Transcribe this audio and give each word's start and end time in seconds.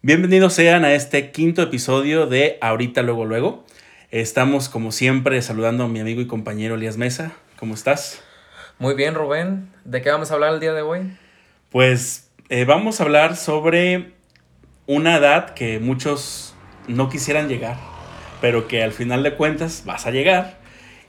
Bienvenidos 0.00 0.52
sean 0.52 0.84
a 0.84 0.94
este 0.94 1.32
quinto 1.32 1.60
episodio 1.60 2.28
de 2.28 2.56
Ahorita 2.60 3.02
Luego 3.02 3.24
Luego. 3.24 3.64
Estamos 4.12 4.68
como 4.68 4.92
siempre 4.92 5.42
saludando 5.42 5.82
a 5.82 5.88
mi 5.88 5.98
amigo 5.98 6.20
y 6.20 6.28
compañero 6.28 6.76
Elías 6.76 6.96
Mesa. 6.96 7.32
¿Cómo 7.58 7.74
estás? 7.74 8.22
Muy 8.78 8.94
bien, 8.94 9.16
Rubén. 9.16 9.70
¿De 9.84 10.00
qué 10.00 10.10
vamos 10.10 10.30
a 10.30 10.34
hablar 10.34 10.54
el 10.54 10.60
día 10.60 10.72
de 10.72 10.82
hoy? 10.82 11.00
Pues 11.70 12.30
eh, 12.48 12.64
vamos 12.64 13.00
a 13.00 13.02
hablar 13.02 13.34
sobre 13.34 14.12
una 14.86 15.16
edad 15.16 15.54
que 15.54 15.80
muchos 15.80 16.54
no 16.86 17.08
quisieran 17.08 17.48
llegar, 17.48 17.76
pero 18.40 18.68
que 18.68 18.84
al 18.84 18.92
final 18.92 19.24
de 19.24 19.34
cuentas 19.34 19.82
vas 19.84 20.06
a 20.06 20.12
llegar 20.12 20.60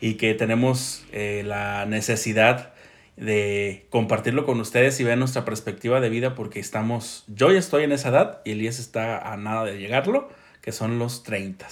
y 0.01 0.15
que 0.15 0.33
tenemos 0.33 1.05
eh, 1.11 1.43
la 1.45 1.85
necesidad 1.85 2.68
de 3.19 3.85
compartirlo 3.89 4.45
con 4.45 4.59
ustedes 4.61 4.99
y 4.99 5.03
ver 5.03 5.17
nuestra 5.17 5.43
perspectiva 5.43 5.99
de 5.99 6.09
vida 6.09 6.35
porque 6.35 6.59
estamos, 6.59 7.25
yo 7.27 7.51
ya 7.51 7.59
estoy 7.59 7.83
en 7.83 7.91
esa 7.91 8.09
edad 8.09 8.41
y 8.45 8.51
Elías 8.51 8.79
está 8.79 9.33
a 9.33 9.35
nada 9.35 9.65
de 9.65 9.77
llegarlo, 9.77 10.29
que 10.61 10.71
son 10.71 10.99
los 10.99 11.23
30. 11.23 11.67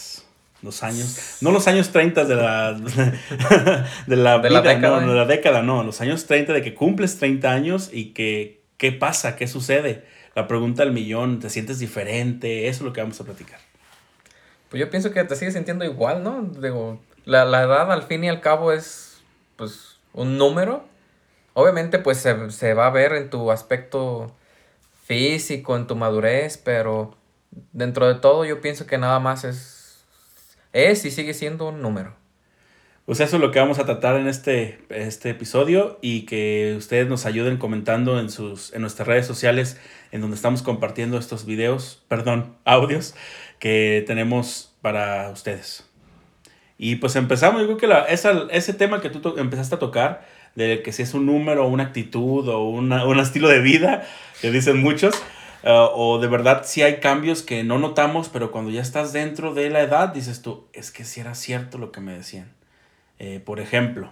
Los 0.62 0.84
años, 0.84 1.38
no 1.41 1.52
los 1.52 1.68
años 1.68 1.91
30 1.91 2.26
de 2.26 2.36
la, 2.36 2.74
de 2.74 4.16
la, 4.18 4.40
vida, 4.40 4.62
década, 4.62 5.02
no, 5.02 5.10
de 5.10 5.16
la 5.16 5.26
década, 5.26 5.62
no, 5.62 5.84
los 5.84 6.02
años 6.02 6.26
30 6.26 6.52
de 6.52 6.62
que 6.62 6.74
cumples 6.74 7.18
30 7.18 7.50
años 7.50 7.90
y 7.94 8.12
que, 8.14 8.62
¿qué 8.77 8.91
pasa? 8.91 9.38
¿Qué 9.38 9.48
sucede? 9.48 10.04
La 10.36 10.48
pregunta 10.48 10.84
del 10.84 10.91
millón, 10.91 11.40
¿te 11.40 11.50
sientes 11.50 11.80
diferente? 11.80 12.68
Eso 12.68 12.80
es 12.80 12.82
lo 12.82 12.94
que 12.94 13.02
vamos 13.02 13.22
a 13.22 13.24
platicar. 13.24 13.60
Pues 14.70 14.82
yo 14.82 14.90
pienso 14.90 15.12
que 15.12 15.24
te 15.24 15.36
sigues 15.36 15.54
sintiendo 15.54 15.86
igual, 15.86 16.24
¿no? 16.24 16.41
Digo, 16.41 17.00
la, 17.24 17.46
la 17.46 17.62
edad 17.62 17.91
al 17.91 18.04
fin 18.04 18.24
y 18.26 18.30
al 18.30 18.41
cabo 18.41 18.74
es, 18.74 19.22
pues, 19.55 19.98
un 20.14 20.38
número. 20.38 20.84
Obviamente, 21.60 21.98
pues, 21.98 22.20
se, 22.20 22.52
se 22.52 22.76
va 22.76 22.86
a 22.86 22.92
ver 22.92 23.14
en 23.14 23.32
tu 23.32 23.50
aspecto 23.50 24.36
físico, 25.06 25.76
en 25.76 25.88
tu 25.88 25.96
madurez, 25.96 26.60
pero 26.60 27.16
dentro 27.74 28.08
de 28.08 28.20
todo 28.20 28.46
yo 28.46 28.62
pienso 28.62 28.86
que 28.86 29.00
nada 29.00 29.20
más 29.20 29.44
es 29.44 29.78
es 30.72 31.04
y 31.05 31.10
sigue 31.10 31.34
siendo 31.34 31.70
un 31.70 31.82
número. 31.82 32.14
Pues 33.05 33.20
eso 33.22 33.38
es 33.38 33.41
lo 33.41 33.49
que 33.49 33.58
vamos 33.58 33.80
a 33.80 33.86
tratar 33.86 34.18
en 34.18 34.27
este, 34.27 34.80
este 34.90 35.32
episodio 35.32 35.98
y 36.02 36.27
que 36.27 36.76
ustedes 36.77 37.08
nos 37.08 37.26
ayuden 37.26 37.58
comentando 37.58 38.20
en, 38.20 38.30
sus, 38.30 38.71
en 38.74 38.82
nuestras 38.82 39.08
redes 39.08 39.26
sociales 39.26 39.80
en 40.12 40.21
donde 40.21 40.36
estamos 40.36 40.62
compartiendo 40.62 41.18
estos 41.18 41.48
videos, 41.48 42.04
perdón, 42.08 42.55
audios 42.66 43.16
que 43.58 44.04
tenemos 44.05 44.76
para 44.84 45.32
ustedes. 45.32 45.90
Y 46.77 46.98
pues 46.98 47.16
empezamos, 47.16 47.62
yo 47.62 47.66
creo 47.66 47.77
que 47.77 47.88
la, 47.88 48.02
ese 48.04 48.74
tema 48.74 49.02
que 49.02 49.10
tú 49.10 49.36
empezaste 49.40 49.74
a 49.74 49.80
tocar, 49.80 50.27
de 50.58 50.82
que 50.82 50.91
si 50.91 51.04
es 51.04 51.13
un 51.13 51.27
número, 51.27 51.68
una 51.68 51.84
actitud 51.84 52.48
o 52.50 52.68
un 52.68 53.20
estilo 53.20 53.48
de 53.48 53.62
vida, 53.62 54.08
que 54.41 54.50
dicen 54.50 54.82
muchos, 54.82 55.14
eh, 55.62 55.70
o 55.72 56.18
de 56.20 56.27
verdad 56.27 56.64
si 56.66 56.82
hay 56.82 56.99
cambios 56.99 57.44
que 57.44 57.64
no 57.64 57.77
notamos, 57.77 58.30
pero 58.30 58.52
cuando 58.52 58.72
ya 58.72 58.82
estás 58.82 59.14
dentro 59.14 59.54
de 59.54 59.70
la 59.70 59.82
edad, 59.82 60.10
dices 60.10 60.41
tú, 60.41 60.66
es 60.74 60.90
que 60.91 61.05
si 61.05 61.20
era 61.20 61.36
cierto 61.36 61.77
lo 61.77 61.91
que 61.91 62.02
me 62.02 62.14
decían. 62.14 62.52
Eh, 63.20 63.40
por 63.40 63.60
ejemplo, 63.60 64.12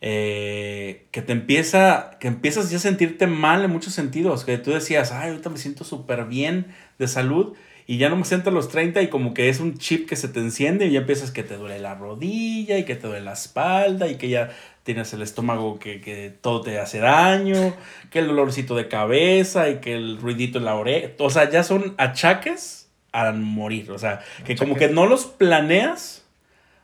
eh, 0.00 1.06
que 1.10 1.20
te 1.20 1.32
empieza, 1.32 2.16
que 2.20 2.28
empiezas 2.28 2.70
ya 2.70 2.76
a 2.76 2.80
sentirte 2.80 3.26
mal 3.26 3.64
en 3.64 3.72
muchos 3.72 3.92
sentidos, 3.92 4.44
que 4.44 4.58
tú 4.58 4.70
decías, 4.70 5.10
ay, 5.10 5.30
ahorita 5.30 5.50
me 5.50 5.58
siento 5.58 5.82
súper 5.82 6.26
bien 6.26 6.72
de 7.00 7.08
salud 7.08 7.56
y 7.86 7.98
ya 7.98 8.08
no 8.08 8.16
me 8.16 8.24
siento 8.24 8.50
a 8.50 8.52
los 8.52 8.68
30 8.68 9.00
y 9.02 9.08
como 9.08 9.32
que 9.32 9.48
es 9.48 9.60
un 9.60 9.78
chip 9.78 10.08
que 10.08 10.16
se 10.16 10.28
te 10.28 10.40
enciende 10.40 10.86
y 10.86 10.92
ya 10.92 11.00
empiezas 11.00 11.30
que 11.30 11.44
te 11.44 11.56
duele 11.56 11.78
la 11.78 11.94
rodilla 11.94 12.78
y 12.78 12.84
que 12.84 12.96
te 12.96 13.06
duele 13.06 13.24
la 13.24 13.34
espalda 13.34 14.08
y 14.08 14.16
que 14.16 14.28
ya 14.28 14.50
tienes 14.82 15.12
el 15.12 15.22
estómago 15.22 15.78
que, 15.78 16.34
todo 16.40 16.62
te 16.62 16.78
hace 16.80 16.98
daño, 16.98 17.74
que 18.10 18.20
el 18.20 18.26
dolorcito 18.28 18.74
de 18.74 18.88
cabeza 18.88 19.68
y 19.68 19.76
que 19.76 19.94
el 19.94 20.18
ruidito 20.18 20.58
en 20.58 20.64
la 20.64 20.74
oreja. 20.74 21.10
O 21.18 21.30
sea, 21.30 21.48
ya 21.48 21.62
son 21.62 21.94
achaques 21.96 22.88
a 23.12 23.32
morir. 23.32 23.90
O 23.92 23.98
sea, 23.98 24.20
que 24.44 24.56
como 24.56 24.74
que 24.76 24.88
no 24.88 25.06
los 25.06 25.26
planeas. 25.26 26.24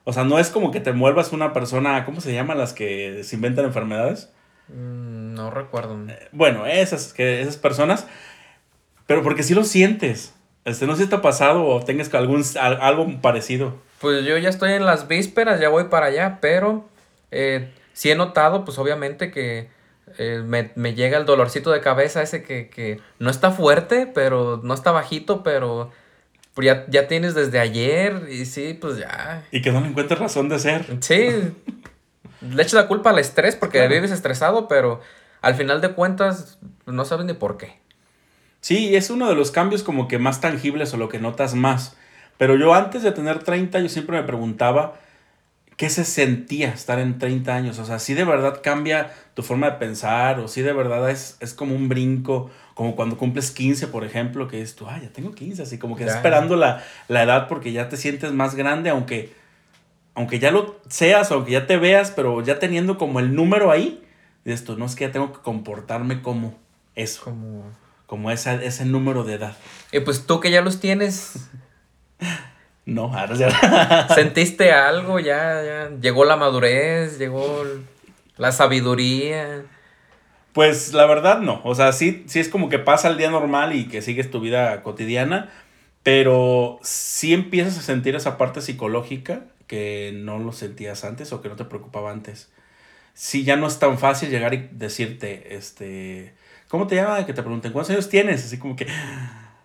O 0.05 0.13
sea, 0.13 0.25
no 0.25 0.39
es 0.39 0.51
como 0.51 0.73
que 0.73 0.81
te 0.81 0.93
muevas 0.93 1.33
una 1.33 1.53
persona, 1.53 2.05
¿cómo 2.05 2.21
se 2.21 2.33
llaman 2.33 2.59
las 2.59 2.73
que 2.73 3.23
se 3.23 3.37
inventan 3.37 3.65
enfermedades? 3.65 4.31
Mm, 4.69 5.35
no 5.35 5.51
recuerdo. 5.51 5.97
Eh, 6.09 6.29
bueno, 6.33 6.67
esas, 6.67 7.13
que, 7.13 7.41
esas 7.41 7.57
personas, 7.57 8.09
pero 9.07 9.23
porque 9.23 9.45
sí 9.45 9.55
lo 9.55 9.63
sientes. 9.63 10.35
Este, 10.65 10.87
no 10.87 10.95
sé 10.95 11.05
si 11.05 11.09
te 11.09 11.17
ha 11.17 11.23
pasado 11.23 11.67
o 11.67 11.85
tengas 11.85 12.13
algún, 12.15 12.45
algo 12.59 13.21
parecido. 13.21 13.75
Pues 14.01 14.25
yo 14.25 14.37
ya 14.39 14.49
estoy 14.49 14.73
en 14.73 14.87
las 14.87 15.09
vísperas, 15.09 15.61
ya 15.61 15.69
voy 15.69 15.85
para 15.85 16.07
allá, 16.07 16.39
pero 16.41 16.89
eh, 17.31 17.73
sí 17.93 18.11
he 18.11 18.15
notado, 18.15 18.65
pues 18.65 18.79
obviamente 18.79 19.31
que 19.31 19.69
eh, 20.19 20.43
me, 20.45 20.95
llega 20.95 21.19
el 21.19 21.27
dolorcito 21.27 21.71
de 21.71 21.81
cabeza 21.81 22.23
ese 22.23 22.43
que, 22.43 23.01
no 23.19 23.31
está 23.31 23.51
fuerte, 23.51 24.07
pero 24.07 24.61
no 24.63 24.75
está 24.75 24.93
bajito, 24.93 25.43
pero 25.43 25.91
ya, 26.57 26.85
ya 26.89 27.09
tienes 27.09 27.35
desde 27.35 27.59
ayer 27.59 28.29
y 28.29 28.45
sí, 28.47 28.77
pues 28.79 28.99
ya. 28.99 29.45
Y 29.51 29.63
que 29.63 29.73
no 29.73 29.81
le 29.81 29.89
encuentres 29.89 30.19
razón 30.19 30.49
de 30.49 30.59
ser. 30.59 30.87
Sí. 31.01 31.53
le 32.41 32.63
echo 32.63 32.77
la 32.77 32.89
culpa 32.89 33.11
al 33.11 33.19
estrés 33.19 33.57
porque 33.57 33.87
vives 33.89 34.11
estresado, 34.11 34.69
pero 34.69 35.01
al 35.41 35.55
final 35.55 35.81
de 35.81 35.93
cuentas 35.93 36.59
no 36.87 37.05
sabes 37.05 37.27
ni 37.27 37.33
por 37.33 37.57
qué. 37.57 37.82
Sí, 38.63 38.97
es 38.97 39.11
uno 39.11 39.29
de 39.29 39.35
los 39.35 39.51
cambios 39.51 39.83
como 39.83 40.09
que 40.09 40.19
más 40.19 40.41
tangibles 40.41 40.95
o 40.95 40.97
lo 40.97 41.11
que 41.11 41.19
notas 41.19 41.55
más. 41.55 41.95
Pero 42.39 42.57
yo 42.57 42.73
antes 42.73 43.03
de 43.03 43.13
tener 43.13 43.41
30, 43.41 43.81
yo 43.81 43.91
siempre 43.91 44.19
me 44.19 44.27
preguntaba 44.27 44.95
¿qué 45.83 45.91
se 45.91 46.05
sentía 46.05 46.69
estar 46.69 47.01
en 47.01 47.19
30 47.19 47.55
años? 47.55 47.79
O 47.81 47.85
sea, 47.85 47.99
si 47.99 48.15
de 48.15 48.23
verdad 48.23 48.61
cambia 48.63 49.13
tu 49.35 49.43
forma 49.43 49.69
de 49.71 49.79
pensar 49.79 50.39
o 50.39 50.47
si 50.47 50.63
de 50.63 50.73
verdad 50.73 51.11
es, 51.11 51.37
es 51.41 51.55
como 51.55 51.75
un 51.75 51.89
brinco, 51.89 52.53
como 52.75 52.95
cuando 52.95 53.17
cumples 53.17 53.51
15, 53.51 53.89
por 53.89 54.05
ejemplo, 54.05 54.47
que 54.47 54.63
es 54.63 54.77
tú, 54.77 54.87
ah, 54.89 55.01
ya 55.03 55.09
tengo 55.09 55.33
15, 55.33 55.63
así 55.63 55.79
como 55.79 55.97
que 55.97 56.05
esperando 56.05 56.55
la, 56.55 56.85
edad 57.09 57.49
porque 57.49 57.73
ya 57.73 57.89
te 57.89 57.97
sientes 57.97 58.31
más 58.33 58.55
grande, 58.55 58.91
aunque, 58.91 59.33
aunque 60.15 60.39
ya 60.39 60.53
lo 60.53 60.81
seas, 60.89 61.33
aunque 61.33 61.51
ya 61.51 61.67
te 61.67 61.77
veas, 61.77 62.11
pero 62.11 62.43
ya 62.43 62.59
teniendo 62.61 62.99
como 62.99 63.19
el 63.21 63.35
número 63.35 63.71
ahí, 63.71 64.05
dices 64.45 64.65
tú, 64.65 64.79
no 64.79 64.87
es 64.87 64.95
que 64.95 65.07
ya 65.07 65.13
tengo 65.13 65.33
que 65.33 65.41
comportarme 65.41 66.23
como 66.23 66.55
eso, 66.95 67.25
como, 67.25 67.65
como 68.13 68.31
ese 68.31 68.85
número 68.85 69.25
de 69.25 69.37
edad. 69.37 69.57
Y 69.91 70.01
pues 70.01 70.27
tú 70.27 70.39
que 70.39 70.51
ya 70.51 70.61
los 70.61 70.81
tienes... 70.81 71.49
No, 72.85 73.17
ahora 73.17 73.35
ya. 73.37 74.09
¿Sentiste 74.13 74.73
algo? 74.73 75.19
Ya, 75.19 75.63
ya. 75.63 75.91
Llegó 75.99 76.25
la 76.27 76.37
madurez, 76.37 77.17
llegó 77.17 77.65
la 78.37 78.51
sabiduría. 78.51 79.63
Pues 80.53 80.93
la 80.93 81.07
verdad 81.07 81.39
no. 81.39 81.63
O 81.65 81.77
sea, 81.77 81.93
sí, 81.93 82.25
sí 82.27 82.41
es 82.41 82.49
como 82.49 82.69
que 82.69 82.81
pasa 82.81 83.09
el 83.09 83.17
día 83.17 83.31
normal 83.31 83.75
y 83.75 83.87
que 83.87 84.03
sigues 84.03 84.33
tu 84.33 84.41
vida 84.41 84.83
cotidiana. 84.83 85.51
Pero 86.03 86.81
sí 86.83 87.33
empiezas 87.33 87.79
a 87.79 87.83
sentir 87.83 88.17
esa 88.17 88.37
parte 88.37 88.61
psicológica 88.61 89.45
que 89.69 90.11
no 90.13 90.41
lo 90.41 90.53
sentías 90.53 91.05
antes 91.05 91.33
o 91.33 91.41
que 91.41 91.49
no 91.49 91.55
te 91.55 91.65
preocupaba 91.65 92.11
antes. 92.11 92.51
Sí, 93.15 93.45
ya 93.45 93.55
no 93.55 93.69
es 93.69 93.79
tan 93.79 93.97
fácil 93.97 94.29
llegar 94.29 94.55
y 94.55 94.69
decirte, 94.73 95.55
este, 95.55 96.35
¿cómo 96.73 96.87
te 96.87 96.97
llamas? 96.97 97.27
Que 97.27 97.35
te 97.35 97.43
pregunten, 97.43 97.71
¿cuántos 97.71 97.91
años 97.91 98.09
tienes? 98.09 98.47
Así 98.47 98.57
como 98.57 98.77
que, 98.77 98.87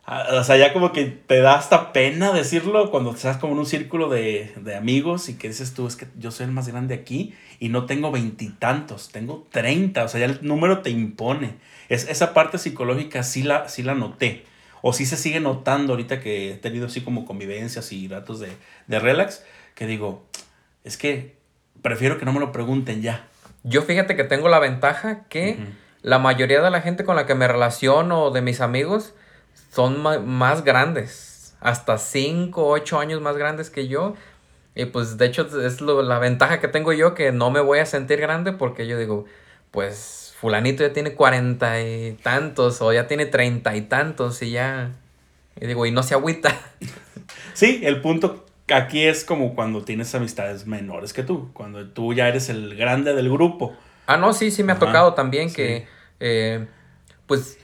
o 0.06 0.44
sea, 0.44 0.58
ya 0.58 0.74
como 0.74 0.92
que 0.92 1.06
te 1.06 1.40
da 1.40 1.56
hasta 1.56 1.94
pena 1.94 2.34
decirlo 2.34 2.92
cuando 2.92 3.12
estás 3.12 3.38
como 3.38 3.54
en 3.54 3.60
un 3.60 3.66
círculo 3.66 4.10
de, 4.10 4.52
amigos 4.78 5.30
y 5.30 5.36
que 5.36 5.48
dices 5.48 5.74
tú, 5.74 5.88
es 5.88 5.96
que 5.96 6.08
yo 6.18 6.32
soy 6.32 6.48
el 6.48 6.52
más 6.52 6.68
grande 6.68 6.94
aquí 6.94 7.34
y 7.62 7.70
no 7.70 7.86
tengo 7.86 8.12
veintitantos, 8.12 9.08
tengo 9.08 9.48
treinta, 9.50 10.04
o 10.04 10.10
sea, 10.10 10.20
ya 10.20 10.26
el 10.26 10.40
número 10.42 10.82
te 10.82 10.90
impone. 10.90 11.56
Es, 11.88 12.10
esa 12.10 12.34
parte 12.34 12.58
psicológica 12.58 13.24
sí 13.24 13.42
la, 13.42 13.70
sí 13.70 13.84
la 13.84 13.96
noté, 13.96 14.44
o 14.82 14.92
sí 14.92 15.06
se 15.06 15.16
sigue 15.16 15.40
notando 15.40 15.94
ahorita 15.94 16.20
que 16.20 16.52
he 16.52 16.58
tenido 16.58 16.88
así 16.88 17.00
como 17.00 17.24
convivencias 17.24 17.94
y 17.94 18.10
datos 18.10 18.42
de, 18.42 19.00
relax, 19.00 19.46
que 19.76 19.88
digo, 19.88 20.26
es 20.84 20.98
que 20.98 21.38
prefiero 21.82 22.18
que 22.18 22.26
no 22.26 22.34
me 22.34 22.42
lo 22.42 22.52
pregunten 22.52 23.02
ya. 23.02 23.30
Yo 23.64 23.82
fíjate 23.84 24.18
que 24.18 24.26
tengo 24.26 24.50
la 24.50 24.60
ventaja 24.60 25.24
que 25.30 25.58
la 26.08 26.20
mayoría 26.20 26.62
de 26.62 26.72
la 26.72 26.80
gente 26.80 27.04
con 27.04 27.18
la 27.18 27.26
que 27.26 27.36
me 27.36 27.50
relaciono, 27.50 28.32
de 28.32 28.42
mis 28.42 28.62
amigos, 28.62 29.14
son 29.74 30.02
más 30.26 30.64
grandes, 30.64 31.54
hasta 31.60 31.98
5, 31.98 32.66
8 32.66 33.00
años 33.02 33.20
más 33.20 33.36
grandes 33.36 33.70
que 33.70 33.90
yo. 33.90 34.16
Y 34.74 34.86
pues 34.86 35.18
de 35.18 35.26
hecho 35.26 35.46
es 35.60 35.82
la 35.82 36.20
ventaja 36.20 36.62
que 36.62 36.70
tengo 36.70 36.94
yo 36.94 37.14
que 37.14 37.34
no 37.34 37.52
me 37.52 37.60
voy 37.60 37.80
a 37.80 37.86
sentir 37.86 38.22
grande 38.22 38.54
porque 38.54 38.88
yo 38.88 38.98
digo, 38.98 39.26
pues 39.72 40.34
fulanito 40.40 40.82
ya 40.82 40.94
tiene 40.94 41.14
cuarenta 41.14 41.82
y 41.82 42.18
tantos 42.24 42.82
o 42.82 42.94
ya 42.94 43.08
tiene 43.08 43.26
treinta 43.26 43.76
y 43.76 43.82
tantos 43.82 44.42
y 44.42 44.52
ya... 44.52 44.94
Y 45.60 45.68
digo, 45.68 45.86
y 45.86 45.92
no 45.92 46.04
se 46.04 46.14
agüita. 46.14 46.58
Sí, 47.54 47.82
el 47.84 48.02
punto 48.02 48.46
aquí 48.72 49.04
es 49.04 49.26
como 49.26 49.56
cuando 49.56 49.84
tienes 49.84 50.14
amistades 50.16 50.68
menores 50.68 51.12
que 51.12 51.24
tú, 51.24 51.50
cuando 51.54 51.86
tú 51.88 52.14
ya 52.14 52.30
eres 52.30 52.48
el 52.50 52.76
grande 52.76 53.14
del 53.16 53.30
grupo. 53.30 53.76
Ah, 54.06 54.16
no, 54.16 54.32
sí, 54.32 54.52
sí 54.52 54.64
me 54.64 54.72
ha 54.72 54.80
tocado 54.80 55.16
también 55.16 55.52
que, 55.52 55.88
eh, 56.20 56.68
pues 57.26 57.58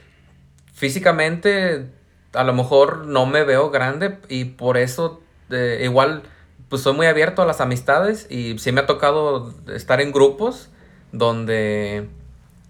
físicamente 0.73 1.87
a 2.33 2.43
lo 2.43 2.53
mejor 2.53 3.05
no 3.05 3.25
me 3.25 3.43
veo 3.43 3.69
grande 3.69 4.17
y 4.29 4.45
por 4.45 4.77
eso 4.77 5.21
eh, 5.49 5.81
igual 5.83 6.23
pues 6.69 6.81
soy 6.81 6.93
muy 6.93 7.05
abierto 7.05 7.41
a 7.41 7.45
las 7.45 7.61
amistades 7.61 8.27
y 8.29 8.57
sí 8.57 8.71
me 8.71 8.81
ha 8.81 8.85
tocado 8.85 9.53
estar 9.73 10.01
en 10.01 10.11
grupos 10.11 10.69
donde 11.11 12.09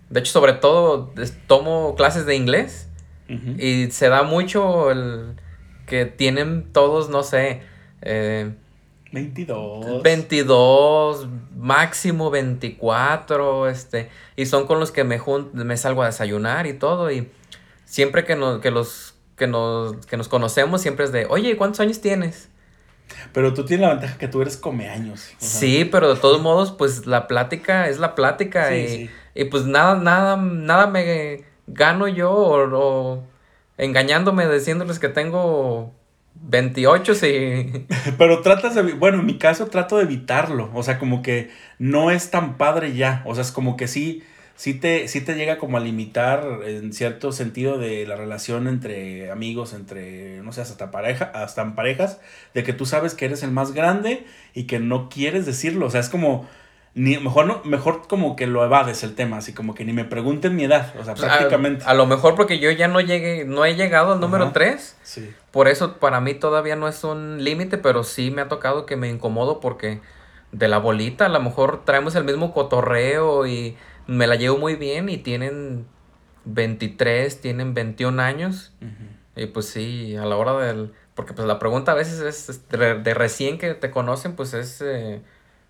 de 0.10 0.20
hecho 0.20 0.34
sobre 0.34 0.54
todo 0.54 1.14
tomo 1.48 1.96
clases 1.96 2.26
de 2.26 2.36
inglés 2.36 2.90
Y 3.58 3.90
se 3.92 4.10
da 4.10 4.24
mucho 4.24 4.92
el 4.92 5.36
que 5.88 6.06
tienen 6.06 6.72
todos, 6.72 7.10
no 7.10 7.24
sé, 7.24 7.62
eh, 8.02 8.54
22. 9.14 10.02
22, 10.02 11.28
máximo 11.56 12.32
24, 12.32 13.70
este, 13.70 14.10
y 14.36 14.48
son 14.48 14.66
con 14.66 14.80
los 14.80 14.92
que 14.92 15.04
me, 15.04 15.22
me 15.54 15.78
salgo 15.78 16.02
a 16.02 16.08
desayunar 16.08 16.66
y 16.66 16.74
todo, 16.74 17.12
y 17.12 17.30
siempre 17.86 18.26
que, 18.26 18.36
que, 18.62 18.72
los, 18.72 19.14
que, 19.38 19.46
nos, 19.46 20.06
que 20.08 20.18
nos 20.18 20.28
conocemos, 20.28 20.82
siempre 20.82 21.06
es 21.06 21.12
de, 21.12 21.28
oye, 21.28 21.56
¿cuántos 21.58 21.80
años 21.80 22.02
tienes? 22.02 22.50
Pero 23.34 23.54
tú 23.54 23.66
tienes 23.66 23.86
la 23.86 23.94
ventaja 23.94 24.18
que 24.18 24.28
tú 24.28 24.42
eres 24.42 24.58
come 24.58 24.90
años. 24.90 25.30
Sí, 25.38 25.86
pero 25.86 26.16
de 26.16 26.20
todos 26.20 26.42
modos, 26.42 26.72
pues 26.72 27.06
la 27.06 27.28
plática 27.28 27.88
es 27.90 28.00
la 28.00 28.16
plática, 28.16 28.76
y, 28.76 29.12
y, 29.36 29.46
pues 29.46 29.66
nada, 29.66 29.96
nada, 29.96 30.38
nada 30.38 30.88
me 30.88 31.44
gano 31.68 32.08
yo 32.08 32.32
o 32.34 33.24
engañándome 33.78 34.48
diciéndoles 34.48 34.98
que 34.98 35.10
tengo 35.10 35.94
28 36.44 37.16
sí. 37.16 37.86
Pero 38.18 38.42
tratas 38.42 38.76
de, 38.76 38.82
bueno, 38.94 39.20
en 39.20 39.26
mi 39.26 39.38
caso 39.38 39.68
trato 39.68 39.98
de 39.98 40.04
evitarlo, 40.04 40.70
o 40.74 40.84
sea, 40.84 41.00
como 41.00 41.22
que 41.22 41.50
no 41.80 42.12
es 42.12 42.32
tan 42.32 42.58
padre 42.58 42.94
ya, 42.94 43.24
o 43.26 43.34
sea, 43.34 43.44
es 43.44 43.52
como 43.52 43.78
que 43.78 43.88
sí, 43.88 44.24
sí 44.56 44.74
te, 44.74 45.08
sí 45.08 45.22
te 45.22 45.36
llega 45.36 45.58
como 45.58 45.78
a 45.78 45.80
limitar 45.80 46.46
en 46.66 46.94
cierto 46.94 47.32
sentido 47.32 47.78
de 47.78 48.06
la 48.06 48.16
relación 48.16 48.68
entre 48.68 49.32
amigos, 49.32 49.74
entre, 49.74 50.42
no 50.42 50.52
sé, 50.52 50.62
hasta 50.62 50.92
pareja, 50.92 51.26
hasta 51.34 51.62
en 51.62 51.76
parejas, 51.76 52.20
de 52.54 52.64
que 52.64 52.74
tú 52.74 52.86
sabes 52.86 53.14
que 53.14 53.26
eres 53.26 53.44
el 53.44 53.52
más 53.52 53.74
grande 53.74 54.26
y 54.54 54.64
que 54.64 54.80
no 54.80 55.10
quieres 55.10 55.46
decirlo, 55.46 55.88
o 55.88 55.90
sea, 55.90 56.02
es 56.02 56.10
como 56.10 56.48
ni 56.96 57.18
mejor 57.18 57.48
no 57.48 57.62
mejor 57.64 58.08
como 58.08 58.36
que 58.36 58.46
lo 58.46 58.64
evades 58.64 59.04
el 59.04 59.16
tema 59.16 59.38
así 59.38 59.54
como 59.54 59.74
que 59.74 59.84
ni 59.84 59.94
me 59.94 60.06
pregunten 60.06 60.56
mi 60.56 60.66
edad 60.66 60.94
o 61.00 61.04
sea 61.04 61.16
pues, 61.16 61.26
prácticamente. 61.26 61.84
a, 61.86 61.94
lo 61.96 62.06
mejor 62.06 62.36
porque 62.36 62.60
yo 62.60 62.70
ya 62.70 62.88
no 62.88 63.02
llegué 63.02 63.46
no 63.46 63.66
he 63.66 63.76
llegado 63.76 64.14
al 64.14 64.20
número 64.20 64.52
3 64.52 64.98
sí. 65.02 65.34
por 65.52 65.68
eso 65.68 65.98
para 65.98 66.22
mí 66.22 66.36
todavía 66.36 66.76
no 66.76 66.88
es 66.88 67.04
un 67.04 67.44
límite 67.44 67.80
pero 67.80 68.04
sí 68.04 68.30
me 68.30 68.42
ha 68.42 68.48
tocado 68.48 68.86
que 68.86 68.96
me 68.96 69.10
incomodo 69.10 69.60
porque 69.60 70.02
de 70.52 70.68
la 70.68 70.78
bolita 70.78 71.26
a 71.26 71.30
lo 71.30 71.42
mejor 71.42 71.84
traemos 71.84 72.16
el 72.16 72.24
mismo 72.24 72.54
cotorreo 72.54 73.48
y 73.48 73.76
me 74.08 74.28
la 74.28 74.36
llevo 74.36 74.58
muy 74.58 74.76
bien 74.76 75.10
y 75.10 75.18
tienen 75.18 75.88
23 76.46 77.42
tienen 77.42 77.74
21 77.74 78.22
años. 78.22 78.74
Y 79.36 79.48
pues 79.48 79.68
sí 79.68 80.16
a 80.16 80.26
la 80.26 80.38
hora 80.38 80.54
del 80.58 80.94
porque 81.16 81.34
pues 81.34 81.48
la 81.48 81.60
pregunta 81.60 81.92
a 81.92 81.96
veces 81.96 82.20
es 82.50 82.70
de, 82.70 83.14
recién 83.14 83.58
que 83.58 83.74
te 83.74 83.92
conocen 83.92 84.36
pues 84.36 84.54
es 84.54 84.82
eh, 84.82 85.22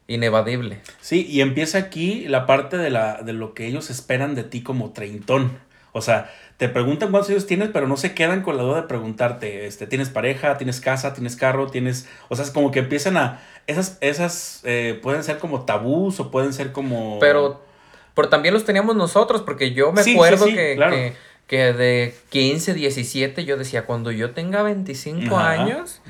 inevadible. 0.08 0.80
Sí, 1.02 1.26
y 1.30 1.42
empieza 1.42 1.78
aquí 1.78 2.28
la 2.28 2.46
parte 2.46 2.78
de, 2.78 2.90
la, 2.90 3.22
de 3.22 3.34
lo 3.34 3.54
que 3.54 3.68
ellos 3.68 3.90
esperan 3.90 4.36
de 4.36 4.44
ti 4.44 4.62
como 4.62 4.92
treintón. 4.92 5.58
O 5.92 6.02
sea, 6.02 6.32
te 6.58 6.70
preguntan 6.70 7.12
cuántos 7.12 7.30
años 7.30 7.46
tienes, 7.46 7.70
pero 7.72 7.88
no 7.88 7.98
se 7.98 8.14
quedan 8.14 8.42
con 8.42 8.58
la 8.58 8.64
duda 8.64 8.82
de 8.82 8.88
preguntarte, 8.88 9.68
este, 9.68 9.86
¿tienes 9.88 10.10
pareja? 10.10 10.58
¿Tienes 10.58 10.82
casa? 10.82 11.14
¿Tienes 11.14 11.36
carro? 11.36 11.68
¿Tienes...? 11.68 12.08
O 12.30 12.36
sea, 12.36 12.44
es 12.46 12.52
como 12.52 12.72
que 12.72 12.80
empiezan 12.80 13.18
a... 13.18 13.42
Esas, 13.68 13.98
esas 14.02 14.62
eh, 14.64 15.00
pueden 15.02 15.24
ser 15.24 15.38
como 15.38 15.66
tabús 15.66 16.20
o 16.20 16.32
pueden 16.32 16.52
ser 16.52 16.72
como... 16.72 17.20
Pero, 17.20 17.62
pero 18.16 18.30
también 18.30 18.54
los 18.54 18.66
teníamos 18.66 18.96
nosotros, 18.96 19.42
porque 19.44 19.74
yo 19.74 19.92
me 19.92 20.02
acuerdo 20.02 20.46
que, 20.46 21.14
que, 21.48 21.74
de 21.74 22.16
15, 22.30 22.74
17, 22.74 23.46
yo 23.46 23.56
decía, 23.56 23.86
cuando 23.86 24.12
yo 24.12 24.32
tenga 24.32 24.64
25 24.64 25.38
años 25.38 26.02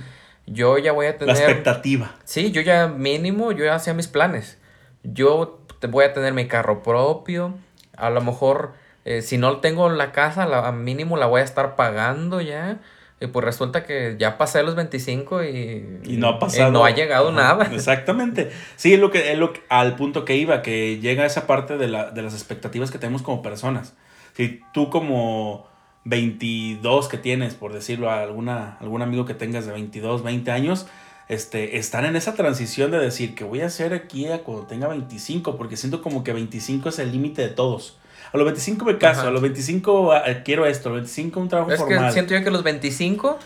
yo 0.45 0.77
ya 0.77 0.91
voy 0.91 1.07
a 1.07 1.17
tener... 1.17 1.35
La 1.35 1.41
expectativa. 1.41 2.15
Sí, 2.23 2.51
yo 2.51 2.61
ya 2.61 2.87
mínimo, 2.87 3.51
yo 3.51 3.65
ya 3.65 3.75
hacía 3.75 3.93
mis 3.93 4.07
planes. 4.07 4.57
Yo 5.03 5.59
voy 5.89 6.05
a 6.05 6.13
tener 6.13 6.33
mi 6.33 6.47
carro 6.47 6.83
propio. 6.83 7.55
A 7.95 8.09
lo 8.09 8.21
mejor, 8.21 8.73
eh, 9.05 9.21
si 9.21 9.37
no 9.37 9.57
tengo 9.57 9.89
la 9.89 10.11
casa, 10.11 10.45
la, 10.45 10.71
mínimo 10.71 11.17
la 11.17 11.27
voy 11.27 11.41
a 11.41 11.43
estar 11.43 11.75
pagando 11.75 12.41
ya. 12.41 12.79
Y 13.21 13.27
pues 13.27 13.45
resulta 13.45 13.85
que 13.85 14.17
ya 14.19 14.37
pasé 14.37 14.63
los 14.63 14.75
25 14.75 15.43
y, 15.43 16.01
y 16.03 16.17
no 16.17 16.27
ha 16.27 16.39
pasado. 16.39 16.71
no 16.71 16.83
ha 16.83 16.91
llegado 16.91 17.31
nada. 17.31 17.69
Exactamente. 17.73 18.51
Sí, 18.75 18.93
es 18.93 18.99
lo 18.99 19.11
que, 19.11 19.31
es 19.31 19.37
lo 19.37 19.53
al 19.69 19.95
punto 19.95 20.25
que 20.25 20.35
iba, 20.35 20.61
que 20.61 20.99
llega 20.99 21.25
esa 21.25 21.47
parte 21.47 21.77
de, 21.77 21.87
la, 21.87 22.11
de 22.11 22.21
las 22.21 22.33
expectativas 22.33 22.91
que 22.91 22.97
tenemos 22.97 23.21
como 23.21 23.41
personas. 23.41 23.93
Si 24.33 24.61
tú 24.73 24.89
como 24.89 25.69
22 26.05 27.07
que 27.07 27.17
tienes, 27.17 27.53
por 27.53 27.73
decirlo 27.73 28.09
a 28.09 28.21
alguna, 28.21 28.77
algún 28.79 29.01
amigo 29.01 29.25
que 29.25 29.33
tengas 29.33 29.65
de 29.65 29.71
22, 29.71 30.23
20 30.23 30.51
años, 30.51 30.87
este, 31.29 31.77
están 31.77 32.05
en 32.05 32.15
esa 32.15 32.35
transición 32.35 32.91
de 32.91 32.99
decir 32.99 33.35
que 33.35 33.43
voy 33.43 33.61
a 33.61 33.67
hacer 33.67 33.93
aquí 33.93 34.27
cuando 34.43 34.65
tenga 34.65 34.87
25, 34.87 35.57
porque 35.57 35.77
siento 35.77 36.01
como 36.01 36.23
que 36.23 36.33
25 36.33 36.89
es 36.89 36.99
el 36.99 37.11
límite 37.11 37.41
de 37.41 37.49
todos. 37.49 37.97
A 38.33 38.37
los 38.37 38.45
25 38.45 38.85
me 38.85 38.97
caso, 38.97 39.27
a 39.27 39.31
los 39.31 39.41
25 39.41 40.11
ah, 40.11 40.23
quiero 40.43 40.65
esto, 40.65 40.89
a 40.89 40.93
los 40.93 41.01
25 41.01 41.39
un 41.39 41.49
trabajo 41.49 41.71
es 41.71 41.81
que 41.81 42.11
siento 42.11 42.33
yo 42.33 42.43
que 42.43 42.51
los 42.51 42.63
25, 42.63 43.37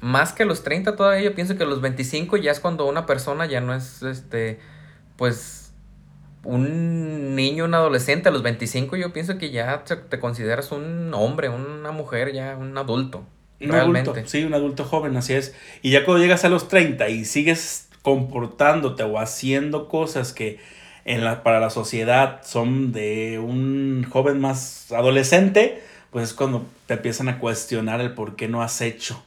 más 0.00 0.32
que 0.32 0.44
los 0.44 0.62
30 0.62 0.94
todavía, 0.94 1.22
yo 1.22 1.34
pienso 1.34 1.56
que 1.56 1.64
los 1.64 1.80
25 1.80 2.36
ya 2.36 2.52
es 2.52 2.60
cuando 2.60 2.86
una 2.86 3.06
persona 3.06 3.46
ya 3.46 3.60
no 3.60 3.74
es, 3.74 4.02
este, 4.02 4.60
pues 5.16 5.59
un 6.44 7.34
niño, 7.34 7.64
un 7.64 7.74
adolescente 7.74 8.28
a 8.28 8.32
los 8.32 8.42
25, 8.42 8.96
yo 8.96 9.12
pienso 9.12 9.38
que 9.38 9.50
ya 9.50 9.84
te, 9.84 10.18
consideras 10.18 10.72
un 10.72 11.12
hombre, 11.14 11.48
una 11.48 11.92
mujer, 11.92 12.32
ya 12.32 12.56
un 12.56 12.76
adulto. 12.76 13.24
Un 13.60 13.68
realmente. 13.68 14.10
adulto, 14.10 14.28
sí, 14.28 14.44
un 14.44 14.54
adulto 14.54 14.84
joven, 14.84 15.16
así 15.16 15.34
es. 15.34 15.54
Y 15.82 15.90
ya 15.90 16.04
cuando 16.04 16.22
llegas 16.22 16.44
a 16.44 16.48
los 16.48 16.68
30 16.68 17.08
y 17.10 17.24
sigues 17.26 17.88
comportándote 18.02 19.02
o 19.02 19.18
haciendo 19.18 19.88
cosas 19.88 20.32
que 20.32 20.58
en 21.04 21.24
la, 21.24 21.42
para 21.42 21.60
la 21.60 21.70
sociedad 21.70 22.40
son 22.42 22.92
de 22.92 23.38
un 23.38 24.06
joven 24.08 24.40
más 24.40 24.90
adolescente, 24.92 25.82
pues 26.10 26.30
es 26.30 26.34
cuando 26.34 26.64
te 26.86 26.94
empiezan 26.94 27.28
a 27.28 27.38
cuestionar 27.38 28.00
el 28.00 28.14
por 28.14 28.36
qué 28.36 28.48
no 28.48 28.62
has 28.62 28.80
hecho. 28.80 29.22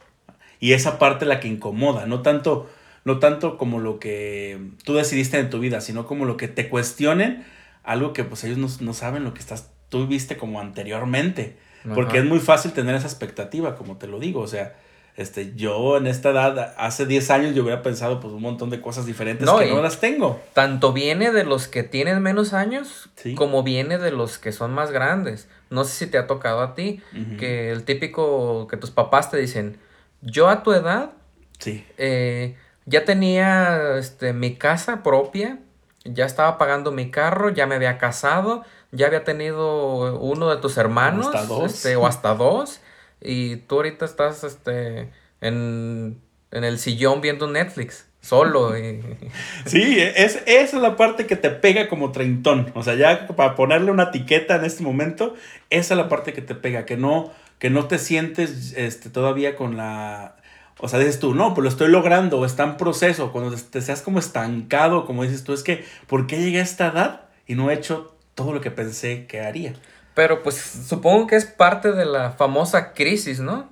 Y 0.60 0.72
esa 0.72 0.98
parte 0.98 1.26
la 1.26 1.40
que 1.40 1.48
incomoda, 1.48 2.06
no 2.06 2.22
tanto 2.22 2.68
no 3.04 3.18
tanto 3.18 3.58
como 3.58 3.80
lo 3.80 3.98
que 3.98 4.70
tú 4.84 4.94
decidiste 4.94 5.38
en 5.38 5.50
tu 5.50 5.60
vida, 5.60 5.80
sino 5.80 6.06
como 6.06 6.24
lo 6.24 6.36
que 6.36 6.48
te 6.48 6.68
cuestionen, 6.68 7.44
algo 7.82 8.12
que 8.12 8.24
pues 8.24 8.44
ellos 8.44 8.80
no, 8.80 8.94
saben 8.94 9.24
lo 9.24 9.34
que 9.34 9.40
estás, 9.40 9.70
tú 9.88 10.06
viste 10.06 10.36
como 10.36 10.60
anteriormente. 10.60 11.56
Porque 11.94 12.16
es 12.16 12.24
muy 12.24 12.38
fácil 12.38 12.72
tener 12.72 12.94
esa 12.94 13.06
expectativa, 13.06 13.76
como 13.76 13.98
te 13.98 14.06
lo 14.06 14.18
digo, 14.18 14.40
o 14.40 14.46
sea, 14.46 14.74
este, 15.16 15.54
yo 15.54 15.98
en 15.98 16.06
esta 16.06 16.30
edad, 16.30 16.74
hace 16.76 17.06
10 17.06 17.30
años 17.30 17.54
yo 17.54 17.62
hubiera 17.62 17.82
pensado 17.82 18.20
pues 18.20 18.32
un 18.32 18.42
montón 18.42 18.70
de 18.70 18.80
cosas 18.80 19.06
diferentes 19.06 19.48
que 19.48 19.70
no 19.70 19.82
las 19.82 20.00
tengo. 20.00 20.40
Tanto 20.54 20.92
viene 20.92 21.30
de 21.30 21.44
los 21.44 21.68
que 21.68 21.82
tienen 21.82 22.20
menos 22.22 22.52
años, 22.52 23.10
como 23.36 23.62
viene 23.62 23.98
de 23.98 24.10
los 24.10 24.38
que 24.38 24.50
son 24.50 24.72
más 24.72 24.90
grandes. 24.90 25.48
No 25.70 25.84
sé 25.84 26.06
si 26.06 26.10
te 26.10 26.18
ha 26.18 26.26
tocado 26.26 26.62
a 26.62 26.74
ti, 26.74 27.00
que 27.38 27.70
el 27.70 27.84
típico 27.84 28.66
que 28.66 28.76
tus 28.76 28.90
papás 28.90 29.30
te 29.30 29.36
dicen, 29.36 29.78
yo 30.20 30.48
a 30.48 30.62
tu 30.62 30.72
edad, 30.72 31.12
sí. 31.58 31.84
Eh, 31.96 32.56
ya 32.86 33.04
tenía 33.04 33.96
este, 33.98 34.32
mi 34.32 34.56
casa 34.56 35.02
propia, 35.02 35.58
ya 36.04 36.26
estaba 36.26 36.58
pagando 36.58 36.92
mi 36.92 37.10
carro, 37.10 37.50
ya 37.50 37.66
me 37.66 37.74
había 37.74 37.98
casado, 37.98 38.64
ya 38.92 39.06
había 39.06 39.24
tenido 39.24 40.18
uno 40.20 40.50
de 40.50 40.60
tus 40.60 40.76
hermanos, 40.76 41.26
hasta 41.26 41.46
dos. 41.46 41.74
Este, 41.74 41.96
o 41.96 42.06
hasta 42.06 42.34
dos, 42.34 42.80
y 43.20 43.56
tú 43.56 43.76
ahorita 43.76 44.04
estás 44.04 44.44
este, 44.44 45.10
en, 45.40 46.20
el 46.50 46.78
sillón 46.78 47.20
viendo 47.20 47.50
Netflix. 47.50 48.06
Solo. 48.20 48.78
Y... 48.78 49.02
Sí, 49.66 49.98
es, 49.98 50.42
esa 50.46 50.76
es 50.76 50.82
la 50.82 50.96
parte 50.96 51.26
que 51.26 51.36
te 51.36 51.50
pega 51.50 51.88
como 51.88 52.12
treintón. 52.12 52.72
O 52.74 52.82
sea, 52.82 52.94
ya 52.94 53.26
para 53.26 53.54
ponerle 53.54 53.90
una 53.90 54.04
etiqueta 54.04 54.56
en 54.56 54.64
este 54.64 54.82
momento, 54.82 55.34
esa 55.68 55.94
es 55.94 55.98
la 55.98 56.08
parte 56.08 56.32
que 56.32 56.40
te 56.40 56.54
pega, 56.54 56.86
que 56.86 56.96
no, 56.96 57.32
que 57.58 57.68
no 57.70 57.86
te 57.86 57.98
sientes 57.98 58.72
este, 58.76 59.10
todavía 59.10 59.56
con 59.56 59.76
la 59.76 60.36
o 60.84 60.88
sea, 60.88 60.98
dices 60.98 61.18
tú, 61.18 61.34
no, 61.34 61.54
pues 61.54 61.62
lo 61.62 61.70
estoy 61.70 61.88
logrando, 61.88 62.38
o 62.38 62.44
está 62.44 62.62
en 62.64 62.76
proceso, 62.76 63.32
cuando 63.32 63.56
te 63.56 63.80
seas 63.80 64.02
como 64.02 64.18
estancado, 64.18 65.06
como 65.06 65.22
dices 65.22 65.42
tú, 65.42 65.54
es 65.54 65.62
que, 65.62 65.82
¿por 66.06 66.26
qué 66.26 66.38
llegué 66.38 66.58
a 66.58 66.62
esta 66.62 66.88
edad 66.88 67.22
y 67.46 67.54
no 67.54 67.70
he 67.70 67.74
hecho 67.74 68.14
todo 68.34 68.52
lo 68.52 68.60
que 68.60 68.70
pensé 68.70 69.24
que 69.24 69.40
haría? 69.40 69.72
Pero 70.14 70.42
pues 70.42 70.56
supongo 70.56 71.26
que 71.26 71.36
es 71.36 71.46
parte 71.46 71.92
de 71.92 72.04
la 72.04 72.32
famosa 72.32 72.92
crisis, 72.92 73.40
¿no? 73.40 73.70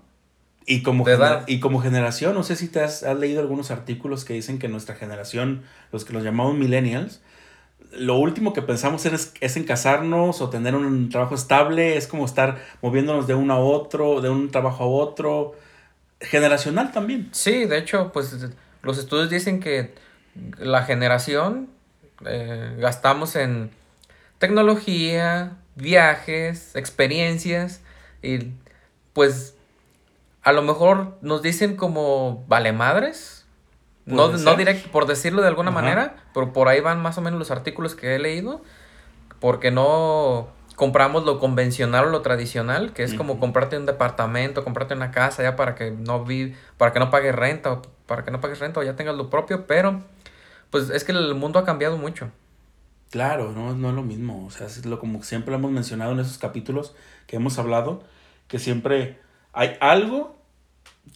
Y 0.64 0.82
como, 0.82 1.04
y 1.46 1.60
como 1.60 1.82
generación, 1.82 2.32
no 2.32 2.44
sé 2.44 2.56
si 2.56 2.68
te 2.68 2.80
has, 2.80 3.02
leído 3.02 3.42
algunos 3.42 3.70
artículos 3.70 4.24
que 4.24 4.32
dicen 4.32 4.58
que 4.58 4.68
nuestra 4.68 4.94
generación, 4.94 5.64
los 5.92 6.06
que 6.06 6.14
los 6.14 6.24
llamamos 6.24 6.54
millennials, 6.54 7.20
lo 7.92 8.16
último 8.16 8.54
que 8.54 8.62
pensamos 8.62 9.04
es, 9.04 9.34
es, 9.38 9.56
en 9.58 9.64
casarnos 9.64 10.40
o 10.40 10.48
tener 10.48 10.74
un 10.74 11.10
trabajo 11.10 11.34
estable, 11.34 11.98
es 11.98 12.06
como 12.06 12.24
estar 12.24 12.56
moviéndonos 12.80 13.26
de 13.26 13.34
uno 13.34 13.52
a 13.52 13.58
otro, 13.58 14.22
de 14.22 14.30
un 14.30 14.50
trabajo 14.50 14.84
a 14.84 14.86
otro 14.86 15.54
generacional 16.22 16.92
también. 16.92 17.28
Sí, 17.32 17.64
de 17.66 17.78
hecho, 17.78 18.12
pues 18.12 18.34
los 18.82 18.98
estudios 18.98 19.30
dicen 19.30 19.60
que 19.60 19.94
la 20.58 20.84
generación 20.84 21.68
eh, 22.24 22.76
gastamos 22.78 23.36
en 23.36 23.70
tecnología, 24.38 25.56
viajes, 25.74 26.74
experiencias 26.74 27.80
y 28.22 28.52
pues 29.12 29.54
a 30.42 30.52
lo 30.52 30.62
mejor 30.62 31.18
nos 31.22 31.42
dicen 31.42 31.76
como 31.76 32.44
vale 32.48 32.72
madres. 32.72 33.44
No, 34.04 34.28
no 34.36 34.56
directo, 34.56 34.90
por 34.90 35.06
decirlo 35.06 35.42
de 35.42 35.48
alguna 35.48 35.70
manera, 35.70 36.16
pero 36.34 36.52
por 36.52 36.66
ahí 36.66 36.80
van 36.80 37.00
más 37.00 37.18
o 37.18 37.20
menos 37.20 37.38
los 37.38 37.52
artículos 37.52 37.94
que 37.94 38.16
he 38.16 38.18
leído. 38.18 38.62
Porque 39.38 39.70
no 39.70 40.48
compramos 40.82 41.24
lo 41.24 41.38
convencional 41.38 42.06
o 42.06 42.10
lo 42.10 42.22
tradicional, 42.22 42.92
que 42.92 43.04
es 43.04 43.14
como 43.14 43.38
comprarte 43.38 43.78
un 43.78 43.86
departamento, 43.86 44.64
comprarte 44.64 44.94
una 44.94 45.12
casa 45.12 45.40
ya 45.40 45.54
para 45.54 45.76
que 45.76 45.92
no 45.92 46.24
vi, 46.24 46.56
para 46.76 46.92
que 46.92 46.98
no 46.98 47.08
pagues 47.08 47.36
renta 47.36 47.74
o 47.74 47.82
para 48.06 48.24
que 48.24 48.32
no 48.32 48.40
pagues 48.40 48.58
renta 48.58 48.80
o 48.80 48.82
ya 48.82 48.96
tengas 48.96 49.14
lo 49.14 49.30
propio, 49.30 49.68
pero 49.68 50.02
pues 50.70 50.90
es 50.90 51.04
que 51.04 51.12
el 51.12 51.36
mundo 51.36 51.60
ha 51.60 51.64
cambiado 51.64 51.98
mucho. 51.98 52.32
Claro, 53.12 53.52
no, 53.52 53.76
no 53.76 53.90
es 53.90 53.94
lo 53.94 54.02
mismo, 54.02 54.44
o 54.44 54.50
sea, 54.50 54.66
es 54.66 54.84
lo 54.84 54.98
como 54.98 55.22
siempre 55.22 55.54
hemos 55.54 55.70
mencionado 55.70 56.10
en 56.10 56.18
esos 56.18 56.38
capítulos 56.38 56.96
que 57.28 57.36
hemos 57.36 57.60
hablado, 57.60 58.02
que 58.48 58.58
siempre 58.58 59.20
hay 59.52 59.76
algo 59.78 60.36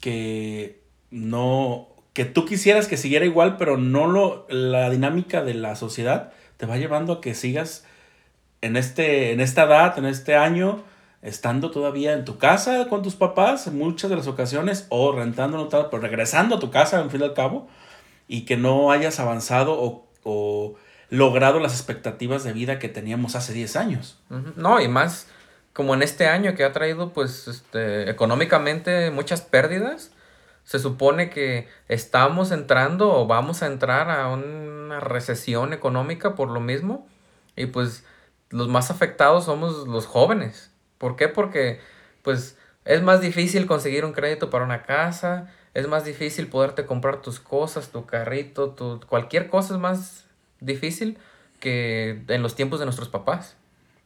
que 0.00 0.80
no 1.11 1.88
que 2.12 2.25
tú 2.25 2.44
quisieras 2.44 2.87
que 2.87 2.96
siguiera 2.96 3.25
igual, 3.25 3.56
pero 3.56 3.78
no 3.78 4.06
lo 4.06 4.46
la 4.49 4.90
dinámica 4.90 5.42
de 5.42 5.54
la 5.54 5.75
sociedad 5.75 6.32
te 6.56 6.66
va 6.66 6.76
llevando 6.76 7.14
a 7.14 7.20
que 7.20 7.35
sigas 7.35 7.85
en 8.60 8.76
este 8.76 9.32
en 9.32 9.40
esta 9.40 9.64
edad, 9.64 9.98
en 9.98 10.06
este 10.06 10.36
año 10.36 10.82
estando 11.22 11.70
todavía 11.70 12.12
en 12.12 12.25
tu 12.25 12.38
casa 12.38 12.88
con 12.88 13.02
tus 13.02 13.14
papás 13.14 13.66
en 13.66 13.78
muchas 13.78 14.10
de 14.10 14.16
las 14.16 14.26
ocasiones 14.26 14.86
o 14.90 15.12
rentando 15.12 15.68
pero 15.90 16.02
regresando 16.02 16.56
a 16.56 16.60
tu 16.60 16.70
casa 16.70 17.00
en 17.00 17.10
fin 17.10 17.20
y 17.20 17.25
al 17.25 17.34
cabo 17.34 17.68
y 18.28 18.44
que 18.44 18.56
no 18.56 18.90
hayas 18.90 19.18
avanzado 19.18 19.80
o, 19.80 20.06
o 20.22 20.75
logrado 21.08 21.60
las 21.60 21.72
expectativas 21.72 22.44
de 22.44 22.52
vida 22.52 22.78
que 22.78 22.88
teníamos 22.88 23.36
hace 23.36 23.52
10 23.52 23.76
años. 23.76 24.18
No, 24.56 24.80
y 24.80 24.88
más 24.88 25.28
como 25.72 25.94
en 25.94 26.02
este 26.02 26.26
año 26.26 26.54
que 26.54 26.64
ha 26.64 26.72
traído 26.72 27.12
pues 27.12 27.48
este, 27.48 28.10
económicamente 28.10 29.10
muchas 29.10 29.42
pérdidas, 29.42 30.10
se 30.64 30.78
supone 30.78 31.30
que 31.30 31.68
estamos 31.88 32.50
entrando 32.50 33.12
o 33.12 33.26
vamos 33.26 33.62
a 33.62 33.66
entrar 33.66 34.10
a 34.10 34.28
una 34.28 35.00
recesión 35.00 35.72
económica 35.72 36.34
por 36.34 36.48
lo 36.48 36.60
mismo 36.60 37.06
y 37.56 37.66
pues 37.66 38.04
los 38.50 38.68
más 38.68 38.90
afectados 38.90 39.44
somos 39.44 39.86
los 39.88 40.06
jóvenes. 40.06 40.70
¿Por 40.98 41.16
qué? 41.16 41.28
Porque 41.28 41.80
pues 42.22 42.56
es 42.84 43.02
más 43.02 43.20
difícil 43.20 43.66
conseguir 43.66 44.04
un 44.04 44.12
crédito 44.12 44.50
para 44.50 44.64
una 44.64 44.82
casa, 44.82 45.52
es 45.74 45.88
más 45.88 46.04
difícil 46.04 46.46
poderte 46.46 46.86
comprar 46.86 47.22
tus 47.22 47.40
cosas, 47.40 47.90
tu 47.90 48.06
carrito, 48.06 48.70
tu, 48.70 49.00
cualquier 49.06 49.48
cosa 49.48 49.74
es 49.74 49.80
más 49.80 50.26
difícil 50.60 51.18
que 51.60 52.22
en 52.28 52.42
los 52.42 52.54
tiempos 52.54 52.78
de 52.78 52.86
nuestros 52.86 53.08
papás. 53.08 53.56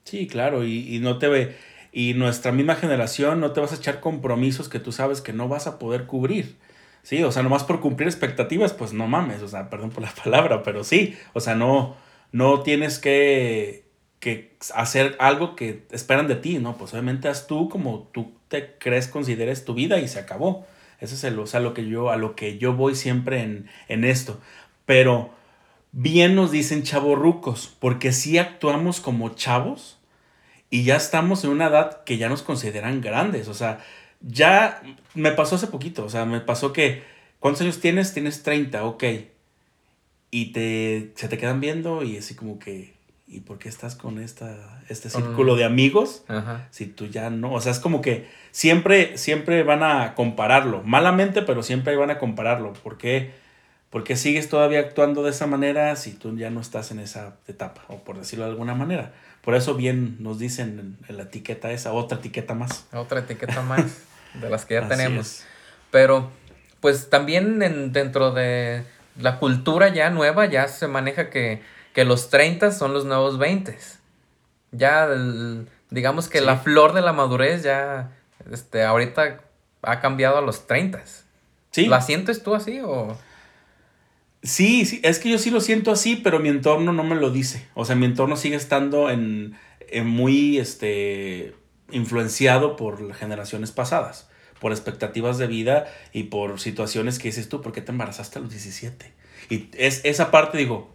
Sí, 0.04 0.26
claro, 0.26 0.64
y, 0.64 0.94
y 0.94 0.99
no 0.99 1.18
te 1.18 1.28
ve, 1.28 1.56
y 1.92 2.14
nuestra 2.14 2.52
misma 2.52 2.76
generación 2.76 3.40
no 3.40 3.52
te 3.52 3.61
vas 3.61 3.73
a 3.73 3.76
echar 3.76 4.00
compromisos 4.00 4.68
que 4.68 4.80
tú 4.80 4.92
sabes 4.92 5.20
que 5.20 5.32
no 5.32 5.49
vas 5.49 5.66
a 5.66 5.78
poder 5.78 6.06
cubrir. 6.06 6.56
Sí, 7.02 7.23
o 7.23 7.32
sea, 7.32 7.42
nomás 7.42 7.64
por 7.64 7.80
cumplir 7.80 8.09
expectativas, 8.09 8.73
pues 8.73 8.92
no 8.92 9.06
mames, 9.06 9.42
o 9.42 9.49
sea, 9.49 9.70
perdón 9.70 9.90
por 9.90 10.02
la 10.02 10.12
palabra, 10.25 10.62
pero 10.62 10.85
sí, 10.85 11.16
o 11.32 11.40
sea, 11.40 11.54
no, 11.54 11.97
no 12.32 12.62
tienes 12.62 12.99
que, 12.99 13.85
que 14.21 14.57
hacer 14.75 15.17
algo 15.19 15.57
que 15.57 15.83
esperan 15.91 16.29
de 16.29 16.37
ti, 16.37 16.59
¿no? 16.59 16.77
Pues 16.77 16.93
obviamente 16.93 17.29
haz 17.29 17.47
tú 17.47 17.69
como 17.69 18.09
tú 18.12 18.33
te 18.49 18.77
crees, 18.79 19.09
consideres 19.09 19.65
tu 19.65 19.75
vida 19.75 19.99
y 19.99 20.09
se 20.09 20.19
acabó. 20.19 20.67
Eso 21.00 21.15
es 21.15 21.25
el, 21.25 21.39
o 21.39 21.47
sea, 21.47 21.61
lo 21.61 21.75
que 21.75 21.89
yo, 21.89 22.11
a 22.11 22.17
lo 22.17 22.37
que 22.37 22.59
yo 22.59 22.75
voy 22.75 22.95
siempre 22.95 23.43
en, 23.43 23.69
en 23.89 24.05
esto. 24.05 24.39
Pero 24.87 25.31
bien 25.93 26.35
nos 26.35 26.50
dicen 26.50 26.83
chavorrucos, 26.83 27.75
porque 27.81 28.12
si 28.12 28.39
actuamos 28.39 29.00
como 29.00 29.31
chavos 29.31 29.99
y 30.71 30.85
ya 30.85 30.97
estamos 30.97 31.45
en 31.45 31.50
una 31.50 31.67
edad 31.67 32.05
que 32.05 32.17
ya 32.17 32.29
nos 32.29 32.43
consideran 32.43 33.00
grandes. 33.00 33.49
O 33.49 33.55
sea, 33.55 33.85
ya 34.21 34.83
me 35.15 35.33
pasó 35.33 35.57
hace 35.57 35.67
poquito, 35.67 36.05
o 36.05 36.09
sea, 36.09 36.25
me 36.25 36.41
pasó 36.41 36.73
que, 36.73 37.03
¿cuántos 37.41 37.62
años 37.62 37.81
tienes? 37.81 38.15
Tienes 38.15 38.43
30, 38.43 38.85
ok. 38.85 39.05
Y 40.31 40.53
te, 40.53 41.12
se 41.17 41.29
te 41.29 41.39
quedan 41.39 41.61
viendo 41.61 42.05
y 42.05 42.17
así 42.17 42.35
como 42.37 42.59
que, 42.61 42.95
¿y 43.30 43.40
por 43.40 43.58
qué 43.58 43.68
estás 43.68 43.94
con 43.94 44.18
esta, 44.18 44.82
este 44.88 45.08
círculo 45.08 45.54
de 45.54 45.64
amigos? 45.64 46.25
Si 46.70 46.87
tú 46.87 47.06
ya 47.06 47.30
no, 47.30 47.52
o 47.52 47.60
sea, 47.60 47.70
es 47.70 47.78
como 47.78 48.02
que 48.02 48.28
siempre, 48.50 49.16
siempre 49.16 49.62
van 49.62 49.84
a 49.84 50.14
compararlo, 50.14 50.82
malamente, 50.82 51.42
pero 51.42 51.62
siempre 51.62 51.94
van 51.94 52.10
a 52.10 52.18
compararlo. 52.18 52.72
¿Por 52.72 52.99
qué? 52.99 53.30
¿Por 53.88 54.02
qué 54.02 54.16
sigues 54.16 54.49
todavía 54.49 54.80
actuando 54.80 55.22
de 55.22 55.30
esa 55.30 55.46
manera 55.46 55.94
si 55.94 56.12
tú 56.12 56.37
ya 56.37 56.50
no 56.50 56.60
estás 56.60 56.90
en 56.90 56.99
esa 56.99 57.37
etapa? 57.46 57.82
O 57.88 57.99
por 57.99 58.18
decirlo 58.18 58.44
de 58.46 58.50
alguna 58.50 58.75
manera. 58.75 59.12
Por 59.42 59.54
eso 59.54 59.75
bien 59.75 60.16
nos 60.18 60.40
dicen 60.40 60.99
en, 61.08 61.16
la 61.16 61.25
etiqueta 61.25 61.70
esa, 61.70 61.92
otra 61.92 62.18
etiqueta 62.18 62.54
más. 62.54 62.87
Otra 62.92 63.20
etiqueta 63.20 63.62
más 63.62 63.99
de 64.34 64.50
las 64.50 64.64
que 64.64 64.75
ya 64.75 64.88
tenemos. 64.88 65.44
Pero, 65.92 66.30
pues 66.80 67.10
también 67.10 67.62
en, 67.62 67.92
dentro 67.92 68.32
de 68.32 68.84
la 69.18 69.38
cultura 69.38 69.88
ya 69.88 70.10
nueva 70.10 70.46
ya 70.46 70.66
se 70.66 70.88
maneja 70.88 71.30
que, 71.30 71.62
los 71.97 72.30
30 72.30 72.73
son 72.73 72.92
los 72.92 73.04
nuevos 73.04 73.38
20. 73.38 73.76
Ya, 74.73 75.09
digamos 75.90 76.28
que 76.28 76.40
la 76.40 76.56
flor 76.56 76.92
de 76.92 77.02
la 77.02 77.12
madurez 77.12 77.62
ya, 77.62 78.12
este, 78.50 78.85
ahorita 78.85 79.40
ha 79.82 80.00
cambiado 80.00 80.38
a 80.38 80.42
los 80.42 80.66
30. 80.66 81.02
¿Sí? 81.70 81.87
¿La 81.87 82.00
sientes 82.00 82.42
tú 82.42 82.54
así 82.54 82.80
o...? 82.80 83.16
Sí, 84.42 84.87
sí, 84.87 85.00
es 85.04 85.18
que 85.18 85.28
yo 85.28 85.38
sí 85.38 85.50
lo 85.50 85.61
siento 85.61 85.90
así, 85.90 86.16
pero 86.16 86.38
mi 86.38 86.49
entorno 86.49 86.92
no 86.92 87.04
me 87.04 87.14
lo 87.14 87.30
dice. 87.30 87.68
O 87.75 87.85
sea, 87.85 87.94
mi 87.94 88.06
entorno 88.06 88.37
sigue 88.37 88.56
estando 88.56 89.11
en, 89.11 89.54
muy 90.04 90.59
este, 90.59 91.54
influenciado 91.90 92.76
por 92.76 93.02
las 93.02 93.18
generaciones 93.18 93.70
pasadas, 93.70 94.30
por 94.59 94.73
expectativas 94.73 95.37
de 95.37 95.47
vida 95.47 95.92
y 96.12 96.25
por 96.25 96.59
situaciones 96.59 97.18
que 97.18 97.28
dices 97.28 97.50
tú, 97.50 97.61
¿por 97.61 97.73
qué 97.73 97.82
te 97.82 97.92
embarazaste 97.92 98.38
a 98.38 98.42
los 98.42 98.50
17? 98.50 99.12
Y 99.50 99.68
es, 99.76 100.00
esa 100.04 100.30
parte 100.30 100.56
digo, 100.56 100.90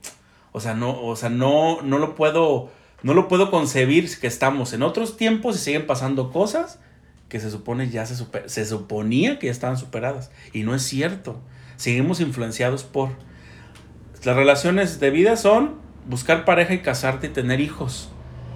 o 0.56 0.62
sea, 0.62 0.74
no, 0.74 1.02
o 1.04 1.18
sea, 1.18 1.30
no, 1.30 1.82
no 1.82 1.98
lo 1.98 2.16
puedo, 2.16 2.70
no 3.04 3.14
lo 3.14 3.28
puedo 3.28 3.52
concebir 3.52 4.10
que 4.20 4.28
estamos 4.28 4.72
en 4.72 4.84
otros 4.84 5.18
tiempos 5.18 5.58
y 5.58 5.60
siguen 5.60 5.86
pasando 5.86 6.32
cosas 6.32 6.80
que 7.28 7.42
se 7.42 7.52
supone 7.52 7.90
ya 7.90 8.06
se, 8.06 8.16
se 8.46 8.66
suponía 8.66 9.38
que 9.38 9.48
ya 9.48 9.52
estaban 9.52 9.78
superadas. 9.78 10.32
Y 10.54 10.64
no 10.64 10.74
es 10.74 10.84
cierto. 10.84 11.42
Seguimos 11.76 12.22
influenciados 12.22 12.86
por 12.86 13.10
las 14.24 14.38
relaciones 14.38 15.02
de 15.02 15.10
vida 15.10 15.36
son 15.36 15.76
buscar 16.08 16.46
pareja 16.46 16.74
y 16.74 16.80
casarte 16.80 17.28
y 17.28 17.32
tener 17.32 17.60
hijos. 17.60 18.10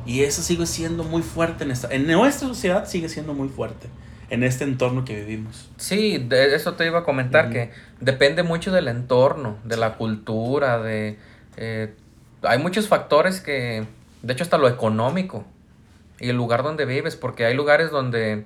Y 0.06 0.22
eso 0.22 0.42
sigue 0.42 0.68
siendo 0.68 1.04
muy 1.04 1.22
fuerte 1.22 1.66
en 1.66 1.72
esta, 1.72 1.94
en 1.94 2.08
nuestra 2.08 2.48
sociedad 2.48 2.88
sigue 2.88 3.10
siendo 3.10 3.34
muy 3.34 3.50
fuerte 3.50 3.90
en 4.30 4.44
este 4.44 4.64
entorno 4.64 5.04
que 5.04 5.16
vivimos. 5.16 5.70
Sí, 5.76 6.18
de 6.18 6.56
eso 6.56 6.76
te 6.76 6.86
iba 6.86 7.00
a 7.00 7.04
comentar 7.04 7.50
que 7.50 7.72
depende 8.00 8.44
mucho 8.44 8.72
del 8.72 8.88
entorno, 8.88 9.58
de 9.66 9.76
la 9.76 9.98
cultura, 9.98 10.80
de 10.82 11.18
eh, 11.62 11.94
hay 12.42 12.58
muchos 12.58 12.88
factores 12.88 13.42
que, 13.42 13.86
de 14.22 14.34
hecho 14.34 14.44
hasta 14.46 14.58
lo 14.58 14.70
económico 14.70 15.44
y 16.18 16.30
el 16.30 16.38
lugar 16.38 16.64
donde 16.64 16.86
vives, 16.86 17.18
porque 17.18 17.46
hay 17.46 17.54
lugares 17.54 17.92
donde 17.92 18.46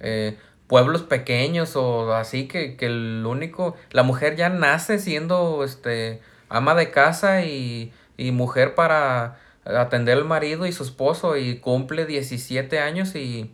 eh, 0.00 0.38
pueblos 0.66 1.02
pequeños 1.02 1.76
o 1.76 2.14
así 2.14 2.48
que, 2.48 2.78
que 2.78 2.86
el 2.86 3.24
único, 3.26 3.76
la 3.90 4.02
mujer 4.02 4.36
ya 4.36 4.48
nace 4.48 4.98
siendo 4.98 5.64
este 5.64 6.22
ama 6.48 6.74
de 6.74 6.90
casa 6.90 7.42
y, 7.44 7.92
mujer 8.18 8.74
para 8.74 9.36
atender 9.66 10.16
al 10.16 10.24
marido 10.24 10.64
y 10.64 10.72
su 10.72 10.82
esposo 10.82 11.36
y 11.36 11.58
cumple 11.58 12.06
17 12.06 12.78
años 12.78 13.14
y 13.14 13.52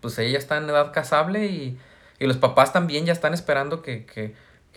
pues 0.00 0.16
ella 0.20 0.38
está 0.38 0.58
en 0.58 0.70
edad 0.70 0.92
casable 0.92 1.46
y, 1.46 1.78
los 2.20 2.36
papás 2.36 2.72
también 2.72 3.04
ya 3.04 3.12
están 3.12 3.34
esperando 3.34 3.82
que, 3.82 4.06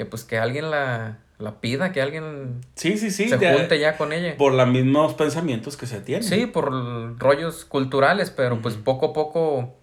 pues 0.09 0.23
que 0.23 0.37
alguien 0.39 0.71
la, 0.71 1.19
pida, 1.61 1.91
que 1.91 2.01
alguien 2.01 2.61
sí, 2.75 2.97
sí, 2.97 3.11
sí, 3.11 3.29
se 3.29 3.37
junte 3.37 3.79
ya 3.79 3.97
con 3.97 4.11
ella. 4.11 4.35
Por 4.37 4.53
los 4.53 4.67
mismos 4.67 5.13
pensamientos 5.13 5.77
que 5.77 5.85
se 5.85 6.01
tienen. 6.01 6.23
Sí, 6.23 6.47
por 6.47 7.19
rollos 7.19 7.65
culturales, 7.65 8.31
pero 8.31 8.59
pues 8.61 8.75
poco 8.75 9.07
a 9.07 9.13
poco 9.13 9.75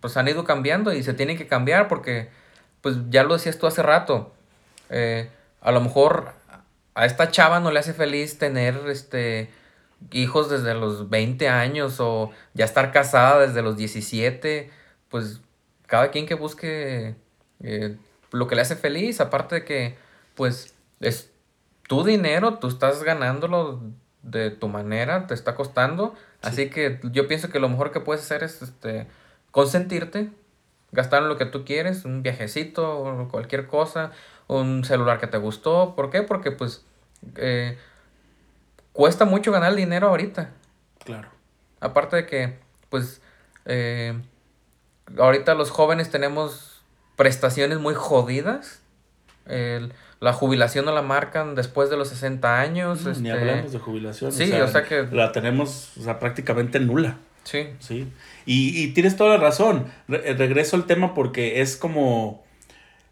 pues 0.00 0.16
han 0.16 0.28
ido 0.28 0.44
cambiando 0.44 0.92
y 0.92 1.02
se 1.02 1.14
tienen 1.14 1.36
que 1.36 1.46
cambiar 1.46 1.86
porque 1.88 2.30
pues 2.80 2.96
ya 3.10 3.22
lo 3.22 3.34
decías 3.34 3.58
tú 3.58 3.66
hace 3.66 3.82
rato. 3.82 4.32
Eh, 4.88 5.30
a 5.60 5.70
lo 5.70 5.80
mejor 5.80 6.32
a 6.94 7.06
esta 7.06 7.30
chava 7.30 7.60
no 7.60 7.70
le 7.70 7.78
hace 7.78 7.94
feliz 7.94 8.38
tener 8.38 8.76
este 8.88 9.50
hijos 10.10 10.50
desde 10.50 10.74
los 10.74 11.10
20 11.10 11.48
años 11.48 12.00
o 12.00 12.30
ya 12.54 12.64
estar 12.64 12.90
casada 12.90 13.46
desde 13.46 13.62
los 13.62 13.76
17, 13.76 14.70
pues 15.08 15.40
cada 15.86 16.10
quien 16.10 16.26
que 16.26 16.34
busque 16.34 17.14
eh, 17.62 17.96
lo 18.32 18.46
que 18.48 18.54
le 18.56 18.62
hace 18.62 18.76
feliz, 18.76 19.20
aparte 19.20 19.56
de 19.56 19.64
que 19.64 19.96
pues 20.34 20.74
es 21.00 21.32
tu 21.88 22.04
dinero, 22.04 22.58
tú 22.58 22.68
estás 22.68 23.02
ganándolo 23.02 23.80
de 24.22 24.50
tu 24.50 24.68
manera, 24.68 25.26
te 25.26 25.34
está 25.34 25.54
costando, 25.54 26.14
así 26.42 26.70
que 26.70 27.00
yo 27.04 27.26
pienso 27.26 27.50
que 27.50 27.58
lo 27.58 27.68
mejor 27.68 27.90
que 27.90 28.00
puedes 28.00 28.22
hacer 28.22 28.42
es 28.42 28.62
este 28.62 29.06
consentirte, 29.50 30.30
gastar 30.92 31.22
en 31.22 31.28
lo 31.28 31.36
que 31.36 31.46
tú 31.46 31.64
quieres, 31.64 32.04
un 32.04 32.22
viajecito 32.22 33.00
o 33.00 33.28
cualquier 33.28 33.66
cosa, 33.66 34.12
un 34.46 34.84
celular 34.84 35.18
que 35.18 35.26
te 35.26 35.38
gustó. 35.38 35.94
¿Por 35.96 36.10
qué? 36.10 36.22
Porque 36.22 36.52
pues 36.52 36.84
eh, 37.36 37.78
cuesta 38.92 39.24
mucho 39.24 39.52
ganar 39.52 39.74
dinero 39.74 40.08
ahorita. 40.08 40.50
Claro. 41.04 41.28
Aparte 41.80 42.16
de 42.16 42.26
que, 42.26 42.58
pues, 42.88 43.22
eh, 43.64 44.20
ahorita 45.18 45.54
los 45.54 45.70
jóvenes 45.70 46.10
tenemos 46.10 46.82
prestaciones 47.16 47.78
muy 47.78 47.94
jodidas. 47.94 48.82
La 50.20 50.32
jubilación 50.32 50.84
no 50.84 50.92
la 50.92 51.02
marcan 51.02 51.54
después 51.54 51.90
de 51.90 51.96
los 51.96 52.08
60 52.10 52.60
años. 52.60 53.04
Ni 53.04 53.10
este, 53.10 53.32
hablamos 53.32 53.72
de 53.72 53.78
jubilación. 53.78 54.32
Sí, 54.32 54.52
o 54.52 54.68
sea, 54.68 54.84
que... 54.84 55.06
La 55.10 55.32
tenemos, 55.32 55.96
o 55.98 56.02
sea, 56.02 56.18
prácticamente 56.18 56.78
nula. 56.78 57.16
Sí. 57.44 57.68
Sí. 57.78 58.06
Y, 58.44 58.82
y 58.82 58.88
tienes 58.92 59.16
toda 59.16 59.30
la 59.30 59.42
razón. 59.42 59.86
Re- 60.08 60.34
regreso 60.34 60.76
al 60.76 60.84
tema 60.84 61.14
porque 61.14 61.62
es 61.62 61.76
como 61.76 62.44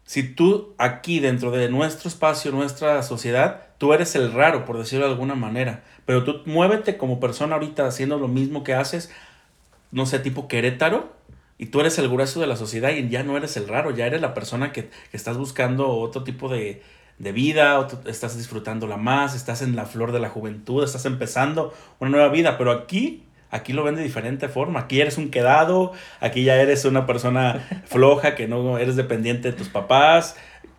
si 0.05 0.23
tú 0.23 0.73
aquí 0.77 1.19
dentro 1.19 1.51
de 1.51 1.69
nuestro 1.69 2.09
espacio, 2.09 2.51
nuestra 2.51 3.01
sociedad, 3.03 3.67
tú 3.79 3.93
eres 3.93 4.15
el 4.15 4.31
raro, 4.31 4.65
por 4.65 4.77
decirlo 4.77 5.05
de 5.05 5.11
alguna 5.11 5.35
manera. 5.35 5.83
Pero 6.05 6.23
tú 6.23 6.41
muévete 6.45 6.97
como 6.97 7.19
persona 7.19 7.55
ahorita 7.55 7.85
haciendo 7.85 8.17
lo 8.19 8.27
mismo 8.27 8.63
que 8.63 8.73
haces, 8.73 9.11
no 9.91 10.05
sé, 10.05 10.19
tipo 10.19 10.47
Querétaro, 10.47 11.13
y 11.57 11.67
tú 11.67 11.79
eres 11.79 11.97
el 11.99 12.07
grueso 12.09 12.39
de 12.39 12.47
la 12.47 12.55
sociedad 12.55 12.91
y 12.91 13.09
ya 13.09 13.23
no 13.23 13.35
eres 13.35 13.57
el 13.57 13.67
raro, 13.67 13.91
ya 13.91 14.05
eres 14.07 14.21
la 14.21 14.33
persona 14.33 14.71
que, 14.71 14.89
que 15.11 15.17
estás 15.17 15.37
buscando 15.37 15.89
otro 15.89 16.23
tipo 16.23 16.49
de, 16.49 16.81
de 17.19 17.31
vida, 17.31 17.79
otro- 17.79 17.99
estás 18.09 18.37
disfrutándola 18.37 18.97
más, 18.97 19.35
estás 19.35 19.61
en 19.61 19.75
la 19.75 19.85
flor 19.85 20.11
de 20.11 20.19
la 20.19 20.29
juventud, 20.29 20.83
estás 20.83 21.05
empezando 21.05 21.73
una 21.99 22.09
nueva 22.11 22.29
vida, 22.29 22.57
pero 22.57 22.71
aquí, 22.71 23.23
aquí 23.51 23.73
lo 23.73 23.83
ven 23.83 23.95
de 23.95 24.03
diferente 24.03 24.47
forma, 24.47 24.81
aquí 24.81 25.01
eres 25.01 25.17
un 25.17 25.29
quedado, 25.29 25.91
aquí 26.21 26.43
ya 26.43 26.55
eres 26.55 26.85
una 26.85 27.05
persona 27.05 27.67
floja, 27.85 28.35
que 28.35 28.47
no 28.47 28.77
eres 28.77 28.95
dependiente 28.95 29.51
de 29.51 29.57
tus 29.57 29.69
papás, 29.69 30.35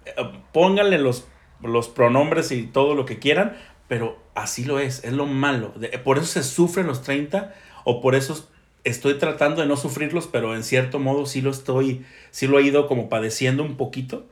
Eh, 0.07 0.13
pónganle 0.53 0.99
los, 0.99 1.29
los 1.63 1.89
pronombres 1.89 2.51
y 2.53 2.63
todo 2.67 2.95
lo 2.95 3.05
que 3.05 3.19
quieran, 3.19 3.57
pero 3.87 4.19
así 4.35 4.65
lo 4.65 4.79
es, 4.79 5.05
es 5.05 5.13
lo 5.13 5.27
malo, 5.27 5.73
De- 5.77 5.89
por 5.99 6.17
eso 6.19 6.27
se 6.27 6.43
sufren 6.43 6.87
los 6.87 7.03
30 7.03 7.53
o 7.85 8.01
por 8.01 8.15
eso 8.15 8.49
estoy 8.85 9.15
tratando 9.19 9.61
de 9.61 9.69
no 9.69 9.77
sufrirlos, 9.77 10.27
pero 10.27 10.55
en 10.57 10.65
cierto 10.65 10.99
modo 10.99 11.27
sí 11.27 11.43
lo 11.43 11.51
estoy, 11.51 12.05
sí 12.31 12.47
lo 12.47 12.59
he 12.59 12.63
ido 12.63 12.87
como 12.87 13.09
padeciendo 13.11 13.63
un 13.63 13.77
poquito, 13.77 14.25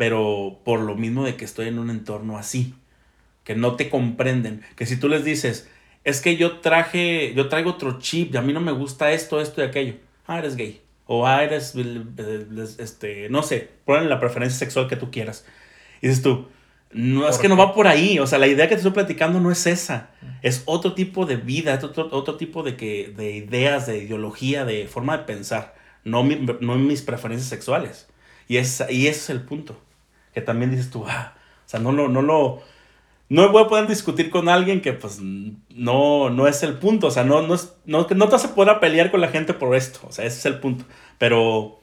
pero 0.00 0.60
por 0.64 0.80
lo 0.80 0.94
mismo 0.96 1.24
de 1.26 1.36
que 1.36 1.44
estoy 1.44 1.68
en 1.68 1.78
un 1.78 1.90
entorno 1.90 2.38
así, 2.38 2.74
que 3.44 3.54
no 3.56 3.76
te 3.76 3.90
comprenden, 3.90 4.62
que 4.76 4.86
si 4.86 4.96
tú 4.98 5.08
les 5.08 5.24
dices, 5.24 5.68
es 6.04 6.20
que 6.22 6.36
yo 6.36 6.60
traje, 6.60 7.34
yo 7.34 7.48
traigo 7.48 7.70
otro 7.72 7.98
chip 8.00 8.34
y 8.34 8.38
a 8.38 8.42
mí 8.42 8.52
no 8.52 8.60
me 8.60 8.72
gusta 8.72 9.12
esto, 9.12 9.40
esto 9.40 9.62
y 9.62 9.64
aquello, 9.66 9.94
ah, 10.26 10.38
eres 10.38 10.56
gay, 10.56 10.80
o 11.06 11.26
ah, 11.26 11.44
eres, 11.44 11.74
este, 12.78 13.28
no 13.30 13.42
sé, 13.42 13.68
ponen 13.84 14.08
la 14.08 14.20
preferencia 14.20 14.58
sexual 14.58 14.88
que 14.88 14.96
tú 14.96 15.10
quieras. 15.10 15.44
Y 16.02 16.08
dices 16.08 16.22
tú, 16.22 16.48
no, 16.92 17.28
es 17.28 17.36
¿Por 17.36 17.42
que 17.42 17.48
no 17.48 17.56
va 17.56 17.74
por 17.74 17.86
ahí, 17.88 18.18
o 18.18 18.26
sea, 18.26 18.38
la 18.38 18.48
idea 18.48 18.68
que 18.68 18.74
te 18.74 18.80
estoy 18.80 18.92
platicando 18.92 19.40
no 19.40 19.50
es 19.52 19.66
esa, 19.66 20.10
es 20.42 20.62
otro 20.66 20.94
tipo 20.94 21.26
de 21.26 21.36
vida, 21.36 21.74
es 21.74 21.84
otro, 21.84 22.08
otro 22.12 22.36
tipo 22.36 22.62
de, 22.62 22.76
que, 22.76 23.12
de 23.16 23.32
ideas, 23.32 23.86
de 23.86 23.98
ideología, 23.98 24.64
de 24.64 24.86
forma 24.88 25.18
de 25.18 25.24
pensar, 25.24 25.74
no, 26.04 26.24
mi- 26.24 26.46
no 26.60 26.76
mis 26.76 27.02
preferencias 27.02 27.48
sexuales. 27.48 28.08
Y, 28.48 28.56
es, 28.56 28.82
y 28.90 29.06
ese 29.06 29.20
es 29.20 29.30
el 29.30 29.42
punto, 29.42 29.80
que 30.34 30.40
también 30.40 30.70
dices 30.70 30.90
tú, 30.90 31.04
ah, 31.08 31.34
o 31.66 31.68
sea, 31.68 31.80
no, 31.80 31.92
lo 31.92 32.08
no 32.08 32.22
lo... 32.22 32.62
No 33.28 33.48
voy 33.52 33.62
a 33.62 33.68
poder 33.68 33.86
discutir 33.86 34.28
con 34.28 34.48
alguien 34.48 34.80
que 34.80 34.92
pues 34.92 35.20
no, 35.20 36.30
no 36.30 36.48
es 36.48 36.64
el 36.64 36.74
punto, 36.78 37.06
o 37.06 37.10
sea, 37.12 37.22
no, 37.22 37.42
no, 37.42 37.54
es, 37.54 37.72
no, 37.84 37.98
no 38.10 38.26
te 38.26 38.32
vas 38.32 38.44
a 38.44 38.54
poder 38.56 38.80
pelear 38.80 39.12
con 39.12 39.20
la 39.20 39.28
gente 39.28 39.54
por 39.54 39.76
esto, 39.76 40.00
o 40.08 40.10
sea, 40.10 40.24
ese 40.24 40.38
es 40.38 40.46
el 40.46 40.58
punto, 40.58 40.84
pero 41.16 41.78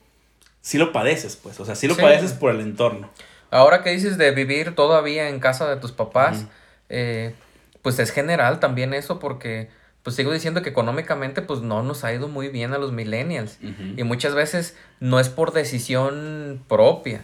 sí 0.59 0.77
lo 0.77 0.91
padeces, 0.91 1.37
pues, 1.37 1.57
o 1.61 1.65
sea, 1.65 1.75
sí 1.75 1.87
lo 1.87 1.95
Sí. 1.95 2.01
padeces 2.01 2.33
por 2.33 2.51
el 2.53 2.59
entorno. 2.59 3.09
Ahora 3.49 3.81
que 3.81 3.91
dices 3.91 4.17
de 4.17 4.31
vivir 4.31 4.75
todavía 4.75 5.29
en 5.29 5.39
casa 5.39 5.69
de 5.69 5.77
tus 5.77 5.93
papás, 5.93 6.45
eh, 6.89 7.33
pues 7.81 7.97
es 7.99 8.11
general 8.11 8.59
también 8.59 8.93
eso 8.93 9.19
porque 9.19 9.69
pues 10.03 10.17
sigo 10.17 10.33
diciendo 10.33 10.61
que 10.61 10.69
económicamente 10.69 11.41
pues 11.41 11.61
no 11.61 11.81
nos 11.81 12.03
ha 12.03 12.13
ido 12.13 12.27
muy 12.27 12.49
bien 12.49 12.73
a 12.73 12.77
los 12.77 12.91
millennials. 12.91 13.57
Y 13.95 14.03
muchas 14.03 14.35
veces 14.35 14.75
no 14.99 15.19
es 15.21 15.29
por 15.29 15.53
decisión 15.53 16.61
propia. 16.67 17.23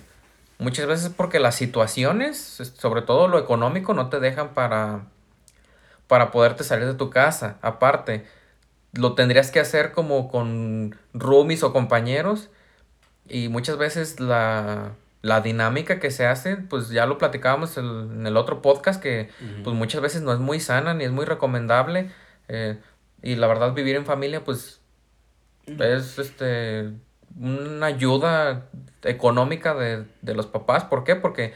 Muchas 0.64 0.86
veces 0.88 1.12
porque 1.16 1.40
las 1.40 1.56
situaciones, 1.56 2.38
sobre 2.78 3.02
todo 3.02 3.28
lo 3.28 3.38
económico, 3.40 3.94
no 3.94 4.10
te 4.10 4.20
dejan 4.20 4.54
para, 4.54 5.06
para 6.08 6.32
poderte 6.32 6.64
salir 6.64 6.86
de 6.88 6.94
tu 6.94 7.10
casa. 7.10 7.58
Aparte, 7.62 8.26
lo 8.94 9.14
tendrías 9.16 9.52
que 9.52 9.60
hacer 9.60 9.92
como 9.92 10.30
con 10.30 10.96
roomies 11.14 11.64
o 11.64 11.74
compañeros. 11.74 12.50
Y 13.28 13.48
muchas 13.50 13.78
veces 13.78 14.20
la, 14.20 14.92
la 15.22 15.42
dinámica 15.42 16.00
que 16.00 16.12
se 16.12 16.26
hace, 16.26 16.58
pues 16.58 16.90
ya 16.90 17.06
lo 17.06 17.18
platicábamos 17.18 17.78
el- 17.78 18.10
en 18.12 18.28
el 18.28 18.38
otro 18.38 18.62
podcast, 18.62 19.02
que 19.02 19.30
pues 19.64 19.76
muchas 19.76 20.02
veces 20.02 20.22
no 20.22 20.34
es 20.34 20.40
muy 20.40 20.60
sana 20.60 20.94
ni 20.94 21.04
es 21.06 21.12
muy 21.12 21.26
recomendable. 21.26 22.10
eh, 22.50 22.78
y 23.22 23.36
la 23.36 23.48
verdad, 23.48 23.74
vivir 23.74 23.96
en 23.96 24.06
familia, 24.06 24.44
pues 24.44 24.82
es 25.66 26.20
este 26.20 26.92
una 27.40 27.88
ayuda 27.88 28.66
económica 29.04 29.74
de, 29.74 30.06
de 30.22 30.34
los 30.34 30.48
papás. 30.48 30.86
¿Por 30.86 31.04
qué? 31.04 31.16
Porque 31.16 31.54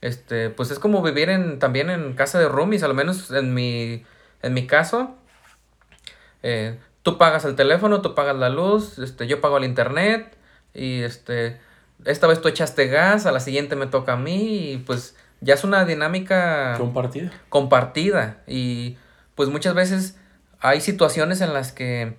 este, 0.00 0.50
pues 0.50 0.70
es 0.70 0.78
como 0.78 1.02
vivir 1.02 1.30
en, 1.30 1.58
también 1.58 1.90
en 1.90 2.14
casa 2.14 2.38
de 2.38 2.48
roomies, 2.48 2.82
al 2.82 2.94
menos 2.94 3.30
en 3.30 3.54
mi, 3.54 4.04
en 4.42 4.54
mi 4.54 4.66
caso. 4.66 5.16
eh, 6.42 6.78
tú 7.02 7.18
pagas 7.18 7.44
el 7.44 7.56
teléfono, 7.56 8.00
tú 8.02 8.14
pagas 8.14 8.36
la 8.36 8.48
luz, 8.48 8.98
este, 8.98 9.26
yo 9.26 9.40
pago 9.40 9.58
el 9.58 9.64
internet 9.64 10.36
y 10.74 11.02
este, 11.02 11.60
esta 12.04 12.26
vez 12.26 12.40
tú 12.40 12.48
echaste 12.48 12.86
gas, 12.88 13.26
a 13.26 13.32
la 13.32 13.40
siguiente 13.40 13.76
me 13.76 13.86
toca 13.86 14.14
a 14.14 14.16
mí 14.16 14.72
y 14.72 14.78
pues 14.78 15.16
ya 15.40 15.54
es 15.54 15.64
una 15.64 15.84
dinámica 15.84 16.74
Compartido. 16.78 17.30
compartida 17.48 18.38
y 18.46 18.96
pues 19.34 19.48
muchas 19.48 19.74
veces 19.74 20.16
hay 20.60 20.80
situaciones 20.80 21.40
en 21.40 21.52
las 21.52 21.72
que 21.72 22.16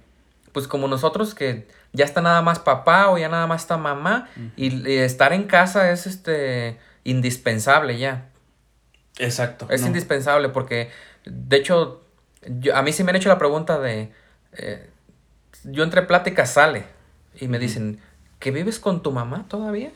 pues 0.52 0.68
como 0.68 0.88
nosotros 0.88 1.34
que 1.34 1.68
ya 1.94 2.06
está 2.06 2.22
nada 2.22 2.42
más 2.42 2.60
papá 2.60 3.10
o 3.10 3.18
ya 3.18 3.30
nada 3.30 3.48
más 3.48 3.62
está 3.62 3.78
mamá 3.78 4.28
y, 4.58 4.88
y 4.90 4.98
estar 4.98 5.32
en 5.34 5.44
casa 5.44 5.92
es 5.92 6.08
este 6.08 6.78
indispensable 7.04 7.98
ya 7.98 8.26
Exacto. 9.20 9.68
es 9.70 9.82
no. 9.82 9.88
indispensable 9.88 10.50
porque 10.50 10.90
de 11.26 11.58
hecho 11.58 12.04
yo- 12.60 12.76
a 12.76 12.82
mí 12.82 12.92
sí 12.94 13.04
me 13.04 13.12
han 13.12 13.16
hecho 13.18 13.30
la 13.30 13.38
pregunta 13.38 13.80
de 13.80 14.12
eh, 14.54 14.90
yo 15.66 15.84
entre 15.84 16.02
pláticas 16.02 16.52
sale 16.54 16.86
y 17.40 17.48
me 17.48 17.60
dicen 17.60 18.00
¿que 18.40 18.52
vives 18.52 18.80
con 18.80 19.02
tu 19.04 19.12
mamá 19.12 19.46
todavía? 19.48 19.92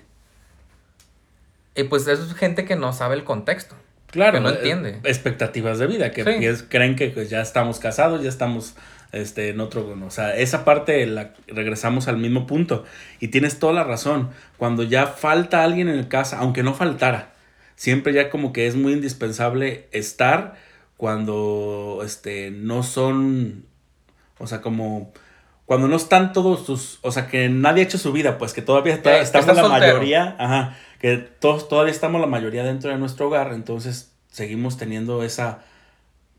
y 1.76 1.84
pues 1.84 2.08
es 2.08 2.34
gente 2.36 2.66
que 2.66 2.76
no 2.76 2.94
sabe 2.94 3.16
el 3.16 3.24
contexto 3.24 3.76
Claro, 4.08 4.34
que 4.38 4.40
no 4.40 4.50
eh, 4.50 4.56
entiende. 4.56 5.00
expectativas 5.04 5.80
de 5.80 5.88
vida, 5.88 6.12
que 6.12 6.24
Sí. 6.24 6.64
creen 6.70 6.96
que 6.96 7.10
pues, 7.10 7.30
ya 7.30 7.42
estamos 7.42 7.78
casados, 7.80 8.24
ya 8.24 8.30
estamos 8.30 8.76
este, 9.12 9.50
en 9.50 9.60
otro, 9.60 9.96
o 10.06 10.12
sea, 10.12 10.36
esa 10.36 10.66
parte 10.66 11.06
la, 11.06 11.34
regresamos 11.48 12.08
al 12.08 12.18
mismo 12.18 12.46
punto. 12.48 12.84
Y 13.20 13.30
tienes 13.30 13.60
toda 13.60 13.74
la 13.74 13.84
razón, 13.84 14.30
cuando 14.58 14.84
ya 14.84 15.08
falta 15.08 15.64
alguien 15.64 15.88
en 15.90 16.04
casa, 16.06 16.40
aunque 16.40 16.64
no 16.64 16.74
faltara, 16.74 17.34
siempre 17.76 18.14
ya 18.14 18.30
como 18.30 18.54
que 18.54 18.68
es 18.68 18.76
muy 18.76 18.94
indispensable 18.94 19.88
estar 19.92 20.56
cuando 20.98 22.02
este, 22.04 22.52
no 22.52 22.84
son, 22.84 23.66
o 24.40 24.48
sea, 24.48 24.62
como... 24.62 25.12
Cuando 25.66 25.90
no 25.90 25.98
están 25.98 26.32
todos 26.32 26.66
tus, 26.66 26.98
o 27.02 27.12
sea, 27.12 27.28
que 27.28 27.50
nadie 27.50 27.82
ha 27.84 27.86
hecho 27.86 27.98
su 27.98 28.14
vida, 28.14 28.38
pues 28.38 28.54
que 28.54 28.62
todavía 28.62 28.94
está- 28.94 29.16
Que 29.18 29.22
estamos 29.22 29.48
la 29.48 29.64
soltero. 29.64 29.96
mayoría, 29.96 30.36
ajá, 30.40 30.78
que 31.02 31.18
todos 31.18 31.68
todavía 31.68 31.92
estamos 31.92 32.22
la 32.22 32.28
mayoría 32.28 32.64
dentro 32.64 32.90
de 32.90 32.98
nuestro 32.98 33.28
hogar, 33.28 33.52
entonces 33.54 34.14
seguimos 34.32 34.78
teniendo 34.78 35.24
esa 35.24 35.60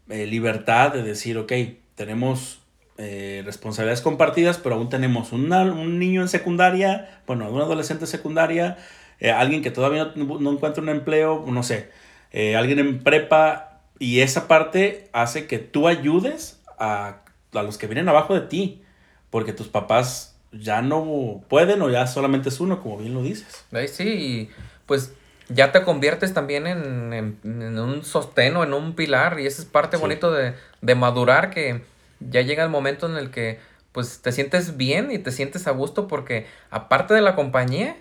eh, 0.09 0.24
libertad 0.26 0.94
de 0.94 1.02
decir, 1.02 1.37
ok, 1.37 1.52
tenemos 1.98 2.61
eh, 3.00 3.42
responsabilidades 3.44 4.00
compartidas, 4.00 4.58
pero 4.58 4.74
aún 4.74 4.88
tenemos 4.88 5.30
una- 5.32 5.62
un 5.62 6.00
niño 6.00 6.20
en 6.22 6.28
secundaria, 6.28 7.20
bueno, 7.28 7.48
un 7.48 7.61
adolescente 7.61 8.04
en 8.04 8.08
secundaria, 8.08 8.76
eh, 9.20 9.30
alguien 9.30 9.62
que 9.62 9.70
todavía 9.70 10.12
no, 10.16 10.50
encuentra 10.50 10.82
un 10.82 10.88
empleo, 10.88 11.44
no 11.46 11.62
sé, 11.62 11.90
eh, 12.32 12.56
alguien 12.56 12.80
en 12.80 12.98
prepa, 13.04 13.82
y 14.00 14.18
esa 14.20 14.48
parte 14.48 15.08
hace 15.12 15.46
que 15.46 15.58
tú 15.61 15.87
ayudes 15.87 16.61
a, 16.78 17.18
a 17.52 17.62
los 17.62 17.78
que 17.78 17.87
vienen 17.87 18.08
abajo 18.08 18.34
de 18.34 18.40
ti, 18.48 18.82
porque 19.30 19.52
tus 19.52 19.68
papás 19.68 20.37
ya 20.50 20.82
no 20.82 21.42
pueden 21.48 21.82
o 21.82 21.90
ya 21.90 22.06
solamente 22.08 22.48
es 22.48 22.58
uno, 22.58 22.82
como 22.82 22.96
bien 22.98 23.14
lo 23.14 23.22
dices. 23.22 23.64
Sí, 23.87 24.48
pues 24.87 25.12
ya 25.48 25.72
te 25.72 25.82
conviertes 25.82 26.34
también 26.34 26.66
en, 26.66 27.12
en- 27.12 27.38
en 27.44 27.78
un 27.78 28.04
sostén 28.04 28.56
o 28.56 28.64
en 28.64 28.74
un 28.74 28.94
pilar 28.94 29.40
y 29.40 29.46
esa 29.46 29.62
es 29.62 29.68
parte 29.68 29.96
Sí. 29.96 30.00
bonito 30.02 30.30
de, 30.32 30.54
de 30.82 30.94
madurar 30.94 31.50
que 31.50 31.82
ya 32.20 32.42
llega 32.42 32.64
el 32.64 32.70
momento 32.70 33.06
en 33.08 33.16
el 33.16 33.30
que 33.30 33.58
pues 33.92 34.20
te 34.22 34.32
sientes 34.32 34.76
bien 34.76 35.11
y 35.11 35.18
te 35.18 35.30
sientes 35.32 35.66
a 35.66 35.70
gusto 35.72 36.08
porque 36.08 36.46
aparte 36.70 37.14
de 37.14 37.20
la 37.22 37.34
compañía 37.34 37.96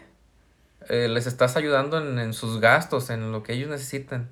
eh, 0.89 1.07
les 1.09 1.27
estás 1.27 1.57
ayudando 1.57 1.97
en, 1.97 2.19
en 2.19 2.33
sus 2.33 2.59
gastos, 2.61 3.09
en 3.09 3.31
lo 3.31 3.43
que 3.43 3.53
ellos 3.53 3.69
necesitan. 3.69 4.29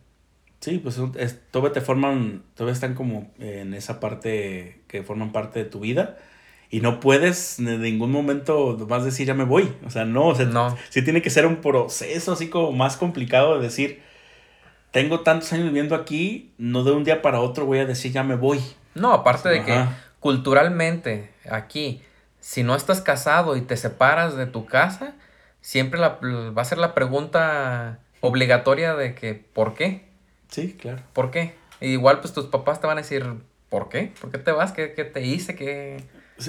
Sí, 0.61 0.79
pues 0.79 0.99
es- 1.17 1.39
todavía 1.51 1.73
te 1.73 1.81
forman, 1.81 2.43
todavía 2.55 2.73
están 2.73 2.95
como 2.95 3.31
en 3.39 3.73
esa 3.73 3.99
parte 3.99 4.81
que 4.87 5.03
forman 5.03 5.31
parte 5.31 5.63
de 5.63 5.69
tu 5.69 5.79
vida 5.79 6.17
y 6.69 6.81
no 6.81 6.99
puedes 6.99 7.59
en 7.59 7.81
ningún 7.81 8.11
momento 8.11 8.77
más 8.89 9.03
decir 9.05 9.27
ya 9.27 9.33
me 9.33 9.43
voy. 9.45 9.71
O 9.85 9.89
sea, 9.89 10.05
no, 10.05 10.27
o 10.27 10.35
sea, 10.35 10.45
No. 10.45 10.75
sí 10.89 11.01
tiene 11.03 11.21
que 11.21 11.29
ser 11.29 11.45
un 11.45 11.57
proceso 11.57 12.33
así 12.33 12.49
como 12.49 12.71
más 12.71 12.97
complicado 12.97 13.57
de 13.57 13.63
decir, 13.63 14.01
tengo 14.91 15.21
tantos 15.21 15.51
años 15.53 15.65
viviendo 15.65 15.95
aquí, 15.95 16.51
no 16.57 16.83
de 16.83 16.91
un 16.91 17.03
día 17.03 17.21
para 17.21 17.39
otro 17.41 17.65
voy 17.65 17.79
a 17.79 17.85
decir 17.85 18.11
ya 18.11 18.23
me 18.23 18.35
voy. 18.35 18.59
No, 18.93 19.11
aparte 19.13 19.49
de 19.49 19.63
que 19.63 19.83
culturalmente 20.19 21.31
aquí, 21.49 22.01
si 22.39 22.63
no 22.63 22.75
estás 22.75 23.01
casado 23.01 23.55
y 23.57 23.61
te 23.61 23.77
separas 23.77 24.35
de 24.37 24.45
tu 24.45 24.65
casa, 24.65 25.15
siempre 25.61 25.99
la- 25.99 26.19
va 26.21 26.61
a 26.61 26.65
ser 26.65 26.77
la 26.77 26.93
pregunta 26.93 27.99
obligatoria 28.21 28.95
de 28.95 29.15
que 29.15 29.33
¿por 29.33 29.73
qué? 29.73 30.05
Sí, 30.49 30.73
claro. 30.79 31.01
¿Por 31.13 31.31
qué? 31.31 31.55
Y 31.81 31.89
igual 31.89 32.19
pues 32.21 32.33
tus 32.33 32.45
papás 32.45 32.79
te 32.79 32.87
van 32.87 32.97
a 32.97 33.01
decir 33.01 33.25
¿por 33.69 33.89
qué? 33.89 34.13
¿Por 34.21 34.31
qué 34.31 34.37
te 34.37 34.51
vas? 34.51 34.71
¿Qué, 34.71 34.93
qué 34.93 35.03
te 35.03 35.21
hice? 35.25 35.55
¿Qué, 35.55 35.97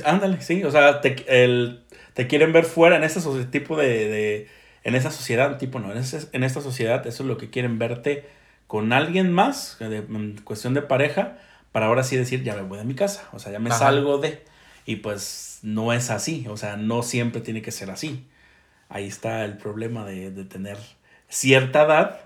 Ándale, 0.04 0.40
sí, 0.40 0.64
o 0.64 0.70
sea, 0.70 1.00
te, 1.00 1.24
el, 1.28 1.84
te 2.14 2.26
quieren 2.26 2.52
ver 2.52 2.64
fuera 2.64 2.96
en 2.96 3.04
ese 3.04 3.20
tipo 3.46 3.76
de, 3.76 4.08
de, 4.08 4.48
en 4.84 4.94
esa 4.94 5.10
sociedad, 5.10 5.58
tipo 5.58 5.78
no, 5.78 5.92
en, 5.92 6.02
en 6.32 6.44
esta 6.44 6.60
sociedad 6.60 7.06
eso 7.06 7.22
es 7.22 7.28
lo 7.28 7.36
que 7.36 7.50
quieren 7.50 7.78
verte 7.78 8.28
con 8.66 8.92
alguien 8.92 9.32
más, 9.32 9.76
de, 9.78 9.98
en 9.98 10.40
cuestión 10.42 10.74
de 10.74 10.82
pareja, 10.82 11.38
para 11.72 11.86
ahora 11.86 12.02
sí 12.02 12.16
decir, 12.16 12.42
ya 12.42 12.54
me 12.54 12.62
voy 12.62 12.78
de 12.78 12.84
mi 12.84 12.94
casa, 12.94 13.28
o 13.32 13.38
sea, 13.38 13.52
ya 13.52 13.58
me 13.58 13.70
salgo 13.70 14.18
de, 14.18 14.42
y 14.86 14.96
pues 14.96 15.58
no 15.62 15.92
es 15.92 16.10
así, 16.10 16.46
o 16.48 16.56
sea, 16.56 16.76
no 16.76 17.02
siempre 17.02 17.40
tiene 17.40 17.62
que 17.62 17.72
ser 17.72 17.90
así. 17.90 18.26
Ahí 18.88 19.06
está 19.06 19.44
el 19.44 19.56
problema 19.56 20.04
de, 20.04 20.30
de 20.30 20.44
tener 20.44 20.78
cierta 21.28 21.82
edad 21.82 22.20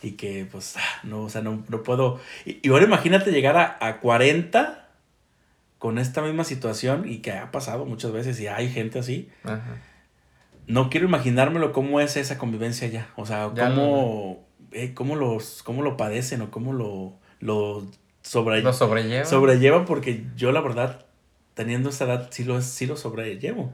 y 0.00 0.12
que 0.12 0.46
pues 0.50 0.76
ah, 0.76 1.00
no, 1.02 1.22
o 1.22 1.28
sea, 1.28 1.42
no, 1.42 1.64
no 1.68 1.82
puedo. 1.82 2.20
Y, 2.44 2.68
ahora 2.68 2.84
imagínate 2.84 3.32
llegar 3.32 3.56
a, 3.56 3.78
a 3.80 3.98
40 4.00 4.87
con 5.78 5.98
esta 5.98 6.22
misma 6.22 6.44
situación 6.44 7.08
y 7.08 7.18
que 7.18 7.32
ha 7.32 7.50
pasado 7.50 7.84
muchas 7.86 8.12
veces 8.12 8.40
y 8.40 8.46
hay 8.48 8.68
gente 8.68 8.98
así. 8.98 9.28
No 10.66 10.90
quiero 10.90 11.06
imaginármelo 11.06 11.72
cómo 11.72 12.00
es 12.00 12.16
esa 12.16 12.36
convivencia 12.36 12.88
ya. 12.88 13.10
O 13.16 13.24
sea, 13.24 13.50
cómo, 13.56 14.44
eh, 14.72 14.92
cómo, 14.94 15.16
los, 15.16 15.62
cómo 15.62 15.82
lo 15.82 15.96
padecen 15.96 16.42
o 16.42 16.50
cómo 16.50 16.72
lo, 16.72 17.14
lo, 17.40 17.86
sobre, 18.22 18.60
lo 18.62 18.72
sobrellevan. 18.72 19.26
Sobrellevan 19.26 19.84
porque 19.86 20.24
yo 20.36 20.52
la 20.52 20.60
verdad, 20.60 21.06
teniendo 21.54 21.88
esa 21.90 22.04
edad, 22.04 22.28
sí 22.30 22.44
lo, 22.44 22.60
sí 22.60 22.86
lo 22.86 22.96
sobrellevo 22.96 23.72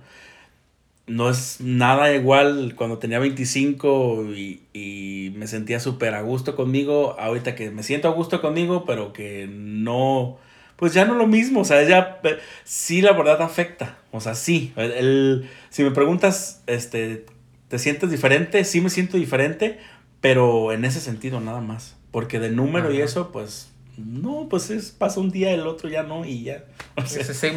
no 1.06 1.28
es 1.28 1.60
nada 1.60 2.14
igual 2.14 2.74
cuando 2.76 2.98
tenía 2.98 3.18
25 3.18 4.24
y, 4.34 4.62
y 4.72 5.32
me 5.36 5.46
sentía 5.46 5.80
súper 5.80 6.14
a 6.14 6.22
gusto 6.22 6.56
conmigo, 6.56 7.16
ahorita 7.18 7.54
que 7.54 7.70
me 7.70 7.82
siento 7.82 8.08
a 8.08 8.12
gusto 8.12 8.40
conmigo, 8.40 8.84
pero 8.86 9.12
que 9.12 9.46
no, 9.50 10.38
pues 10.76 10.94
ya 10.94 11.04
no 11.04 11.14
lo 11.14 11.26
mismo, 11.26 11.60
o 11.60 11.64
sea, 11.64 11.82
ya 11.84 12.20
sí 12.64 13.00
la 13.00 13.12
verdad 13.12 13.42
afecta, 13.42 13.98
o 14.10 14.20
sea, 14.20 14.34
sí, 14.34 14.72
el, 14.76 15.48
si 15.70 15.82
me 15.82 15.90
preguntas, 15.90 16.62
este, 16.66 17.26
¿te 17.68 17.78
sientes 17.78 18.10
diferente? 18.10 18.64
Sí 18.64 18.80
me 18.80 18.90
siento 18.90 19.16
diferente, 19.16 19.78
pero 20.20 20.72
en 20.72 20.84
ese 20.84 21.00
sentido 21.00 21.40
nada 21.40 21.60
más, 21.60 21.96
porque 22.10 22.40
de 22.40 22.50
número 22.50 22.92
y 22.92 23.00
eso, 23.00 23.30
pues 23.32 23.74
no, 23.96 24.48
pues 24.50 24.70
es, 24.70 24.90
pasa 24.90 25.20
un 25.20 25.30
día, 25.30 25.52
el 25.52 25.66
otro 25.68 25.88
ya 25.88 26.02
no, 26.02 26.24
y 26.24 26.42
ya. 26.42 26.64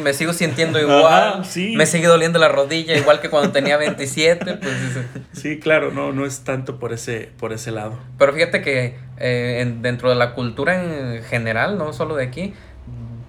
me 0.02 0.14
sigo 0.14 0.32
sintiendo 0.32 0.78
igual. 0.80 1.42
Me 1.74 1.84
sigue 1.84 2.06
doliendo 2.06 2.38
la 2.38 2.48
rodilla, 2.48 2.96
igual 2.96 3.20
que 3.20 3.28
cuando 3.28 3.50
tenía 3.50 3.76
27. 3.76 4.54
Pues, 4.54 4.74
sí, 5.32 5.58
claro, 5.58 5.90
no, 5.90 6.12
no 6.12 6.24
es 6.24 6.40
tanto 6.44 6.78
por 6.78 6.92
ese, 6.92 7.30
por 7.38 7.52
ese 7.52 7.72
lado. 7.72 7.98
Pero 8.18 8.32
fíjate 8.32 8.62
que 8.62 8.96
eh, 9.18 9.74
dentro 9.80 10.10
de 10.10 10.14
la 10.14 10.34
cultura 10.34 10.80
en 10.80 11.24
general, 11.24 11.76
no 11.76 11.92
solo 11.92 12.14
de 12.14 12.24
aquí, 12.24 12.54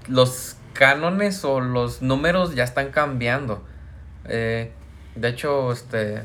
los 0.10 0.58
cánones 0.74 1.46
o 1.46 1.62
los 1.62 2.02
números 2.02 2.56
ya 2.56 2.64
están 2.64 2.90
cambiando. 2.90 3.64
Eh, 4.26 4.72
de 5.16 5.30
hecho, 5.30 5.72
este 5.72 6.24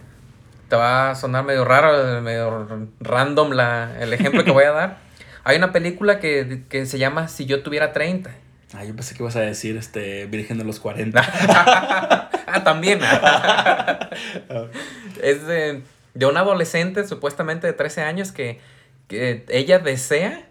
te 0.68 0.77
va 0.77 1.11
a 1.11 1.14
sonar 1.14 1.44
medio 1.44 1.64
raro, 1.64 2.23
medio 2.23 2.88
random 3.01 3.51
la, 3.51 3.97
el 4.01 4.12
ejemplo 4.12 4.44
que 4.44 4.51
voy 4.51 4.64
a 4.64 4.73
dar. 4.73 4.99
Hay 5.44 5.59
una 5.59 5.73
película 5.73 6.20
que, 6.20 6.87
se 6.87 6.99
llama 6.99 7.29
Si 7.29 7.44
yo 7.44 7.62
tuviera 7.62 7.92
30. 7.92 8.31
Ah, 8.73 8.85
yo 8.85 8.97
pensé 8.97 9.14
que 9.14 9.23
ibas 9.23 9.37
a 9.37 9.40
decir 9.40 9.77
este 9.77 10.27
Virgen 10.27 10.59
de 10.59 10.64
los 10.64 10.81
40. 10.81 11.20
ah, 12.47 12.64
también. 12.64 13.01
es 15.23 15.47
de, 15.47 15.83
de 16.14 16.27
una 16.27 16.40
adolescente 16.40 17.07
supuestamente 17.07 17.66
de 17.66 17.73
13 17.73 18.03
años 18.03 18.33
que, 18.33 18.61
ella 19.09 19.79
desea 19.79 20.49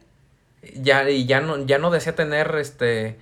ya, 0.75 1.09
y 1.09 1.25
ya 1.25 1.41
no, 1.41 1.65
ya 1.65 1.77
no 1.77 1.91
desea 1.91 2.15
tener 2.15 2.55
este 2.55 3.17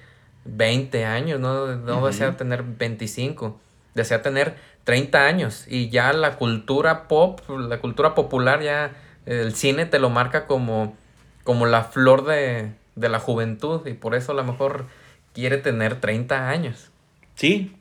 20 0.45 1.05
años, 1.05 1.39
no, 1.39 1.75
no 1.75 2.05
desea 2.05 2.37
tener 2.37 2.63
25, 2.63 3.59
desea 3.93 4.21
tener 4.21 4.55
30 4.83 5.25
años 5.25 5.65
y 5.67 5.89
ya 5.89 6.13
la 6.13 6.37
cultura 6.37 7.07
pop, 7.07 7.41
la 7.49 7.79
cultura 7.79 8.15
popular 8.15 8.61
ya 8.61 8.93
el 9.25 9.53
cine 9.53 9.85
te 9.85 9.99
lo 9.99 10.09
marca 10.09 10.47
como 10.47 10.95
como 11.43 11.65
la 11.65 11.83
flor 11.83 12.25
de, 12.25 12.71
la 12.95 13.19
juventud 13.19 13.85
y 13.87 13.93
por 13.93 14.15
eso 14.15 14.31
a 14.31 14.35
lo 14.35 14.43
mejor 14.43 14.85
quiere 15.33 15.57
tener 15.57 15.99
30 15.99 16.49
años. 16.49 16.89
Sí, 17.35 17.75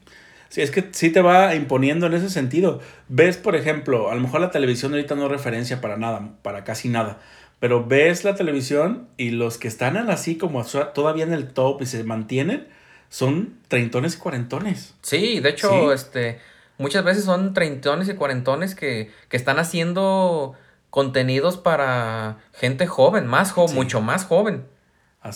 sí, 0.49 0.63
es 0.63 0.71
que 0.71 0.89
sí 0.93 1.11
te 1.11 1.21
va 1.21 1.55
imponiendo 1.55 2.07
en 2.07 2.15
ese 2.15 2.31
sentido. 2.31 2.81
Ves, 3.09 3.37
por 3.37 3.57
ejemplo, 3.57 4.11
a 4.11 4.15
lo 4.15 4.21
mejor 4.21 4.41
la 4.41 4.51
televisión 4.51 4.93
ahorita 4.93 5.15
no 5.15 5.27
es 5.27 5.31
referencia 5.31 5.81
para 5.81 5.97
nada, 5.97 6.31
para 6.43 6.65
casi 6.65 6.89
nada, 6.89 7.19
pero 7.61 7.85
ves 7.85 8.25
la 8.25 8.35
televisión 8.35 9.09
y 9.19 9.31
los 9.31 9.59
que 9.59 9.69
están 9.69 9.97
así 10.11 10.37
como 10.37 10.65
todavía 10.65 11.25
en 11.25 11.35
el 11.35 11.53
top 11.53 11.83
y 11.83 11.87
se 11.87 12.03
mantienen, 12.05 12.67
son 13.11 13.59
treintones 13.69 14.17
y 14.17 14.19
cuarentones. 14.19 14.95
Sí, 15.03 15.41
de 15.41 15.51
hecho, 15.51 15.93
este, 15.93 16.41
muchas 16.79 17.05
veces 17.05 17.25
son 17.25 17.53
treintones 17.53 18.09
y 18.09 18.15
cuarentones 18.15 18.75
que, 18.75 19.11
que 19.29 19.37
están 19.37 19.59
haciendo 19.59 20.57
contenidos 20.89 21.59
para 21.59 22.39
gente 22.55 22.87
joven, 22.87 23.27
más 23.27 23.53
joven, 23.53 23.75
mucho 23.77 24.01
más 24.01 24.25
joven 24.25 24.65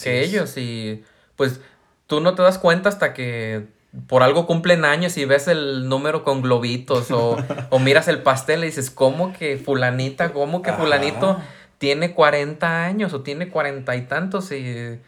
que 0.02 0.24
ellos. 0.24 0.56
Y 0.56 1.04
pues 1.36 1.60
tú 2.06 2.20
no 2.20 2.34
te 2.34 2.42
das 2.42 2.58
cuenta 2.58 2.88
hasta 2.88 3.12
que 3.12 3.66
por 4.08 4.22
algo 4.22 4.46
cumplen 4.46 4.84
años 4.84 5.16
y 5.16 5.24
ves 5.24 5.46
el 5.46 5.88
número 5.88 6.24
con 6.24 6.42
globitos 6.42 7.10
o, 7.10 7.36
miras 7.80 8.08
el 8.08 8.22
pastel 8.22 8.64
y 8.64 8.66
dices, 8.66 8.90
¿cómo 8.90 9.32
que 9.32 9.56
fulanita, 9.56 10.32
cómo 10.32 10.62
que 10.62 10.72
fulanito 10.72 11.38
tiene 11.78 12.12
40 12.12 12.84
años 12.84 13.12
o 13.12 13.22
tiene 13.22 13.48
cuarenta 13.48 13.96
y 13.96 14.02
tantos? 14.02 14.52
Y... 14.52 14.98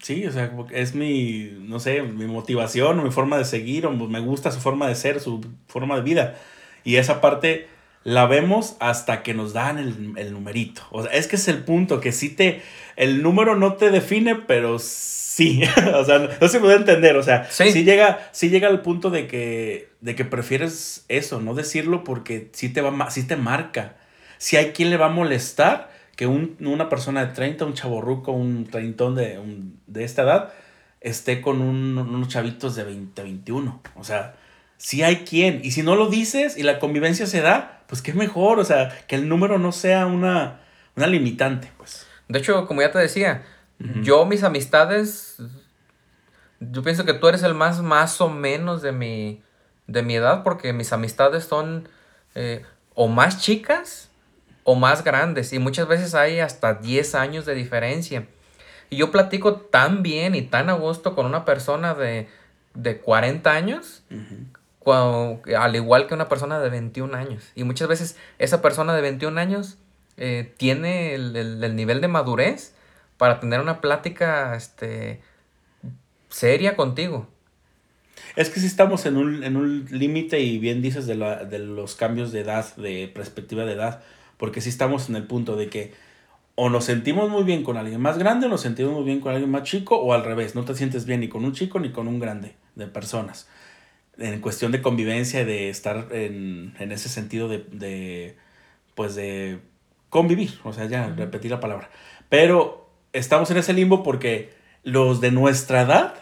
Sí, 0.00 0.26
o 0.26 0.32
sea, 0.32 0.52
es 0.72 0.94
mi, 0.94 1.50
no 1.60 1.80
sé, 1.80 2.02
mi 2.02 2.26
motivación 2.26 2.98
o 3.00 3.02
mi 3.02 3.10
forma 3.10 3.38
de 3.38 3.44
seguir, 3.44 3.86
o 3.86 3.90
me 3.92 4.20
gusta 4.20 4.50
su 4.50 4.60
forma 4.60 4.88
de 4.88 4.94
ser, 4.94 5.20
su 5.20 5.44
forma 5.66 5.96
de 5.96 6.02
vida. 6.02 6.38
Y 6.84 6.96
esa 6.96 7.20
parte 7.20 7.68
la 8.04 8.26
vemos 8.26 8.76
hasta 8.80 9.22
que 9.22 9.32
nos 9.32 9.54
dan 9.54 9.78
el, 9.78 10.32
numerito. 10.32 10.82
O 10.90 11.02
sea, 11.02 11.12
es 11.12 11.26
que 11.26 11.36
es 11.36 11.48
el 11.48 11.64
punto, 11.64 12.00
que 12.00 12.12
sí 12.12 12.28
te, 12.28 12.62
el 12.96 13.22
número 13.22 13.56
no 13.56 13.74
te 13.74 13.90
define, 13.90 14.36
pero 14.36 14.78
sí. 14.78 15.62
o 15.94 16.04
sea, 16.04 16.30
no, 16.40 16.48
se 16.48 16.60
puede 16.60 16.76
entender. 16.76 17.16
O 17.16 17.22
sea, 17.22 17.48
sí. 17.50 17.82
llega, 17.82 18.28
sí 18.32 18.50
llega 18.50 18.68
al 18.68 18.82
punto 18.82 19.08
de 19.08 19.26
que, 19.26 19.88
de 20.02 20.14
que 20.14 20.26
prefieres 20.26 21.06
eso, 21.08 21.40
no 21.40 21.54
decirlo 21.54 22.04
porque 22.04 22.50
sí 22.52 22.68
te, 22.68 22.82
va, 22.82 23.10
sí 23.10 23.26
te 23.26 23.36
marca. 23.36 23.96
Si 24.38 24.56
hay 24.56 24.72
quien 24.72 24.90
le 24.90 24.96
va 24.96 25.06
a 25.06 25.10
molestar 25.10 25.90
que 26.16 26.26
una 26.26 26.88
persona 26.88 27.26
de 27.26 27.32
30, 27.32 27.64
un 27.64 27.74
chaborruco, 27.74 28.32
un 28.32 28.66
treintón 28.66 29.14
de, 29.14 29.40
de 29.86 30.04
esta 30.04 30.22
edad, 30.22 30.52
esté 31.00 31.40
con 31.40 31.60
unos 31.60 32.28
chavitos 32.28 32.76
de 32.76 32.84
20, 32.84 33.22
21. 33.22 33.82
O 33.96 34.04
sea, 34.04 34.36
si 34.76 35.02
hay 35.02 35.24
quien. 35.24 35.60
Y 35.64 35.72
si 35.72 35.82
no 35.82 35.96
lo 35.96 36.08
dices 36.08 36.56
y 36.56 36.62
la 36.62 36.78
convivencia 36.78 37.26
se 37.26 37.40
da, 37.40 37.82
pues 37.86 38.02
qué 38.02 38.12
mejor. 38.12 38.58
O 38.58 38.64
sea, 38.64 38.96
que 39.06 39.16
el 39.16 39.28
número 39.28 39.58
no 39.58 39.72
sea 39.72 40.06
una, 40.06 40.60
una 40.96 41.06
limitante, 41.06 41.70
pues. 41.76 42.06
De 42.28 42.38
hecho, 42.38 42.66
como 42.66 42.80
ya 42.80 42.90
te 42.90 42.98
decía, 42.98 43.42
yo 44.02 44.24
mis 44.24 44.44
amistades, 44.44 45.36
yo 46.60 46.82
pienso 46.82 47.04
que 47.04 47.12
tú 47.12 47.28
eres 47.28 47.42
el 47.42 47.54
más 47.54 47.82
más 47.82 48.20
o 48.20 48.30
menos 48.30 48.80
de 48.80 48.92
mi, 48.92 49.42
de 49.86 50.02
mi 50.02 50.14
edad, 50.14 50.42
porque 50.42 50.72
mis 50.72 50.92
amistades 50.92 51.44
son 51.44 51.88
eh, 52.34 52.64
o 52.94 53.08
más 53.08 53.42
chicas 53.42 54.10
o 54.64 54.74
más 54.74 55.04
grandes. 55.04 55.52
Y 55.52 55.58
muchas 55.58 55.86
veces 55.86 56.14
hay 56.14 56.40
hasta 56.40 56.74
10 56.74 57.14
años 57.14 57.46
de 57.46 57.54
diferencia. 57.54 58.26
Y 58.90 58.96
yo 58.96 59.10
platico 59.10 59.56
tan 59.56 60.02
bien 60.02 60.34
y 60.34 60.42
tan 60.42 60.68
a 60.68 60.74
gusto 60.74 61.14
con 61.14 61.26
una 61.26 61.44
persona 61.44 61.94
de, 61.94 62.28
de 62.74 62.98
40 62.98 63.50
años 63.50 64.02
al 64.92 65.76
igual 65.76 66.06
que 66.06 66.14
una 66.14 66.28
persona 66.28 66.60
de 66.60 66.70
21 66.70 67.16
años. 67.16 67.44
Y 67.54 67.64
muchas 67.64 67.88
veces 67.88 68.16
esa 68.38 68.60
persona 68.60 68.94
de 68.94 69.02
21 69.02 69.40
años 69.40 69.78
eh, 70.16 70.52
tiene 70.56 71.14
el, 71.14 71.76
nivel 71.76 72.00
de 72.00 72.08
madurez 72.08 72.74
para 73.16 73.40
tener 73.40 73.60
una 73.60 73.80
plática 73.80 74.54
este, 74.54 75.20
seria 76.28 76.76
contigo. 76.76 77.28
Es 78.36 78.50
que 78.50 78.60
si 78.60 78.66
estamos 78.66 79.06
en 79.06 79.16
un, 79.16 79.44
en 79.44 79.56
un 79.56 79.86
límite 79.90 80.40
y 80.40 80.58
bien 80.58 80.82
dices 80.82 81.06
de, 81.06 81.16
de, 81.16 81.58
los 81.58 81.94
cambios 81.94 82.32
de 82.32 82.40
edad, 82.40 82.74
de 82.76 83.10
perspectiva 83.12 83.64
de 83.64 83.72
edad, 83.72 84.02
porque 84.36 84.60
si 84.60 84.68
estamos 84.68 85.08
en 85.08 85.16
el 85.16 85.26
punto 85.26 85.56
de 85.56 85.68
que 85.68 85.92
o 86.56 86.70
nos 86.70 86.84
sentimos 86.84 87.28
muy 87.30 87.42
bien 87.42 87.64
con 87.64 87.76
alguien 87.76 88.00
más 88.00 88.16
grande 88.16 88.46
o 88.46 88.48
nos 88.48 88.60
sentimos 88.60 88.92
muy 88.92 89.04
bien 89.04 89.20
con 89.20 89.32
alguien 89.32 89.50
más 89.50 89.64
chico 89.64 89.96
o 89.96 90.12
al 90.12 90.24
revés, 90.24 90.54
no 90.54 90.64
te 90.64 90.74
sientes 90.74 91.04
bien 91.04 91.20
ni 91.20 91.28
con 91.28 91.44
un 91.44 91.52
chico 91.52 91.80
ni 91.80 91.90
con 91.90 92.06
un 92.06 92.20
grande 92.20 92.54
de 92.76 92.86
personas 92.86 93.48
en 94.18 94.40
cuestión 94.40 94.72
de 94.72 94.82
convivencia, 94.82 95.44
de 95.44 95.68
estar 95.68 96.08
en, 96.12 96.74
ese 96.78 97.08
sentido 97.08 97.48
de, 97.48 98.36
pues 98.94 99.14
de 99.14 99.60
convivir, 100.08 100.58
o 100.64 100.72
sea, 100.72 100.86
ya 100.86 101.08
repetir 101.08 101.50
la 101.50 101.60
palabra. 101.60 101.90
Pero 102.28 102.88
estamos 103.12 103.50
en 103.50 103.58
ese 103.58 103.72
limbo 103.72 104.02
porque 104.02 104.52
los 104.82 105.20
de 105.20 105.30
nuestra 105.30 105.82
edad, 105.82 106.14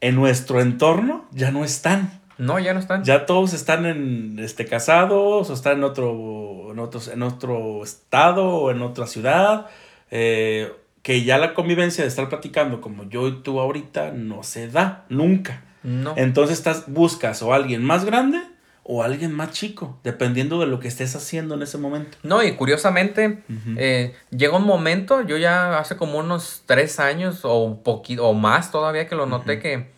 en 0.00 0.14
nuestro 0.14 0.60
entorno, 0.60 1.26
ya 1.32 1.50
no 1.50 1.64
están. 1.64 2.20
No, 2.38 2.58
ya 2.58 2.72
no 2.72 2.80
están. 2.80 3.04
Ya 3.04 3.26
todos 3.26 3.52
están 3.52 3.84
en 3.84 4.38
este 4.38 4.64
casados 4.66 5.50
o 5.50 5.52
están 5.52 5.78
en 5.78 5.84
otro 5.84 6.72
en 6.72 6.78
otros 6.78 7.08
en 7.08 7.22
otro 7.22 7.82
estado 7.82 8.48
o 8.48 8.70
en 8.70 8.80
otra 8.82 9.06
ciudad 9.06 9.66
eh, 10.10 10.72
que 11.02 11.24
ya 11.24 11.38
la 11.38 11.54
convivencia 11.54 12.04
de 12.04 12.08
estar 12.08 12.28
platicando 12.28 12.80
como 12.80 13.08
yo 13.08 13.28
y 13.28 13.42
tú 13.42 13.60
ahorita 13.60 14.12
no 14.12 14.42
se 14.42 14.68
da 14.68 15.04
nunca. 15.08 15.64
No. 15.82 16.14
Entonces 16.16 16.58
estás, 16.58 16.84
buscas 16.88 17.40
o 17.42 17.54
alguien 17.54 17.84
más 17.84 18.04
grande 18.04 18.40
o 18.82 19.02
alguien 19.02 19.32
más 19.32 19.52
chico, 19.52 19.98
dependiendo 20.02 20.58
de 20.60 20.66
lo 20.66 20.80
que 20.80 20.88
estés 20.88 21.14
haciendo 21.14 21.54
en 21.54 21.62
ese 21.62 21.76
momento. 21.78 22.16
No, 22.22 22.42
y 22.42 22.52
curiosamente, 22.56 23.42
eh, 23.76 24.14
llega 24.30 24.56
un 24.56 24.64
momento, 24.64 25.20
yo 25.22 25.36
ya 25.36 25.78
hace 25.78 25.96
como 25.96 26.18
unos 26.18 26.62
tres 26.64 26.98
años 26.98 27.44
o 27.44 27.62
un 27.62 27.82
poquito, 27.82 28.26
o 28.26 28.32
más 28.32 28.72
todavía 28.72 29.06
que 29.06 29.14
lo 29.14 29.26
noté, 29.26 29.60
que 29.60 29.90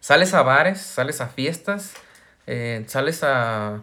sales 0.00 0.34
a 0.34 0.42
bares, 0.42 0.80
sales 0.80 1.20
a 1.20 1.28
fiestas, 1.28 1.94
eh, 2.46 2.84
sales 2.88 3.22
a, 3.22 3.82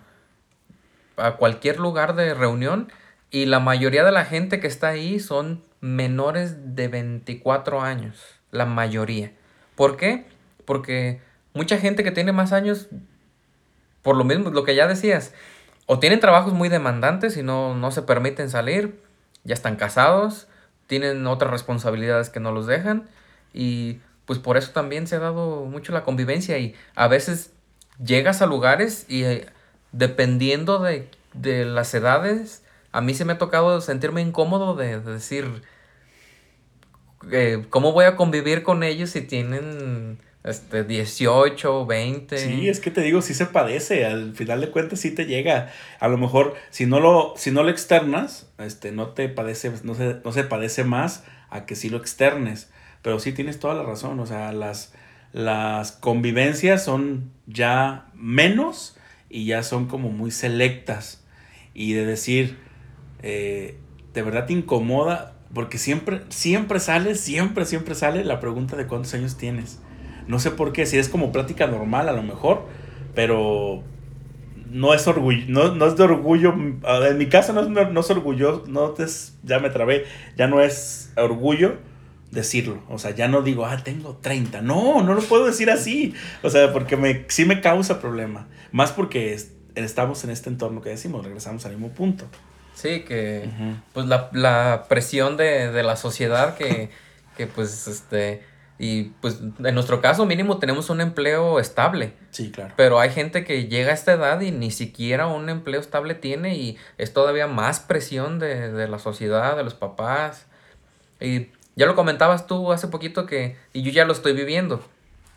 a 1.16 1.32
cualquier 1.38 1.80
lugar 1.80 2.16
de 2.16 2.34
reunión 2.34 2.92
y 3.32 3.46
la 3.46 3.60
mayoría 3.60 4.04
de 4.04 4.12
la 4.12 4.26
gente 4.26 4.60
que 4.60 4.68
está 4.68 4.90
ahí 4.90 5.20
son 5.20 5.64
menores 5.82 6.76
de 6.76 6.88
24 6.88 7.82
años, 7.82 8.24
la 8.52 8.66
mayoría. 8.66 9.32
¿Por 9.76 9.98
qué? 9.98 10.26
Porque 10.66 11.22
mucha 11.54 11.78
gente 11.78 12.04
que 12.04 12.12
tiene 12.12 12.32
más 12.32 12.54
años 12.54 12.88
por 14.02 14.16
lo 14.16 14.24
mismo, 14.24 14.50
lo 14.52 14.64
que 14.64 14.76
ya 14.76 14.88
decías, 14.88 15.34
o 15.86 16.00
tienen 16.00 16.20
trabajos 16.20 16.54
muy 16.54 16.70
demandantes 16.70 17.36
y 17.36 17.44
no, 17.44 17.76
no 17.76 17.92
se 17.92 18.04
permiten 18.04 18.50
salir, 18.50 19.02
ya 19.44 19.54
están 19.54 19.76
casados, 19.76 20.48
tienen 20.88 21.28
otras 21.28 21.52
responsabilidades 21.52 22.30
que 22.30 22.40
no 22.40 22.52
los 22.52 22.68
dejan 22.68 23.10
y 23.54 24.00
pues 24.28 24.38
por 24.38 24.58
eso 24.58 24.72
también 24.72 25.08
se 25.08 25.16
ha 25.16 25.20
dado 25.20 25.66
mucho 25.66 25.92
la 25.94 26.04
convivencia 26.04 26.60
y 26.60 26.76
a 26.94 27.08
veces 27.08 27.52
llegas 28.04 28.44
a 28.44 28.46
lugares 28.46 29.06
y 29.08 29.24
eh, 29.24 29.48
dependiendo 29.94 30.80
de, 30.80 31.10
las 31.66 31.94
edades, 31.94 32.64
a 32.92 33.02
mí 33.02 33.14
se 33.14 33.26
me 33.26 33.34
ha 33.34 33.38
tocado 33.38 33.80
sentirme 33.82 34.22
incómodo 34.22 34.76
de, 34.76 35.00
decir, 35.00 35.46
eh, 37.32 37.66
¿cómo 37.70 37.94
voy 37.94 38.06
a 38.06 38.16
convivir 38.16 38.64
con 38.64 38.84
ellos 38.84 39.12
si 39.12 39.22
tienen 39.22 40.20
este, 40.44 40.84
18, 40.84 41.86
20. 41.86 42.38
Sí, 42.38 42.70
es 42.70 42.80
que 42.80 42.92
te 42.92 43.02
digo, 43.02 43.22
sí 43.22 43.34
se 43.34 43.46
padece, 43.46 44.06
al 44.06 44.36
final 44.36 44.62
de 44.62 44.70
cuentas 44.70 45.00
sí 45.00 45.12
te 45.12 45.26
llega. 45.26 45.72
A 46.00 46.08
lo 46.08 46.18
mejor, 46.18 46.56
si 46.70 46.86
no 46.86 47.00
lo, 47.00 47.34
si 47.38 47.52
no 47.52 47.64
lo 47.64 47.70
externas, 47.70 48.48
este, 48.58 48.92
no 48.92 49.10
te 49.10 49.30
padece, 49.30 49.72
no 49.84 49.96
se, 49.96 50.18
no 50.24 50.32
se 50.32 50.44
padece 50.44 50.84
más 50.84 51.24
a 51.50 51.66
que 51.66 51.76
sí 51.76 51.90
lo 51.90 51.98
externes. 51.98 52.70
Pero 53.08 53.22
sí 53.22 53.32
tienes 53.32 53.58
toda 53.58 53.74
la 53.74 53.84
razón, 53.84 54.20
o 54.20 54.26
sea, 54.26 54.52
las, 54.52 54.94
las 55.32 55.94
convivencias 55.94 56.84
son 56.84 57.32
ya 57.46 58.08
menos 58.14 58.98
y 59.30 59.46
ya 59.46 59.64
son 59.64 59.86
como 59.88 60.10
muy 60.10 60.30
selectas. 60.30 61.26
Y 61.74 61.94
de 61.94 62.06
decir, 62.06 62.58
eh, 63.24 63.78
de 64.14 64.22
verdad 64.24 64.46
te 64.46 64.52
incomoda, 64.52 65.38
porque 65.54 65.78
siempre, 65.78 66.24
siempre 66.28 66.82
sale, 66.82 67.16
siempre, 67.16 67.64
siempre 67.64 67.96
sale 67.96 68.26
la 68.26 68.42
pregunta 68.42 68.76
de 68.76 68.88
cuántos 68.88 69.14
años 69.14 69.38
tienes. 69.38 69.80
No 70.28 70.38
sé 70.40 70.52
por 70.52 70.74
qué, 70.74 70.86
si 70.86 70.98
es 70.98 71.08
como 71.08 71.32
plática 71.32 71.66
normal 71.66 72.10
a 72.10 72.12
lo 72.12 72.24
mejor, 72.24 72.68
pero 73.16 73.84
no 74.70 74.94
es 74.94 75.08
orgullo, 75.08 75.46
no, 75.48 75.86
es 75.88 75.96
de 75.96 76.04
orgullo, 76.04 76.54
en 76.54 77.18
mi 77.18 77.28
caso 77.28 77.54
no 77.54 77.62
es, 77.62 77.70
no 77.70 78.02
es 78.02 78.10
orgullo, 78.10 78.66
no 78.68 78.94
es, 78.98 79.40
ya 79.44 79.60
me 79.60 79.70
trabé, 79.70 80.04
ya 80.36 80.48
no 80.48 80.60
es 80.60 81.14
orgullo 81.16 81.87
decirlo, 82.32 82.82
o 82.90 82.98
sea, 83.00 83.12
ya 83.12 83.28
no 83.28 83.42
digo, 83.42 83.66
ah, 83.66 83.78
tengo 83.84 84.18
30, 84.22 84.62
no, 84.62 85.02
no 85.02 85.14
lo 85.14 85.22
puedo 85.22 85.46
decir 85.46 85.70
así, 85.70 86.14
o 86.44 86.50
sea, 86.50 86.74
porque 86.74 86.98
me, 86.98 87.26
sí 87.30 87.46
me 87.46 87.62
causa 87.62 88.02
problema, 88.02 88.48
más 88.72 88.92
porque 88.92 89.38
estamos 89.76 90.24
en 90.24 90.30
este 90.30 90.50
entorno 90.50 90.82
que 90.82 90.90
decimos, 90.90 91.24
regresamos 91.24 91.66
al 91.66 91.74
mismo 91.74 91.90
punto. 91.90 92.26
Sí, 92.74 93.02
que 93.02 93.50
pues 93.94 94.06
la, 94.06 94.86
presión 94.88 95.36
de, 95.36 95.72
de, 95.72 95.84
la 95.84 95.96
sociedad 95.96 96.56
que, 96.56 96.92
que 97.38 97.48
pues 97.48 97.88
este 97.88 98.44
y 98.80 99.06
pues 99.22 99.40
en 99.42 99.74
nuestro 99.74 100.02
caso 100.02 100.26
mínimo 100.26 100.60
tenemos 100.60 100.90
un 100.90 101.02
empleo 101.02 101.60
estable. 101.60 102.14
Sí, 102.30 102.52
claro. 102.52 102.74
Pero 102.78 103.00
hay 103.00 103.10
gente 103.10 103.44
que 103.44 103.68
llega 103.68 103.92
a 103.92 103.96
esta 103.96 104.14
edad 104.14 104.40
y 104.42 104.52
ni 104.52 104.70
siquiera 104.70 105.26
un 105.28 105.50
empleo 105.50 105.82
estable 105.82 106.14
tiene 106.14 106.56
y 106.56 106.78
es 107.00 107.12
todavía 107.12 107.48
más 107.48 107.80
presión 107.80 108.38
de, 108.38 108.88
la 108.88 109.00
sociedad, 109.00 109.58
de 109.58 109.64
los 109.64 109.74
papás. 109.74 110.46
Y 111.20 111.48
ya 111.78 111.86
lo 111.86 111.96
comentabas 111.96 112.48
tú 112.48 112.74
hace 112.74 112.90
poquito 112.90 113.26
que, 113.26 113.56
y 113.72 113.84
yo 113.84 113.92
ya 113.92 114.04
lo 114.04 114.12
estoy 114.12 114.34
viviendo, 114.34 114.82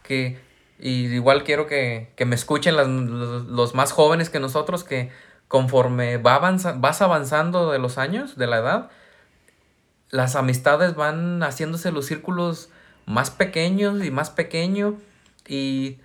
que 0.03 0.41
y 0.81 1.15
igual 1.15 1.45
quiero 1.45 1.67
que, 1.67 2.09
me 2.27 2.35
escuchen 2.35 2.75
los, 2.75 3.75
más 3.75 3.93
jóvenes 3.93 4.31
que 4.31 4.41
nosotros, 4.41 4.83
que 4.83 5.11
conforme 5.47 6.17
va 6.17 6.39
vas 6.39 7.03
avanzando 7.03 7.71
de 7.71 7.79
los 7.79 7.99
años, 7.99 8.37
de 8.37 8.47
la 8.47 8.59
edad, 8.59 8.91
las 10.09 10.35
amistades 10.37 10.95
van 10.95 11.43
haciéndose 11.43 11.93
los 11.93 12.07
círculos 12.07 12.71
más 13.05 13.31
pequeños 13.31 14.03
y 14.03 14.11
más 14.11 14.31
pequeño 14.31 14.97
y 15.47 15.99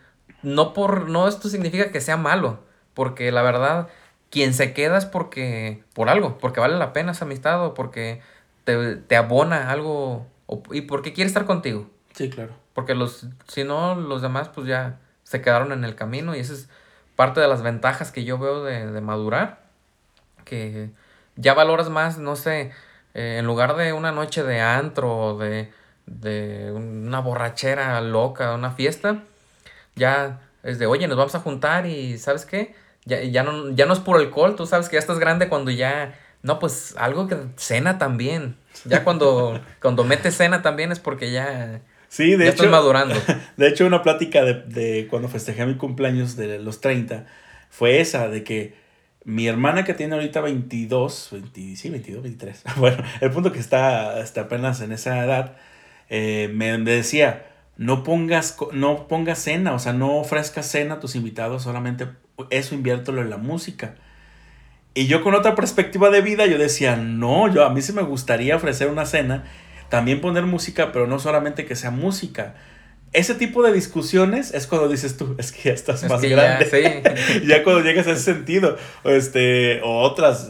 no 0.43 0.73
por 0.73 1.09
no 1.09 1.29
esto 1.29 1.47
significa 1.47 1.91
que 1.91 2.01
sea 2.01 2.17
malo, 2.17 2.59
porque 2.93 3.31
la 3.31 3.41
verdad 3.41 3.87
quien 4.29 4.53
se 4.53 4.73
queda 4.73 4.97
es 4.97 5.05
porque 5.05 5.83
por 5.93 6.09
algo, 6.09 6.37
porque 6.37 6.59
vale 6.59 6.77
la 6.77 6.91
pena 6.91 7.13
esa 7.13 7.23
amistad 7.23 7.65
o 7.65 7.73
porque 7.73 8.21
te, 8.65 9.15
abona 9.15 9.71
algo 9.71 10.27
y 10.71 10.81
porque 10.81 11.13
quiere 11.13 11.27
estar 11.27 11.45
contigo. 11.45 11.89
Sí, 12.13 12.29
claro. 12.29 12.53
Porque 12.73 12.93
los 12.93 13.27
si 13.47 13.63
no 13.63 13.95
los 13.95 14.21
demás 14.21 14.49
pues 14.49 14.67
ya 14.67 14.99
se 15.23 15.41
quedaron 15.41 15.71
en 15.71 15.85
el 15.85 15.95
camino 15.95 16.35
y 16.35 16.39
esa 16.39 16.53
es 16.53 16.69
parte 17.15 17.39
de 17.39 17.47
las 17.47 17.61
ventajas 17.61 18.11
que 18.11 18.25
yo 18.25 18.37
veo 18.37 18.63
de, 18.63 18.99
madurar, 18.99 19.61
que 20.43 20.89
ya 21.37 21.53
valoras 21.53 21.89
más, 21.89 22.17
no 22.17 22.35
sé, 22.35 22.73
eh, 23.13 23.37
en 23.39 23.45
lugar 23.45 23.77
de 23.77 23.93
una 23.93 24.11
noche 24.11 24.43
de 24.43 24.59
antro 24.59 25.17
o 25.17 25.37
de 25.37 25.71
de 26.05 26.71
una 26.71 27.19
borrachera 27.19 27.99
loca, 28.01 28.53
una 28.53 28.71
fiesta, 28.71 29.23
ya 29.95 30.41
es 30.63 30.79
de, 30.79 30.85
oye, 30.85 31.07
nos 31.07 31.17
vamos 31.17 31.35
a 31.35 31.39
juntar 31.39 31.85
y 31.85 32.17
¿sabes 32.17 32.45
qué? 32.45 32.75
Ya, 33.05 33.21
ya, 33.21 33.43
no, 33.43 33.71
ya 33.71 33.85
no 33.85 33.93
es 33.93 33.99
por 33.99 34.17
alcohol, 34.17 34.55
tú 34.55 34.65
sabes 34.65 34.89
que 34.89 34.95
ya 34.95 34.99
estás 34.99 35.19
grande 35.19 35.47
cuando 35.49 35.71
ya, 35.71 36.17
no, 36.45 36.59
pues 36.59 36.93
algo 36.97 37.27
que 37.27 37.37
cena 37.55 37.97
también. 37.97 38.55
Ya 38.85 39.03
cuando, 39.03 39.59
cuando 39.81 40.03
metes 40.03 40.37
cena 40.37 40.61
también 40.61 40.91
es 40.91 40.99
porque 40.99 41.31
ya... 41.31 41.81
Sí, 42.07 42.35
de 42.35 42.47
hecho. 42.47 42.69
madurando. 42.69 43.15
De 43.57 43.67
hecho, 43.67 43.85
una 43.85 44.03
plática 44.03 44.43
de, 44.43 44.53
de, 44.53 45.07
cuando 45.09 45.27
festejé 45.27 45.65
mi 45.65 45.75
cumpleaños 45.75 46.35
de 46.35 46.59
los 46.59 46.79
30 46.79 47.25
fue 47.71 47.99
esa, 47.99 48.29
de 48.29 48.43
que 48.43 48.75
mi 49.23 49.47
hermana 49.47 49.83
que 49.83 49.95
tiene 49.95 50.13
ahorita 50.13 50.39
22, 50.39 51.31
sí, 51.75 51.89
22, 51.89 52.21
23. 52.21 52.63
Bueno, 52.77 53.03
el 53.21 53.31
punto 53.31 53.51
que 53.51 53.59
está, 53.59 54.19
está 54.21 54.41
apenas 54.41 54.81
en 54.81 54.91
esa 54.91 55.25
edad, 55.25 55.57
eh, 56.09 56.49
me 56.53 56.77
decía, 56.77 57.47
no 57.75 58.03
pongas, 58.03 58.55
no 58.71 59.07
pongas 59.07 59.39
cena, 59.39 59.73
o 59.73 59.79
sea, 59.79 59.93
no 59.93 60.19
ofrezcas 60.19 60.67
cena 60.67 60.95
a 60.95 60.99
tus 60.99 61.15
invitados, 61.15 61.63
solamente 61.63 62.07
eso 62.51 62.75
inviértelo 62.75 63.23
en 63.23 63.31
la 63.31 63.37
música. 63.37 63.95
Y 64.97 65.07
yo 65.07 65.21
con 65.21 65.35
otra 65.35 65.55
perspectiva 65.55 66.09
de 66.09 66.21
vida, 66.21 66.45
yo 66.45 66.57
decía, 66.57 66.95
no, 66.95 67.53
yo 67.53 67.65
a 67.65 67.69
mí 67.69 67.81
sí 67.81 67.91
me 67.91 68.01
gustaría 68.01 68.55
ofrecer 68.55 68.87
una 68.87 69.05
cena, 69.05 69.43
también 69.89 70.21
poner 70.21 70.45
música, 70.45 70.93
pero 70.93 71.05
no 71.05 71.19
solamente 71.19 71.65
que 71.65 71.75
sea 71.75 71.91
música. 71.91 72.55
Ese 73.11 73.35
tipo 73.35 73.61
de 73.61 73.73
discusiones 73.73 74.53
es 74.53 74.67
cuando 74.67 74.87
dices 74.87 75.17
tú, 75.17 75.35
es 75.37 75.51
que 75.51 75.69
ya 75.69 75.73
estás 75.73 76.07
más 76.09 76.21
grande. 76.21 77.03
Ya, 77.45 77.63
cuando 77.63 77.81
llegas 77.83 78.07
a 78.07 78.11
ese 78.11 78.21
sentido. 78.21 78.77
Este, 79.03 79.81
o 79.81 79.99
otras 79.99 80.49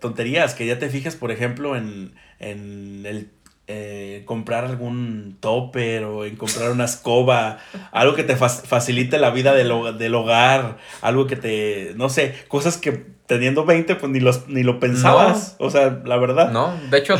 tonterías, 0.00 0.54
que 0.54 0.66
ya 0.66 0.80
te 0.80 0.88
fijas, 0.90 1.14
por 1.14 1.30
ejemplo, 1.30 1.76
en, 1.76 2.16
en 2.40 3.06
el 3.06 3.30
eh, 3.70 4.22
comprar 4.24 4.64
algún 4.64 5.36
topper 5.40 6.04
o 6.04 6.24
en 6.24 6.36
comprar 6.36 6.70
una 6.70 6.86
escoba, 6.86 7.58
algo 7.92 8.14
que 8.14 8.24
te 8.24 8.34
facilite 8.34 9.18
la 9.18 9.28
vida 9.28 9.52
del, 9.52 9.98
del, 9.98 10.14
hogar, 10.14 10.78
algo 11.02 11.26
que 11.26 11.36
te, 11.36 11.92
no 11.94 12.08
sé, 12.08 12.34
cosas 12.48 12.78
que 12.78 13.04
teniendo 13.26 13.66
20 13.66 13.96
pues 13.96 14.10
ni, 14.10 14.20
los, 14.20 14.48
ni 14.48 14.62
lo 14.62 14.80
pensabas, 14.80 15.54
o 15.58 15.68
sea, 15.68 16.00
la 16.06 16.16
verdad. 16.16 16.50
No, 16.50 16.72
de 16.88 16.96
hecho 16.96 17.16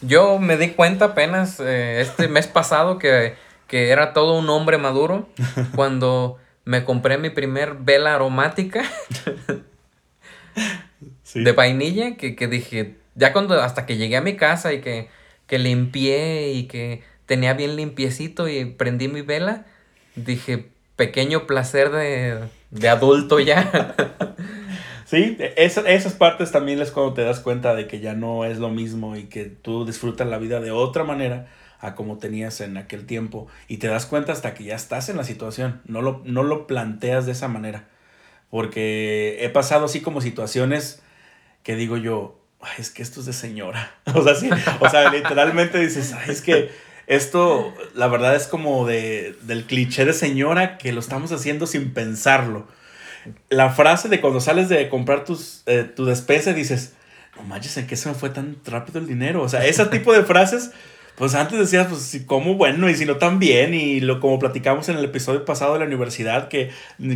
yo 0.00 0.40
me 0.40 0.56
di 0.56 0.70
cuenta 0.70 1.04
apenas 1.04 1.60
eh, 1.60 2.00
este 2.00 2.26
mes 2.26 2.48
pasado 2.48 2.98
que, 2.98 3.36
era 3.70 4.12
todo 4.12 4.36
un 4.36 4.50
hombre 4.50 4.78
maduro 4.78 5.28
cuando 5.76 6.36
me 6.64 6.84
compré 6.84 7.16
mi 7.16 7.30
primer 7.30 7.74
vela 7.74 8.16
aromática 8.16 8.82
de 11.34 11.52
vainilla 11.52 12.16
que, 12.16 12.34
que 12.34 12.48
dije, 12.48 12.96
ya 13.14 13.32
cuando 13.32 13.58
hasta 13.62 13.86
que 13.86 13.96
llegué 13.96 14.16
a 14.16 14.20
mi 14.20 14.36
casa 14.36 14.72
y 14.72 14.80
que 14.80 15.08
que 15.52 15.58
limpié 15.58 16.52
y 16.52 16.62
que 16.62 17.02
tenía 17.26 17.52
bien 17.52 17.76
limpiecito 17.76 18.48
y 18.48 18.64
prendí 18.64 19.08
mi 19.08 19.20
vela, 19.20 19.66
dije, 20.16 20.70
pequeño 20.96 21.46
placer 21.46 21.90
de, 21.90 22.88
adulto 22.88 23.38
ya. 23.38 23.94
Sí, 25.04 25.36
esas 25.58 26.14
partes 26.14 26.52
también 26.52 26.80
es 26.80 26.90
cuando 26.90 27.12
te 27.12 27.22
das 27.22 27.40
cuenta 27.40 27.74
de 27.74 27.86
que 27.86 28.00
ya 28.00 28.14
no 28.14 28.46
es 28.46 28.56
lo 28.56 28.70
mismo 28.70 29.14
y 29.14 29.24
que 29.24 29.44
tú 29.44 29.84
disfrutas 29.84 30.26
la 30.26 30.38
vida 30.38 30.58
de 30.58 30.70
otra 30.70 31.04
manera 31.04 31.48
a 31.80 31.94
como 31.94 32.16
tenías 32.16 32.62
en 32.62 32.78
aquel 32.78 33.04
tiempo. 33.04 33.46
Y 33.68 33.76
te 33.76 33.88
das 33.88 34.06
cuenta 34.06 34.32
hasta 34.32 34.54
que 34.54 34.64
ya 34.64 34.74
estás 34.74 35.10
en 35.10 35.18
la 35.18 35.24
situación, 35.24 35.82
no 35.84 36.00
lo, 36.00 36.22
no 36.24 36.44
lo 36.44 36.66
planteas 36.66 37.26
de 37.26 37.32
esa 37.32 37.48
manera, 37.48 37.90
porque 38.48 39.36
he 39.44 39.50
pasado 39.50 39.84
así 39.84 40.00
como 40.00 40.22
situaciones 40.22 41.02
que 41.62 41.76
digo 41.76 41.98
yo, 41.98 42.41
es 42.78 42.90
que 42.90 43.02
esto 43.02 43.20
es 43.20 43.26
de 43.26 43.32
señora. 43.32 43.94
O 44.14 44.22
sea, 44.22 44.34
sí, 44.34 44.50
o 44.80 44.88
sea, 44.88 45.10
literalmente 45.10 45.78
dices, 45.78 46.14
es 46.28 46.42
que 46.42 46.70
esto, 47.06 47.74
la 47.94 48.08
verdad, 48.08 48.36
es 48.36 48.46
como 48.46 48.86
de, 48.86 49.36
del 49.42 49.64
cliché 49.64 50.04
de 50.04 50.12
señora 50.12 50.78
que 50.78 50.92
lo 50.92 51.00
estamos 51.00 51.32
haciendo 51.32 51.66
sin 51.66 51.92
pensarlo. 51.92 52.66
La 53.48 53.70
frase 53.70 54.08
de 54.08 54.20
cuando 54.20 54.40
sales 54.40 54.68
de 54.68 54.88
comprar 54.88 55.24
tus, 55.24 55.62
eh, 55.66 55.84
tu 55.84 56.04
despensa 56.04 56.52
dices, 56.52 56.94
no 57.36 57.42
manches, 57.42 57.76
¿en 57.76 57.86
qué 57.86 57.96
se 57.96 58.08
me 58.08 58.14
fue 58.14 58.30
tan 58.30 58.56
rápido 58.64 58.98
el 58.98 59.06
dinero? 59.06 59.42
O 59.42 59.48
sea, 59.48 59.64
ese 59.64 59.86
tipo 59.86 60.12
de 60.12 60.24
frases 60.24 60.72
pues 61.22 61.36
antes 61.36 61.56
decías, 61.56 61.86
pues, 61.86 62.20
como 62.26 62.56
bueno 62.56 62.90
y 62.90 62.96
si 62.96 63.04
no 63.04 63.16
tan 63.16 63.38
bien. 63.38 63.74
Y 63.74 64.00
lo 64.00 64.18
como 64.18 64.40
platicamos 64.40 64.88
en 64.88 64.96
el 64.96 65.04
episodio 65.04 65.44
pasado 65.44 65.74
de 65.74 65.78
la 65.78 65.84
universidad, 65.84 66.48
que 66.48 66.72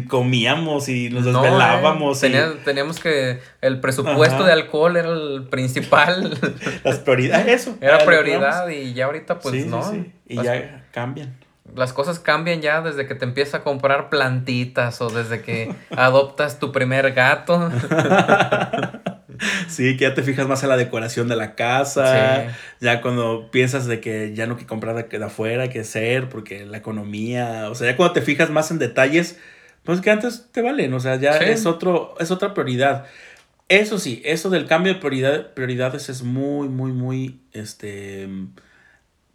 comíamos 0.07 0.89
y 0.89 1.11
nos 1.11 1.25
desvelábamos. 1.25 2.21
teníamos 2.65 3.01
que. 3.01 3.41
El 3.61 3.81
presupuesto 3.81 4.45
de 4.45 4.53
alcohol 4.53 4.97
era 4.97 5.09
el 5.09 5.49
principal. 5.51 6.39
Las 6.85 7.01
prioridades, 7.01 7.49
eso. 7.63 7.77
Era 7.81 7.99
prioridad 8.05 8.69
y 8.69 8.95
ya 8.95 9.07
ahorita, 9.07 9.41
pues 9.41 9.67
no. 9.67 9.83
Y 10.29 10.37
ya 10.37 10.85
cambian. 10.93 11.35
Las 11.75 11.93
cosas 11.93 12.21
cambian 12.21 12.61
ya 12.61 12.83
desde 12.83 13.09
que 13.09 13.17
te 13.17 13.25
empiezas 13.25 13.55
a 13.55 13.65
comprar 13.65 14.09
plantitas 14.09 15.01
o 15.01 15.11
desde 15.11 15.43
que 15.43 15.75
adoptas 15.97 16.61
tu 16.61 16.71
primer 16.71 17.13
gato. 17.13 17.73
Sí, 19.69 19.97
que 19.97 20.05
ya 20.05 20.15
te 20.15 20.23
fijas 20.23 20.47
más 20.47 20.63
en 20.63 20.69
la 20.69 20.77
decoración 20.77 21.29
de 21.29 21.37
la 21.37 21.55
casa. 21.55 22.55
Ya 22.81 23.01
cuando 23.01 23.51
piensas 23.51 23.87
de 23.87 24.01
que 24.01 24.35
ya 24.35 24.47
no 24.47 24.55
hay 24.55 24.61
que 24.61 24.67
comprar 24.67 24.95
de, 24.95 25.25
afuera, 25.25 25.65
hay 25.65 25.69
que 25.69 25.85
ser, 25.85 26.29
porque 26.29 26.65
la 26.65 26.79
economía. 26.79 27.69
O 27.71 27.75
sea, 27.75 27.91
ya 27.91 27.97
cuando 27.97 28.15
te 28.15 28.23
fijas 28.23 28.51
más 28.51 28.71
en 28.71 28.79
detalles, 28.79 29.39
pues 29.85 30.01
que 30.01 30.11
antes 30.11 30.49
te 30.53 30.63
valen. 30.63 30.93
O 30.95 31.01
sea, 31.01 31.17
ya 31.17 31.33
es, 31.39 31.67
otro, 31.67 32.15
es 32.21 32.31
otra 32.31 32.55
prioridad. 32.55 33.07
Eso 33.69 33.99
sí, 33.99 34.23
eso 34.25 34.49
del 34.51 34.67
cambio 34.67 34.95
de 34.95 35.01
prioridad, 35.01 35.53
prioridades 35.55 36.09
es 36.09 36.23
muy, 36.23 36.69
muy, 36.69 36.93
muy 36.93 37.41
este, 37.53 38.29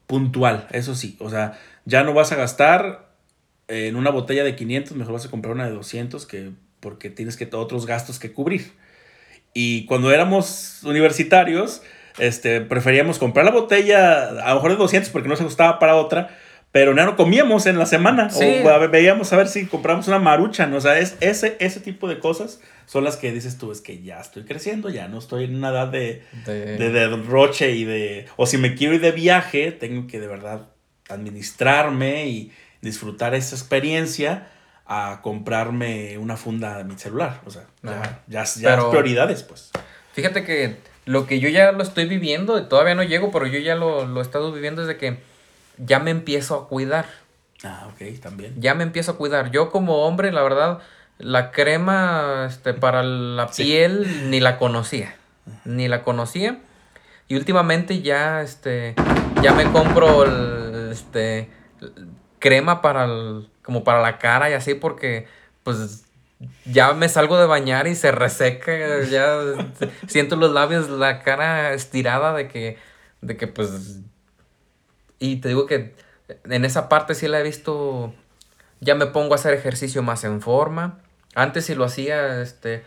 puntual. 0.07 0.67
Eso 0.71 0.95
sí. 0.95 1.17
O 1.19 1.29
sea, 1.29 1.59
ya 1.85 2.03
no 2.03 2.13
vas 2.13 2.31
a 2.31 2.35
gastar 2.35 3.11
en 3.67 3.95
una 3.95 4.09
botella 4.09 4.43
de 4.43 4.55
500, 4.55 4.97
mejor 4.97 5.13
vas 5.13 5.25
a 5.25 5.29
comprar 5.29 5.53
una 5.53 5.65
de 5.65 5.71
200 5.71 6.25
que, 6.25 6.51
porque 6.79 7.09
tienes 7.09 7.37
que 7.37 7.49
otros 7.53 7.85
gastos 7.85 8.19
que 8.19 8.33
cubrir. 8.33 8.71
Y 9.53 9.85
cuando 9.85 10.11
éramos 10.11 10.81
universitarios, 10.83 11.81
este, 12.19 12.61
preferíamos 12.61 13.19
comprar 13.19 13.45
la 13.45 13.51
botella, 13.51 14.29
a 14.29 14.49
lo 14.49 14.55
mejor 14.55 14.71
de 14.71 14.77
200 14.77 15.09
porque 15.11 15.29
no 15.29 15.35
se 15.35 15.43
gustaba 15.43 15.79
para 15.79 15.95
otra, 15.95 16.37
pero 16.71 16.93
no 16.93 17.15
comíamos 17.17 17.65
en 17.65 17.77
la 17.77 17.85
semana. 17.85 18.29
O 18.33 18.89
veíamos 18.89 19.33
a 19.33 19.37
ver 19.37 19.47
si 19.47 19.65
compramos 19.65 20.07
una 20.07 20.19
marucha. 20.19 20.69
O 20.73 20.79
sea, 20.79 20.99
es, 20.99 21.17
ese, 21.19 21.57
ese 21.59 21.81
tipo 21.81 22.07
de 22.07 22.19
cosas 22.19 22.61
son 22.85 23.03
las 23.03 23.17
que 23.17 23.31
dices 23.31 23.57
tú, 23.57 23.71
es 23.71 23.81
que 23.81 24.01
ya 24.01 24.21
estoy 24.21 24.43
creciendo, 24.43 24.89
ya 24.89 25.07
no 25.07 25.19
estoy 25.19 25.45
en 25.45 25.55
una 25.55 25.69
edad 25.69 25.87
de, 25.87 26.23
de... 26.45 26.77
de, 26.77 26.89
de 26.89 27.07
roche 27.07 27.71
y 27.71 27.83
de... 27.83 28.25
O 28.37 28.45
si 28.45 28.57
me 28.57 28.75
quiero 28.75 28.93
ir 28.93 29.01
de 29.01 29.11
viaje, 29.11 29.71
tengo 29.71 30.07
que 30.07 30.19
de 30.19 30.27
verdad 30.27 30.69
administrarme 31.09 32.27
y 32.27 32.51
disfrutar 32.81 33.35
esa 33.35 33.55
experiencia 33.55 34.47
a 34.93 35.21
comprarme 35.21 36.17
una 36.17 36.35
funda 36.35 36.77
de 36.77 36.83
mi 36.83 36.97
celular. 36.97 37.39
O 37.45 37.49
sea, 37.49 37.63
ya, 38.27 38.43
ya, 38.43 38.89
prioridades, 38.89 39.41
pues. 39.41 39.71
Fíjate 40.11 40.43
que 40.43 40.75
lo 41.05 41.27
que 41.27 41.39
yo 41.39 41.47
ya 41.47 41.71
lo 41.71 41.81
estoy 41.81 42.05
viviendo, 42.05 42.67
todavía 42.67 42.93
no 42.93 43.03
llego, 43.03 43.31
pero 43.31 43.47
yo 43.47 43.57
ya 43.59 43.75
lo, 43.75 44.05
lo 44.05 44.19
he 44.19 44.23
estado 44.23 44.51
viviendo 44.51 44.85
desde 44.85 44.99
que 44.99 45.19
ya 45.77 45.99
me 45.99 46.11
empiezo 46.11 46.55
a 46.55 46.67
cuidar. 46.67 47.05
Ah, 47.63 47.87
ok, 47.87 48.19
también. 48.21 48.53
Ya 48.59 48.73
me 48.73 48.83
empiezo 48.83 49.13
a 49.13 49.17
cuidar. 49.17 49.51
Yo 49.51 49.71
como 49.71 50.05
hombre, 50.05 50.33
la 50.33 50.43
verdad, 50.43 50.79
la 51.19 51.51
crema 51.51 52.47
este, 52.49 52.73
para 52.73 53.01
la 53.01 53.47
piel 53.47 54.29
ni 54.29 54.41
la 54.41 54.57
conocía. 54.57 55.15
Ni 55.63 55.87
la 55.87 56.03
conocía. 56.03 56.59
Y 57.29 57.37
últimamente 57.37 58.01
ya, 58.01 58.41
este, 58.41 58.95
ya 59.41 59.53
me 59.53 59.71
compro 59.71 60.25
el, 60.25 60.91
este, 60.91 61.49
crema 62.39 62.81
para 62.81 63.05
el, 63.05 63.47
como 63.63 63.83
para 63.83 64.01
la 64.01 64.17
cara 64.17 64.49
y 64.49 64.53
así 64.53 64.73
porque 64.73 65.27
pues 65.63 66.05
ya 66.65 66.93
me 66.93 67.09
salgo 67.09 67.37
de 67.37 67.45
bañar 67.45 67.87
y 67.87 67.95
se 67.95 68.11
reseca, 68.11 69.03
ya 69.03 69.39
siento 70.07 70.35
los 70.35 70.51
labios, 70.51 70.89
la 70.89 71.21
cara 71.21 71.73
estirada 71.73 72.33
de 72.33 72.47
que, 72.47 72.77
de 73.21 73.37
que 73.37 73.47
pues, 73.47 73.99
y 75.19 75.37
te 75.37 75.49
digo 75.49 75.65
que 75.65 75.93
en 76.45 76.65
esa 76.65 76.89
parte 76.89 77.15
sí 77.15 77.27
la 77.27 77.39
he 77.39 77.43
visto, 77.43 78.13
ya 78.79 78.95
me 78.95 79.05
pongo 79.05 79.33
a 79.33 79.35
hacer 79.35 79.53
ejercicio 79.53 80.01
más 80.01 80.23
en 80.23 80.41
forma, 80.41 80.99
antes 81.35 81.65
sí 81.65 81.75
lo 81.75 81.85
hacía, 81.85 82.41
este, 82.41 82.83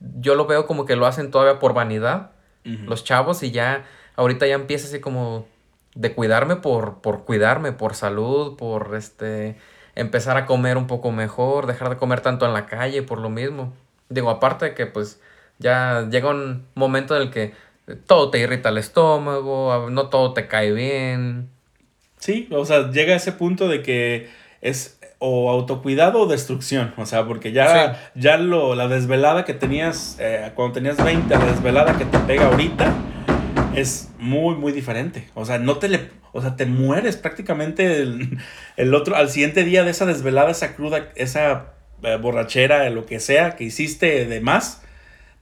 yo 0.00 0.34
lo 0.34 0.46
veo 0.46 0.66
como 0.66 0.84
que 0.84 0.96
lo 0.96 1.06
hacen 1.06 1.30
todavía 1.30 1.58
por 1.58 1.74
vanidad, 1.74 2.32
los 2.64 3.02
chavos, 3.02 3.42
y 3.42 3.50
ya, 3.50 3.86
ahorita 4.16 4.46
ya 4.46 4.54
empieza 4.54 4.88
así 4.88 5.00
como 5.00 5.46
de 5.94 6.14
cuidarme 6.14 6.56
por, 6.56 7.00
por 7.00 7.24
cuidarme, 7.24 7.72
por 7.72 7.94
salud, 7.94 8.58
por 8.58 8.94
este 8.94 9.56
empezar 9.98 10.36
a 10.36 10.46
comer 10.46 10.76
un 10.76 10.86
poco 10.86 11.10
mejor, 11.10 11.66
dejar 11.66 11.90
de 11.90 11.96
comer 11.96 12.20
tanto 12.20 12.46
en 12.46 12.52
la 12.52 12.66
calle 12.66 13.02
por 13.02 13.18
lo 13.18 13.30
mismo. 13.30 13.72
Digo, 14.08 14.30
aparte 14.30 14.66
de 14.66 14.74
que 14.74 14.86
pues 14.86 15.20
ya 15.58 16.08
llega 16.10 16.30
un 16.30 16.64
momento 16.74 17.16
en 17.16 17.22
el 17.22 17.30
que 17.30 17.52
todo 18.06 18.30
te 18.30 18.38
irrita 18.38 18.68
el 18.68 18.78
estómago, 18.78 19.88
no 19.90 20.08
todo 20.08 20.32
te 20.34 20.46
cae 20.46 20.72
bien. 20.72 21.48
Sí, 22.18 22.48
o 22.52 22.64
sea, 22.64 22.90
llega 22.90 23.14
ese 23.14 23.32
punto 23.32 23.68
de 23.68 23.82
que 23.82 24.30
es 24.60 24.98
o 25.18 25.50
autocuidado 25.50 26.20
o 26.20 26.26
destrucción, 26.26 26.94
o 26.96 27.04
sea, 27.04 27.26
porque 27.26 27.50
ya, 27.50 28.12
ya 28.14 28.36
lo, 28.36 28.76
la 28.76 28.86
desvelada 28.86 29.44
que 29.44 29.52
tenías 29.52 30.16
eh, 30.20 30.52
cuando 30.54 30.74
tenías 30.74 31.02
20, 31.02 31.34
la 31.36 31.44
desvelada 31.44 31.98
que 31.98 32.04
te 32.04 32.18
pega 32.20 32.46
ahorita, 32.46 32.94
es 33.80 34.08
muy, 34.18 34.54
muy 34.54 34.72
diferente. 34.72 35.28
O 35.34 35.44
sea, 35.44 35.58
no 35.58 35.78
te 35.78 35.88
le, 35.88 36.10
o 36.32 36.40
sea, 36.40 36.56
te 36.56 36.66
mueres 36.66 37.16
prácticamente 37.16 38.02
el, 38.76 38.94
otro, 38.94 39.16
al 39.16 39.30
siguiente 39.30 39.64
día 39.64 39.84
de 39.84 39.90
esa 39.90 40.06
desvelada, 40.06 40.50
esa 40.50 40.74
cruda, 40.74 41.08
esa 41.14 41.72
eh, 42.02 42.16
borrachera, 42.20 42.88
lo 42.90 43.06
que 43.06 43.20
sea 43.20 43.56
que 43.56 43.64
hiciste 43.64 44.26
de 44.26 44.40
más, 44.40 44.82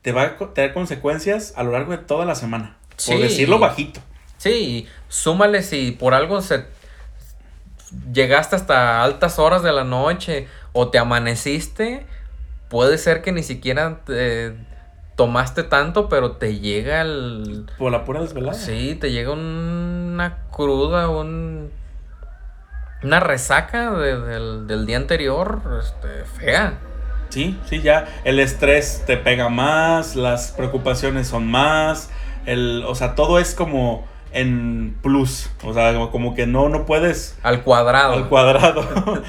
te 0.01 0.11
va 0.11 0.23
a 0.23 0.53
tener 0.53 0.73
consecuencias 0.73 1.53
a 1.55 1.63
lo 1.63 1.71
largo 1.71 1.91
de 1.91 1.99
toda 1.99 2.25
la 2.25 2.35
semana. 2.35 2.77
Por 3.05 3.19
decirlo 3.19 3.59
bajito. 3.59 3.99
Sí, 4.37 4.87
súmale 5.07 5.63
si 5.63 5.91
por 5.91 6.13
algo 6.13 6.41
se 6.41 6.65
llegaste 8.11 8.55
hasta 8.55 9.03
altas 9.03 9.39
horas 9.39 9.63
de 9.63 9.71
la 9.71 9.83
noche 9.83 10.47
o 10.73 10.89
te 10.89 10.97
amaneciste, 10.97 12.05
puede 12.69 12.97
ser 12.97 13.21
que 13.21 13.31
ni 13.31 13.43
siquiera 13.43 14.01
te, 14.05 14.53
tomaste 15.17 15.63
tanto, 15.63 16.07
pero 16.07 16.33
te 16.33 16.59
llega 16.59 17.01
el... 17.01 17.65
Por 17.77 17.91
la 17.91 18.05
pura 18.05 18.21
desvelada. 18.21 18.53
Sí, 18.53 18.95
te 18.95 19.11
llega 19.11 19.33
una 19.33 20.37
cruda, 20.51 21.09
un... 21.09 21.71
Una 23.03 23.19
resaca 23.19 23.91
del, 23.91 24.85
día 24.85 24.97
anterior, 24.97 25.61
este, 25.81 26.23
fea. 26.39 26.79
Sí, 27.29 27.59
sí, 27.65 27.81
ya 27.81 28.07
el 28.23 28.39
estrés 28.39 29.03
te 29.05 29.17
pega 29.17 29.49
más, 29.49 30.15
las 30.15 30.51
preocupaciones 30.51 31.27
son 31.27 31.49
más, 31.49 32.09
el, 32.45 32.83
o 32.87 32.95
sea, 32.95 33.13
todo 33.13 33.37
es 33.39 33.53
como 33.53 34.07
en 34.31 34.97
plus, 35.01 35.49
o 35.63 35.73
sea, 35.73 35.93
como 36.11 36.33
que 36.33 36.47
no, 36.47 36.69
no 36.69 36.85
puedes... 36.85 37.37
Al 37.43 37.63
cuadrado. 37.63 38.13
Al 38.13 38.29
cuadrado, 38.29 38.83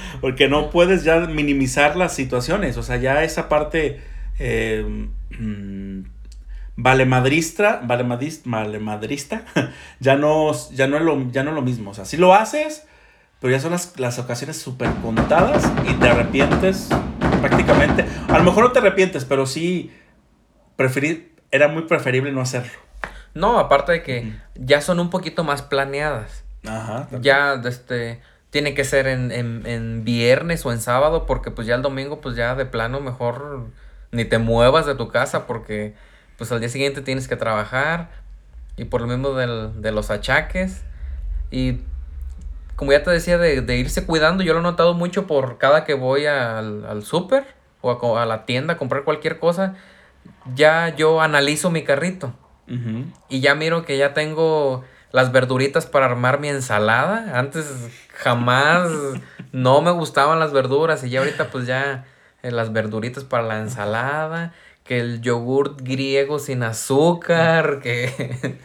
porque 0.20 0.48
no 0.48 0.70
puedes 0.70 1.04
ya 1.04 1.20
minimizar 1.20 1.96
las 1.96 2.14
situaciones, 2.14 2.76
o 2.76 2.82
sea, 2.82 2.96
ya 2.96 3.22
esa 3.22 3.50
parte 3.50 4.00
eh, 4.38 5.08
mm, 5.38 6.04
vale 6.76 7.06
madrista, 7.06 7.80
vale, 7.84 8.04
madrista, 8.04 9.44
ya 10.00 10.16
no, 10.16 10.52
ya, 10.70 10.86
no 10.86 10.96
es 10.96 11.02
lo, 11.02 11.30
ya 11.30 11.42
no 11.42 11.52
lo 11.52 11.62
mismo. 11.62 11.90
O 11.90 11.94
sea, 11.94 12.04
si 12.04 12.16
lo 12.16 12.34
haces, 12.34 12.86
pero 13.40 13.52
ya 13.52 13.60
son 13.60 13.72
las, 13.72 14.18
ocasiones 14.18 14.56
súper 14.60 14.90
contadas 15.02 15.70
y 15.88 15.94
te 15.94 16.08
arrepientes 16.08 16.88
prácticamente. 17.40 18.04
A 18.28 18.38
lo 18.38 18.44
mejor 18.44 18.64
no 18.64 18.72
te 18.72 18.78
arrepientes, 18.78 19.24
pero 19.24 19.46
sí 19.46 19.92
preferir, 20.76 21.34
era 21.50 21.68
muy 21.68 21.82
preferible 21.82 22.32
no 22.32 22.40
hacerlo. 22.40 22.72
No, 23.34 23.58
aparte 23.58 23.92
de 23.92 24.02
que 24.02 24.32
ya 24.54 24.80
son 24.80 25.00
un 25.00 25.10
poquito 25.10 25.44
más 25.44 25.62
planeadas. 25.62 26.44
Ajá. 26.66 27.08
Ya, 27.20 27.54
este, 27.64 28.20
tiene 28.50 28.74
que 28.74 28.84
ser 28.84 29.06
en, 29.06 29.30
en, 29.30 29.66
en, 29.66 30.04
viernes 30.04 30.64
o 30.66 30.72
en 30.72 30.80
sábado, 30.80 31.26
porque 31.26 31.50
pues 31.50 31.66
ya 31.66 31.74
el 31.74 31.82
domingo, 31.82 32.20
pues 32.20 32.36
ya 32.36 32.54
de 32.54 32.66
plano 32.66 33.00
mejor 33.00 33.68
ni 34.10 34.24
te 34.24 34.38
muevas 34.38 34.86
de 34.86 34.94
tu 34.94 35.08
casa 35.08 35.46
porque 35.46 35.94
pues 36.36 36.52
al 36.52 36.60
día 36.60 36.68
siguiente 36.68 37.02
tienes 37.02 37.28
que 37.28 37.36
trabajar 37.36 38.10
y 38.76 38.84
por 38.84 39.00
lo 39.00 39.08
mismo 39.08 39.34
de 39.34 39.92
los 39.92 40.10
achaques. 40.10 40.82
Y 41.50 41.80
como 42.76 42.92
ya 42.92 43.02
te 43.02 43.10
decía 43.10 43.38
de, 43.38 43.76
irse 43.76 44.06
cuidando, 44.06 44.44
yo 44.44 44.52
lo 44.52 44.60
he 44.60 44.62
notado 44.62 44.94
mucho 44.94 45.26
por 45.26 45.58
cada 45.58 45.84
que 45.84 45.94
voy 45.94 46.26
al, 46.26 46.86
al 46.86 47.02
súper 47.02 47.44
o 47.80 48.18
a, 48.18 48.26
la 48.26 48.44
tienda 48.44 48.74
a 48.74 48.76
comprar 48.76 49.04
cualquier 49.04 49.38
cosa, 49.38 49.74
ya 50.54 50.94
yo 50.94 51.20
analizo 51.20 51.70
mi 51.70 51.84
carrito. 51.84 52.32
Y 53.30 53.40
ya 53.40 53.54
miro 53.54 53.86
que 53.86 53.96
ya 53.96 54.12
tengo 54.12 54.84
las 55.10 55.32
verduritas 55.32 55.86
para 55.86 56.04
armar 56.04 56.38
mi 56.38 56.48
ensalada. 56.48 57.38
Antes 57.38 57.66
jamás 58.12 58.90
no 59.52 59.80
me 59.80 59.90
gustaban 59.90 60.38
las 60.38 60.52
verduras 60.52 61.02
y 61.02 61.08
ya 61.08 61.20
ahorita 61.20 61.50
pues 61.50 61.66
ya 61.66 62.04
las 62.56 62.72
verduritas 62.72 63.24
para 63.24 63.42
la 63.42 63.58
ensalada, 63.58 64.52
que 64.84 65.00
el 65.00 65.20
yogurt 65.20 65.80
griego 65.82 66.38
sin 66.38 66.62
azúcar, 66.62 67.80
que... 67.82 68.58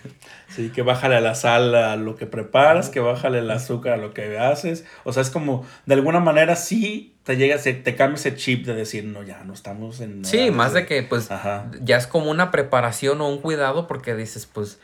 Sí, 0.56 0.70
que 0.70 0.84
bájale 0.84 1.20
la 1.20 1.34
sal 1.34 1.74
a 1.74 1.96
lo 1.96 2.16
que 2.16 2.28
preparas, 2.28 2.90
que 2.90 3.00
bájale 3.00 3.40
el 3.40 3.50
azúcar 3.50 3.94
a 3.94 3.98
lo 3.98 4.14
que 4.14 4.38
haces. 4.38 4.86
O 5.04 5.12
sea, 5.12 5.24
es 5.24 5.32
como, 5.32 5.66
de 5.88 5.96
alguna 5.96 6.20
manera 6.20 6.56
sí 6.56 7.16
te 7.24 7.38
llega, 7.38 7.58
te 7.58 7.96
cambia 7.96 8.18
ese 8.18 8.36
chip 8.36 8.66
de 8.66 8.76
decir, 8.76 9.06
no, 9.06 9.24
ya 9.24 9.44
no 9.46 9.54
estamos 9.54 10.00
en... 10.00 10.24
Sí, 10.24 10.52
más 10.52 10.74
de, 10.74 10.86
que 10.86 11.02
pues 11.02 11.30
ya 11.82 11.98
es 11.98 12.06
como 12.06 12.30
una 12.30 12.52
preparación 12.52 13.20
o 13.22 13.30
un 13.30 13.40
cuidado 13.40 13.88
porque 13.88 14.14
dices, 14.14 14.46
pues 14.46 14.80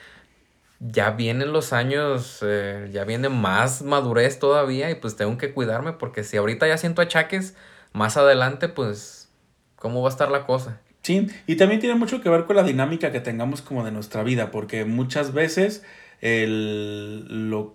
ya 0.80 1.12
vienen 1.12 1.52
los 1.52 1.72
años, 1.72 2.40
eh, 2.42 2.90
ya 2.92 3.04
viene 3.04 3.30
más 3.30 3.84
madurez 3.84 4.40
todavía 4.40 4.90
y 4.90 4.96
pues 4.96 5.16
tengo 5.18 5.38
que 5.38 5.54
cuidarme 5.54 5.94
porque 5.94 6.24
si 6.24 6.38
ahorita 6.38 6.68
ya 6.68 6.78
siento 6.78 7.02
achaques, 7.02 7.56
más 7.94 8.18
adelante 8.18 8.70
pues, 8.70 9.30
¿cómo 9.76 10.02
va 10.02 10.10
a 10.10 10.12
estar 10.12 10.30
la 10.32 10.46
cosa? 10.46 10.82
Sí, 11.02 11.28
y 11.48 11.56
también 11.56 11.80
tiene 11.80 11.96
mucho 11.96 12.22
que 12.22 12.30
ver 12.30 12.46
con 12.46 12.56
la 12.56 12.64
dinámica 12.64 13.12
que 13.12 13.22
tengamos 13.22 13.62
como 13.62 13.86
de 13.86 13.92
nuestra 13.92 14.24
vida, 14.24 14.52
porque 14.52 14.86
muchas 14.86 15.34
veces, 15.34 15.84
el, 16.22 17.50
lo, 17.50 17.74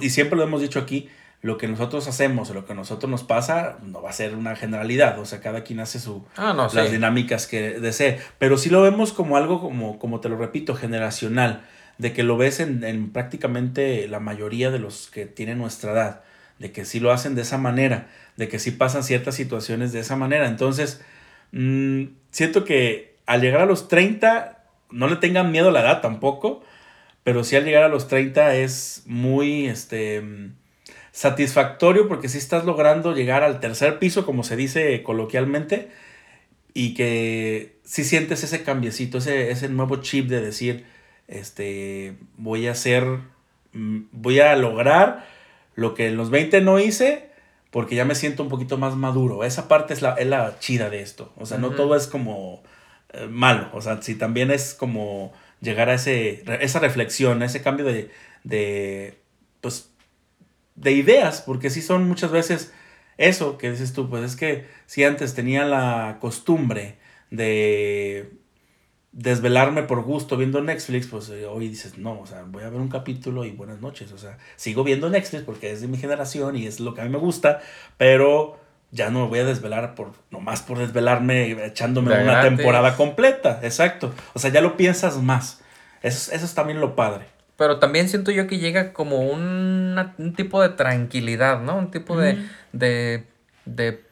y 0.00 0.10
siempre 0.10 0.38
lo 0.38 0.44
hemos 0.44 0.60
dicho 0.60 0.78
aquí, 0.78 1.08
lo 1.42 1.58
que 1.58 1.68
nosotros 1.68 2.08
hacemos 2.08 2.48
o 2.48 2.54
lo 2.54 2.64
que 2.64 2.72
a 2.72 2.74
nosotros 2.74 3.10
nos 3.10 3.22
pasa 3.22 3.76
no 3.82 4.00
va 4.00 4.08
a 4.08 4.14
ser 4.14 4.34
una 4.34 4.56
generalidad, 4.56 5.18
o 5.18 5.26
sea, 5.26 5.40
cada 5.40 5.62
quien 5.62 5.80
hace 5.80 6.00
su, 6.00 6.24
ah, 6.36 6.54
las 6.72 6.90
dinámicas 6.90 7.46
que 7.46 7.80
desee, 7.80 8.18
pero 8.38 8.56
sí 8.56 8.70
lo 8.70 8.80
vemos 8.80 9.12
como 9.12 9.36
algo, 9.36 9.60
como, 9.60 9.98
como 9.98 10.20
te 10.20 10.30
lo 10.30 10.38
repito, 10.38 10.74
generacional, 10.74 11.66
de 11.98 12.14
que 12.14 12.22
lo 12.22 12.38
ves 12.38 12.60
en, 12.60 12.82
en 12.82 13.12
prácticamente 13.12 14.08
la 14.08 14.20
mayoría 14.20 14.70
de 14.70 14.78
los 14.78 15.08
que 15.08 15.26
tienen 15.26 15.58
nuestra 15.58 15.92
edad, 15.92 16.22
de 16.58 16.72
que 16.72 16.84
sí 16.84 17.00
lo 17.00 17.12
hacen 17.12 17.34
de 17.34 17.42
esa 17.42 17.58
manera, 17.58 18.08
de 18.36 18.48
que 18.48 18.58
sí 18.58 18.70
pasan 18.70 19.02
ciertas 19.02 19.34
situaciones 19.34 19.92
de 19.92 20.00
esa 20.00 20.16
manera, 20.16 20.46
entonces 20.46 21.00
Mm, 21.54 22.16
siento 22.32 22.64
que 22.64 23.16
al 23.26 23.40
llegar 23.40 23.60
a 23.62 23.66
los 23.66 23.86
30, 23.88 24.64
no 24.90 25.06
le 25.08 25.16
tengan 25.16 25.52
miedo 25.52 25.68
a 25.68 25.72
la 25.72 25.82
edad 25.82 26.00
tampoco, 26.02 26.64
pero 27.22 27.44
sí 27.44 27.54
al 27.56 27.64
llegar 27.64 27.84
a 27.84 27.88
los 27.88 28.08
30 28.08 28.56
es 28.56 29.04
muy 29.06 29.66
este, 29.66 30.22
satisfactorio 31.12 32.08
porque 32.08 32.28
sí 32.28 32.38
estás 32.38 32.64
logrando 32.64 33.14
llegar 33.14 33.44
al 33.44 33.60
tercer 33.60 34.00
piso, 34.00 34.26
como 34.26 34.42
se 34.44 34.56
dice 34.56 35.02
coloquialmente, 35.04 35.90
y 36.74 36.94
que 36.94 37.76
sí 37.84 38.04
sientes 38.04 38.42
ese 38.44 38.64
cambiecito, 38.64 39.18
ese, 39.18 39.50
ese 39.52 39.68
nuevo 39.68 39.96
chip 40.02 40.28
de 40.28 40.40
decir, 40.40 40.86
este, 41.28 42.16
voy 42.36 42.66
a 42.66 42.72
hacer, 42.72 43.04
mm, 43.72 44.00
voy 44.12 44.40
a 44.40 44.56
lograr 44.56 45.26
lo 45.74 45.94
que 45.94 46.08
en 46.08 46.16
los 46.16 46.30
20 46.30 46.60
no 46.60 46.78
hice, 46.78 47.30
porque 47.70 47.96
ya 47.96 48.04
me 48.04 48.14
siento 48.14 48.42
un 48.42 48.48
poquito 48.48 48.78
más 48.78 48.96
maduro. 48.96 49.44
Esa 49.44 49.68
parte 49.68 49.94
es 49.94 50.02
la, 50.02 50.14
es 50.14 50.26
la 50.26 50.58
chida 50.58 50.90
de 50.90 51.02
esto. 51.02 51.32
O 51.36 51.46
sea, 51.46 51.58
no 51.58 51.70
todo 51.70 51.96
es 51.96 52.06
como 52.06 52.62
eh, 53.12 53.26
malo. 53.28 53.68
O 53.72 53.80
sea, 53.80 54.00
si 54.00 54.14
también 54.14 54.50
es 54.50 54.74
como 54.74 55.32
llegar 55.60 55.88
a 55.88 55.94
ese, 55.94 56.44
esa 56.60 56.78
reflexión, 56.78 57.42
a 57.42 57.46
ese 57.46 57.62
cambio 57.62 57.84
de, 57.84 58.10
de, 58.44 59.18
pues, 59.60 59.90
de 60.76 60.92
ideas, 60.92 61.42
porque 61.42 61.70
sí 61.70 61.82
son 61.82 62.06
muchas 62.06 62.30
veces 62.30 62.72
eso 63.16 63.58
que 63.58 63.70
dices 63.70 63.92
tú, 63.92 64.08
pues 64.10 64.24
es 64.24 64.36
que 64.36 64.66
si 64.86 65.04
antes 65.04 65.34
tenía 65.34 65.64
la 65.64 66.18
costumbre 66.20 66.98
de 67.30 68.32
desvelarme 69.14 69.84
por 69.84 70.02
gusto 70.02 70.36
viendo 70.36 70.60
Netflix, 70.60 71.06
pues 71.06 71.28
eh, 71.30 71.46
hoy 71.46 71.68
dices, 71.68 71.98
no, 71.98 72.20
o 72.20 72.26
sea, 72.26 72.42
voy 72.48 72.64
a 72.64 72.68
ver 72.68 72.80
un 72.80 72.88
capítulo 72.88 73.44
y 73.44 73.52
buenas 73.52 73.80
noches, 73.80 74.10
o 74.10 74.18
sea, 74.18 74.38
sigo 74.56 74.82
viendo 74.82 75.08
Netflix 75.08 75.44
porque 75.44 75.70
es 75.70 75.80
de 75.80 75.86
mi 75.86 75.96
generación 75.96 76.56
y 76.56 76.66
es 76.66 76.80
lo 76.80 76.94
que 76.94 77.00
a 77.00 77.04
mí 77.04 77.10
me 77.10 77.18
gusta, 77.18 77.60
pero 77.96 78.58
ya 78.90 79.10
no 79.10 79.20
me 79.20 79.28
voy 79.28 79.38
a 79.38 79.44
desvelar 79.44 79.94
por, 79.94 80.12
nomás 80.30 80.62
por 80.62 80.78
desvelarme 80.78 81.52
echándome 81.64 82.20
una 82.20 82.42
temporada 82.42 82.96
completa, 82.96 83.60
exacto, 83.62 84.12
o 84.32 84.40
sea, 84.40 84.50
ya 84.50 84.60
lo 84.60 84.76
piensas 84.76 85.22
más, 85.22 85.60
eso, 86.02 86.32
eso 86.32 86.44
es 86.44 86.54
también 86.54 86.80
lo 86.80 86.96
padre. 86.96 87.26
Pero 87.56 87.78
también 87.78 88.08
siento 88.08 88.32
yo 88.32 88.48
que 88.48 88.58
llega 88.58 88.92
como 88.92 89.20
un, 89.20 89.96
un 90.18 90.34
tipo 90.34 90.60
de 90.60 90.70
tranquilidad, 90.70 91.60
¿no? 91.60 91.76
Un 91.76 91.92
tipo 91.92 92.18
de, 92.18 92.44
de, 92.72 93.28
de, 93.64 94.02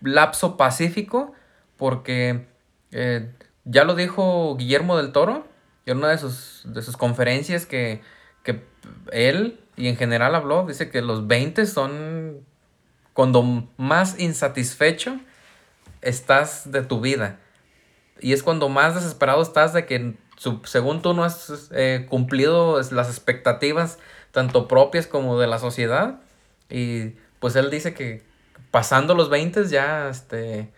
lapso 0.00 0.56
pacífico, 0.56 1.34
porque... 1.76 2.46
Eh, 2.90 3.28
ya 3.64 3.84
lo 3.84 3.94
dijo 3.94 4.56
Guillermo 4.56 4.96
del 4.96 5.12
Toro 5.12 5.46
en 5.86 5.98
una 5.98 6.08
de 6.10 6.18
sus, 6.18 6.62
de 6.64 6.82
sus 6.82 6.96
conferencias 6.96 7.66
que, 7.66 8.00
que 8.42 8.62
él 9.12 9.60
y 9.76 9.88
en 9.88 9.96
general 9.96 10.34
habló, 10.34 10.66
dice 10.66 10.90
que 10.90 11.02
los 11.02 11.26
20 11.26 11.66
son 11.66 12.44
cuando 13.12 13.68
más 13.76 14.18
insatisfecho 14.18 15.18
estás 16.00 16.70
de 16.70 16.82
tu 16.82 17.00
vida. 17.00 17.38
Y 18.20 18.32
es 18.32 18.42
cuando 18.42 18.68
más 18.68 18.94
desesperado 18.94 19.42
estás 19.42 19.72
de 19.72 19.86
que 19.86 20.16
según 20.64 21.02
tú 21.02 21.14
no 21.14 21.24
has 21.24 21.70
eh, 21.72 22.06
cumplido 22.08 22.80
las 22.90 23.08
expectativas 23.08 23.98
tanto 24.32 24.68
propias 24.68 25.06
como 25.06 25.38
de 25.38 25.46
la 25.46 25.58
sociedad. 25.58 26.20
Y 26.68 27.14
pues 27.38 27.56
él 27.56 27.70
dice 27.70 27.94
que 27.94 28.22
pasando 28.70 29.14
los 29.14 29.28
20 29.28 29.66
ya 29.68 30.08
este, 30.08 30.72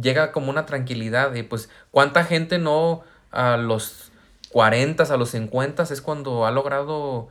llega 0.00 0.32
como 0.32 0.50
una 0.50 0.66
tranquilidad 0.66 1.34
y 1.34 1.42
pues 1.42 1.68
cuánta 1.90 2.24
gente 2.24 2.58
no 2.58 3.02
a 3.30 3.56
los 3.56 4.12
40, 4.50 5.02
a 5.02 5.16
los 5.16 5.30
50 5.30 5.82
es 5.82 6.00
cuando 6.00 6.46
ha 6.46 6.50
logrado 6.50 7.28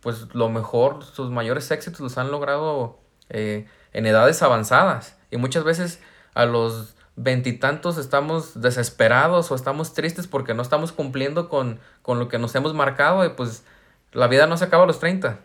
pues 0.00 0.34
lo 0.34 0.48
mejor, 0.48 1.04
sus 1.04 1.30
mayores 1.30 1.70
éxitos 1.70 2.00
los 2.00 2.16
han 2.18 2.30
logrado 2.30 2.98
eh, 3.28 3.66
en 3.92 4.06
edades 4.06 4.42
avanzadas 4.42 5.16
y 5.30 5.36
muchas 5.36 5.64
veces 5.64 6.00
a 6.34 6.46
los 6.46 6.94
veintitantos 7.16 7.96
estamos 7.98 8.60
desesperados 8.60 9.50
o 9.50 9.54
estamos 9.54 9.94
tristes 9.94 10.26
porque 10.26 10.54
no 10.54 10.62
estamos 10.62 10.92
cumpliendo 10.92 11.48
con, 11.48 11.80
con 12.02 12.18
lo 12.18 12.28
que 12.28 12.38
nos 12.38 12.54
hemos 12.54 12.74
marcado 12.74 13.24
y 13.24 13.30
pues 13.30 13.64
la 14.12 14.28
vida 14.28 14.46
no 14.46 14.56
se 14.56 14.64
acaba 14.64 14.84
a 14.84 14.86
los 14.86 15.00
30. 15.00 15.40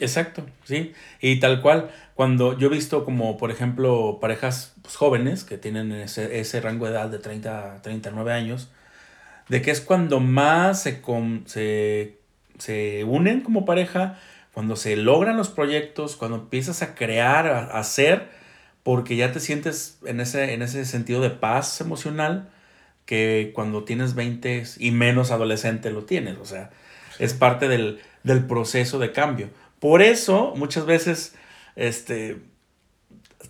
Exacto, 0.00 0.46
sí. 0.64 0.92
Y 1.20 1.38
tal 1.38 1.60
cual, 1.60 1.90
cuando 2.14 2.58
yo 2.58 2.68
he 2.68 2.70
visto 2.70 3.04
como, 3.04 3.36
por 3.36 3.50
ejemplo, 3.50 4.18
parejas 4.20 4.74
pues, 4.82 4.96
jóvenes 4.96 5.44
que 5.44 5.58
tienen 5.58 5.92
ese, 5.92 6.40
ese, 6.40 6.60
rango 6.60 6.86
de 6.86 6.92
edad 6.92 7.08
de 7.08 7.18
30 7.18 7.76
a 7.76 7.82
39 7.82 8.32
años, 8.32 8.70
de 9.48 9.62
que 9.62 9.70
es 9.70 9.80
cuando 9.80 10.20
más 10.20 10.82
se, 10.82 11.02
se, 11.46 12.18
se 12.58 13.04
unen 13.04 13.42
como 13.42 13.64
pareja, 13.64 14.18
cuando 14.54 14.76
se 14.76 14.96
logran 14.96 15.36
los 15.36 15.48
proyectos, 15.48 16.16
cuando 16.16 16.38
empiezas 16.38 16.82
a 16.82 16.94
crear, 16.94 17.46
a, 17.46 17.78
hacer, 17.78 18.28
porque 18.82 19.16
ya 19.16 19.32
te 19.32 19.40
sientes 19.40 19.98
en 20.04 20.20
ese, 20.20 20.54
en 20.54 20.62
ese 20.62 20.84
sentido 20.84 21.20
de 21.20 21.30
paz 21.30 21.80
emocional 21.80 22.50
que 23.06 23.52
cuando 23.54 23.84
tienes 23.84 24.14
20 24.14 24.64
y 24.78 24.90
menos 24.90 25.30
adolescente 25.30 25.90
lo 25.90 26.04
tienes. 26.04 26.38
O 26.38 26.44
sea, 26.44 26.70
es 27.18 27.34
parte 27.34 27.68
del, 27.68 28.00
del 28.22 28.46
proceso 28.46 28.98
de 28.98 29.12
cambio. 29.12 29.50
Por 29.82 30.00
eso, 30.00 30.54
muchas 30.54 30.86
veces, 30.86 31.34
este, 31.74 32.36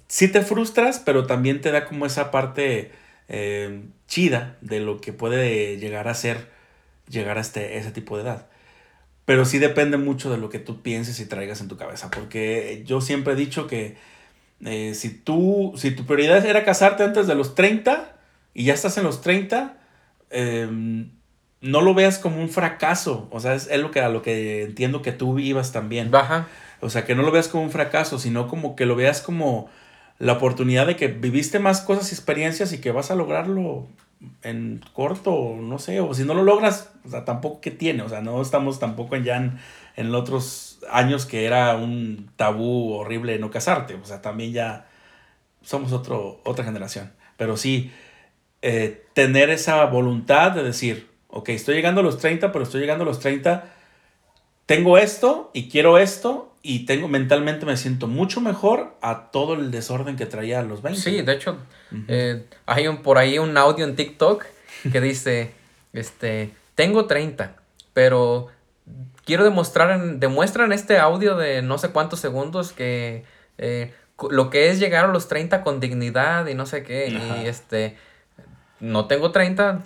sí 0.09 0.28
te 0.28 0.41
frustras, 0.41 0.99
pero 0.99 1.26
también 1.26 1.61
te 1.61 1.70
da 1.70 1.85
como 1.85 2.07
esa 2.07 2.30
parte 2.30 2.91
eh, 3.28 3.83
chida 4.07 4.57
de 4.62 4.80
lo 4.80 4.99
que 4.99 5.12
puede 5.12 5.76
llegar 5.76 6.09
a 6.09 6.14
ser, 6.14 6.49
llegar 7.07 7.37
a 7.37 7.43
este, 7.43 7.76
ese 7.76 7.91
tipo 7.91 8.16
de 8.16 8.22
edad. 8.22 8.47
Pero 9.26 9.45
sí 9.45 9.59
depende 9.59 9.99
mucho 9.99 10.30
de 10.30 10.39
lo 10.39 10.49
que 10.49 10.59
tú 10.59 10.80
pienses 10.80 11.20
y 11.20 11.26
traigas 11.26 11.61
en 11.61 11.68
tu 11.68 11.76
cabeza, 11.76 12.11
porque 12.11 12.83
yo 12.87 13.03
siempre 13.03 13.35
he 13.35 13.37
dicho 13.37 13.66
que 13.66 13.99
eh, 14.64 14.95
si 14.95 15.11
tú, 15.11 15.74
si 15.76 15.91
tu 15.91 16.07
prioridad 16.07 16.47
era 16.47 16.64
casarte 16.64 17.03
antes 17.03 17.26
de 17.26 17.35
los 17.35 17.55
30 17.55 18.16
y 18.55 18.64
ya 18.64 18.72
estás 18.72 18.97
en 18.97 19.05
los 19.05 19.20
30, 19.20 19.76
no 21.62 21.80
lo 21.80 21.94
veas 21.94 22.18
como 22.18 22.40
un 22.40 22.50
fracaso. 22.50 23.28
O 23.30 23.40
sea, 23.40 23.54
es, 23.54 23.68
lo 23.78 23.90
que 23.90 24.00
a 24.00 24.08
lo 24.08 24.22
que 24.22 24.64
entiendo 24.64 25.00
que 25.02 25.12
tú 25.12 25.34
vivas 25.34 25.72
también. 25.72 26.10
Baja. 26.10 26.48
O 26.80 26.90
sea, 26.90 27.04
que 27.04 27.14
no 27.14 27.22
lo 27.22 27.30
veas 27.30 27.48
como 27.48 27.62
un 27.62 27.70
fracaso, 27.70 28.18
sino 28.18 28.48
como 28.48 28.76
que 28.76 28.86
lo 28.86 28.96
veas 28.96 29.22
como 29.22 29.70
la 30.18 30.34
oportunidad 30.34 30.86
de 30.86 30.96
que 30.96 31.08
viviste 31.08 31.58
más 31.58 31.80
cosas 31.80 32.10
y 32.10 32.14
experiencias 32.14 32.72
y 32.72 32.80
que 32.80 32.92
vas 32.92 33.10
a 33.10 33.14
lograrlo 33.14 33.86
en 34.42 34.80
corto, 34.92 35.56
no 35.60 35.78
sé, 35.78 36.00
o 36.00 36.14
si 36.14 36.24
no 36.24 36.34
lo 36.34 36.42
logras, 36.42 36.92
o 37.04 37.10
sea, 37.10 37.24
tampoco 37.24 37.60
que 37.60 37.70
tiene, 37.70 38.02
o 38.02 38.08
sea, 38.08 38.20
no 38.20 38.40
estamos 38.40 38.78
tampoco 38.78 39.16
en 39.16 39.24
ya 39.24 39.36
en, 39.36 39.58
en 39.96 40.14
otros 40.14 40.80
años 40.90 41.26
que 41.26 41.44
era 41.44 41.76
un 41.76 42.30
tabú 42.36 42.92
horrible 42.92 43.38
no 43.38 43.50
casarte, 43.50 43.94
o 43.94 44.04
sea, 44.04 44.22
también 44.22 44.52
ya 44.52 44.86
somos 45.62 45.92
otro, 45.92 46.40
otra 46.44 46.64
generación, 46.64 47.12
pero 47.36 47.56
sí, 47.56 47.90
eh, 48.62 49.04
tener 49.14 49.50
esa 49.50 49.84
voluntad 49.86 50.52
de 50.52 50.62
decir, 50.62 51.11
ok, 51.33 51.49
estoy 51.49 51.74
llegando 51.74 52.03
a 52.03 52.05
los 52.05 52.18
30, 52.18 52.53
pero 52.53 52.64
estoy 52.64 52.80
llegando 52.80 53.03
a 53.05 53.07
los 53.07 53.18
30, 53.18 53.64
tengo 54.66 54.99
esto 54.99 55.51
y 55.55 55.68
quiero 55.68 55.99
esto 55.99 56.55
y 56.62 56.87
tengo 56.87 57.09
mentalmente 57.09 57.66
me 57.66 57.76
siento 57.76 58.07
mucho 58.07 58.41
mejor 58.41 58.95
a 59.01 59.30
todo 59.33 59.55
el 59.55 59.70
desorden 59.70 60.16
que 60.16 60.26
traía 60.26 60.61
a 60.61 60.62
los 60.62 60.83
20. 60.83 61.01
Sí, 61.01 61.22
de 61.22 61.33
hecho, 61.33 61.57
eh, 62.07 62.45
hay 62.66 62.87
un, 62.87 62.99
por 62.99 63.18
ahí 63.18 63.39
un 63.39 63.57
audio 63.57 63.85
en 63.85 63.97
TikTok 63.97 64.45
que 64.93 65.01
dice, 65.01 65.53
este, 65.93 66.53
tengo 66.74 67.07
30, 67.07 67.57
pero 67.95 68.49
quiero 69.24 69.43
demostrar, 69.43 69.91
en, 69.91 70.20
demuestra 70.20 70.64
en 70.66 70.72
este 70.72 70.99
audio 70.99 71.37
de 71.37 71.62
no 71.62 71.78
sé 71.78 71.89
cuántos 71.89 72.20
segundos 72.20 72.72
que 72.72 73.24
eh, 73.59 73.93
lo 74.30 74.51
que 74.51 74.70
es 74.70 74.78
llegar 74.78 75.07
a 75.07 75.09
los 75.09 75.28
30 75.28 75.62
con 75.62 75.80
dignidad 75.80 76.47
y 76.47 76.55
no 76.55 76.66
sé 76.66 76.83
qué. 76.83 77.09
Y 77.09 77.47
este, 77.47 77.97
no 78.83 79.07
tengo 79.07 79.30
30, 79.30 79.85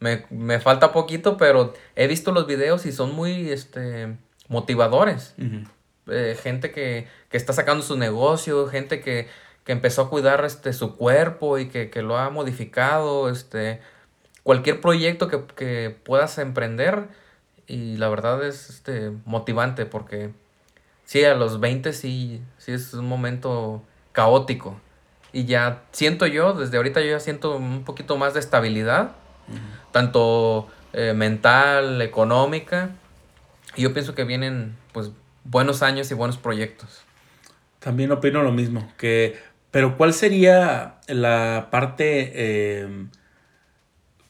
me, 0.00 0.26
me, 0.28 0.58
falta 0.58 0.90
poquito, 0.90 1.36
pero 1.36 1.72
he 1.94 2.08
visto 2.08 2.32
los 2.32 2.48
videos 2.48 2.84
y 2.84 2.90
son 2.90 3.14
muy 3.14 3.50
este, 3.50 4.16
motivadores. 4.48 5.36
Eh, 6.08 6.36
gente 6.42 6.72
que, 6.72 7.06
que, 7.30 7.36
está 7.36 7.52
sacando 7.52 7.84
su 7.84 7.96
negocio, 7.96 8.66
gente 8.66 9.00
que, 9.00 9.28
que 9.62 9.70
empezó 9.70 10.02
a 10.02 10.10
cuidar 10.10 10.44
este, 10.44 10.72
su 10.72 10.96
cuerpo 10.96 11.58
y 11.58 11.68
que, 11.68 11.90
que, 11.90 12.02
lo 12.02 12.18
ha 12.18 12.28
modificado. 12.28 13.30
Este, 13.30 13.80
cualquier 14.42 14.80
proyecto 14.80 15.28
que, 15.28 15.44
que 15.54 15.96
puedas 16.02 16.36
emprender. 16.38 17.06
Y 17.68 17.98
la 17.98 18.08
verdad 18.08 18.44
es 18.44 18.68
este, 18.68 19.12
motivante 19.26 19.86
porque 19.86 20.32
sí, 21.04 21.22
a 21.24 21.34
los 21.34 21.60
20 21.60 21.92
sí, 21.92 22.42
sí 22.58 22.72
es 22.72 22.94
un 22.94 23.06
momento 23.06 23.84
caótico. 24.10 24.80
Y 25.34 25.44
ya 25.44 25.82
siento 25.92 26.26
yo, 26.26 26.54
desde 26.54 26.78
ahorita 26.78 27.00
yo 27.00 27.08
ya 27.08 27.20
siento 27.20 27.56
un 27.56 27.84
poquito 27.84 28.16
más 28.16 28.32
de 28.32 28.40
estabilidad, 28.40 29.10
tanto 29.92 30.70
eh, 30.94 31.12
mental, 31.12 32.00
económica. 32.00 32.90
Y 33.76 33.82
yo 33.82 33.92
pienso 33.92 34.14
que 34.14 34.24
vienen 34.24 34.76
pues 34.92 35.10
buenos 35.44 35.82
años 35.82 36.10
y 36.10 36.14
buenos 36.14 36.38
proyectos. 36.38 37.02
También 37.80 38.10
opino 38.12 38.42
lo 38.42 38.52
mismo, 38.52 38.90
que, 38.96 39.38
pero 39.70 39.98
¿cuál 39.98 40.14
sería 40.14 40.94
la 41.08 41.68
parte, 41.70 42.80
em, 42.80 43.10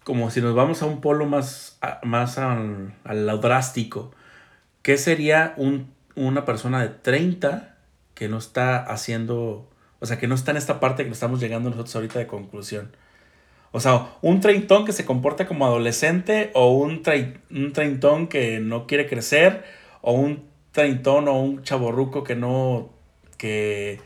como 0.03 0.31
si 0.31 0.41
nos 0.41 0.57
vamos 0.57 0.83
a 0.83 0.87
un 0.87 1.01
polo 1.01 1.27
más, 1.27 1.79
más 2.03 2.39
al, 2.39 2.95
al 3.05 3.27
lado 3.27 3.39
drástico, 3.39 4.11
¿qué 4.83 4.97
sería 4.97 5.55
un 5.57 5.95
una 6.15 6.45
persona 6.45 6.81
de 6.83 6.89
30 6.89 7.77
que 8.15 8.29
no 8.29 8.39
está 8.39 8.79
haciendo, 8.79 9.69
o 10.05 10.07
sea, 10.07 10.19
que 10.19 10.29
no 10.29 10.35
está 10.35 10.51
en 10.51 10.59
esta 10.59 10.81
parte 10.81 11.07
que 11.07 11.11
estamos 11.11 11.41
llegando 11.41 11.71
nosotros 11.71 11.97
ahorita 11.97 12.19
de 12.19 12.27
conclusión. 12.27 12.95
O 13.73 13.81
sea, 13.81 14.15
un 14.21 14.41
treintón 14.41 14.85
que 14.85 14.93
se 14.93 15.07
comporta 15.07 15.47
como 15.47 15.65
adolescente 15.65 16.51
o 16.53 16.73
un, 16.73 17.03
un 17.51 17.73
treintón 17.73 18.29
que 18.29 18.61
no 18.61 18.87
quiere 18.87 19.09
crecer 19.09 19.65
o 20.03 20.13
un 20.13 20.47
treintón 20.73 21.27
o 21.27 21.41
un 21.41 21.63
chaborruco 21.63 22.23
que 22.23 22.37
no, 22.37 22.91
que, 23.39 23.99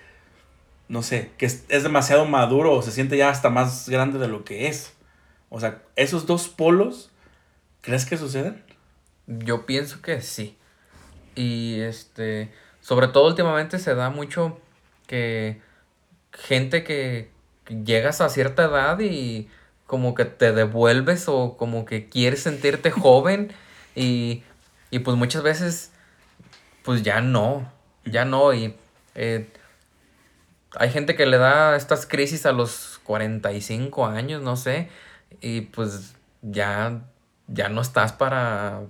no 0.87 1.03
sé, 1.03 1.33
que 1.37 1.47
es, 1.47 1.65
es 1.69 1.83
demasiado 1.83 2.27
maduro 2.27 2.75
o 2.75 2.83
se 2.83 2.93
siente 2.93 3.17
ya 3.17 3.29
hasta 3.29 3.51
más 3.51 3.89
grande 3.89 4.21
de 4.21 4.29
lo 4.29 4.45
que 4.45 4.69
es. 4.69 4.95
O 5.49 5.59
sea, 5.59 5.83
esos 5.97 6.27
dos 6.27 6.47
polos, 6.47 7.11
¿crees 7.81 8.07
que 8.07 8.17
suceden? 8.17 8.63
Yo 9.27 9.67
pienso 9.67 10.01
que 10.01 10.21
sí. 10.21 10.57
Y 11.35 11.81
este, 11.81 12.53
sobre 12.83 13.09
todo 13.09 13.27
últimamente 13.27 13.81
se 13.81 13.97
da 13.97 14.11
mucho 14.11 14.61
que 15.09 15.67
gente 16.39 16.85
que 16.85 17.31
llegas 17.69 18.21
a 18.21 18.29
cierta 18.29 18.65
edad 18.65 18.99
y 19.01 19.49
como 19.87 20.15
que 20.15 20.25
te 20.25 20.53
devuelves 20.53 21.29
o 21.29 21.57
como 21.57 21.85
que 21.85 22.09
quieres 22.09 22.43
sentirte 22.43 22.91
joven 22.93 23.53
y, 23.95 24.43
y 24.91 25.01
pues 25.01 25.17
muchas 25.17 25.43
veces 25.43 25.93
pues 26.85 27.03
ya 27.03 27.21
no, 27.21 27.71
ya 28.05 28.25
no 28.25 28.55
y 28.55 28.75
eh, 29.15 29.47
hay 30.77 30.91
gente 30.91 31.17
que 31.17 31.27
le 31.27 31.39
da 31.39 31.77
estas 31.77 32.07
crisis 32.07 32.47
a 32.47 32.53
los 32.53 33.01
45 33.05 34.07
años, 34.07 34.43
no 34.43 34.57
sé, 34.57 34.89
y 35.41 35.63
pues 35.63 36.15
ya, 36.43 37.03
ya 37.47 37.69
no 37.69 37.81
estás 37.81 38.13
para, 38.13 38.83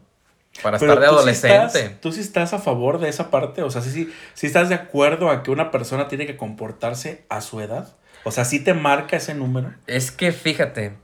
para 0.63 0.77
estar 0.77 1.01
de 1.01 1.07
adolescente. 1.07 1.97
¿Tú 2.01 2.13
sí 2.13 2.21
estás 2.21 2.53
a 2.53 2.59
favor 2.59 2.99
de 2.99 3.09
esa 3.09 3.31
parte? 3.31 3.63
O 3.63 3.71
sea, 3.71 3.83
¿sí, 3.83 4.13
sí, 4.35 4.47
estás 4.47 4.69
de 4.69 4.75
acuerdo 4.75 5.31
a 5.31 5.43
que 5.43 5.51
una 5.51 5.71
persona 5.71 6.09
tiene 6.09 6.27
que 6.27 6.37
comportarse 6.37 7.25
a 7.29 7.41
su 7.41 7.61
edad? 7.61 7.95
O 8.25 8.31
sea, 8.31 8.45
¿sí 8.45 8.61
te 8.63 8.75
marca 8.75 9.17
ese 9.17 9.35
número? 9.35 9.73
Es 9.87 10.11
que 10.11 10.33
fíjate, 10.33 10.95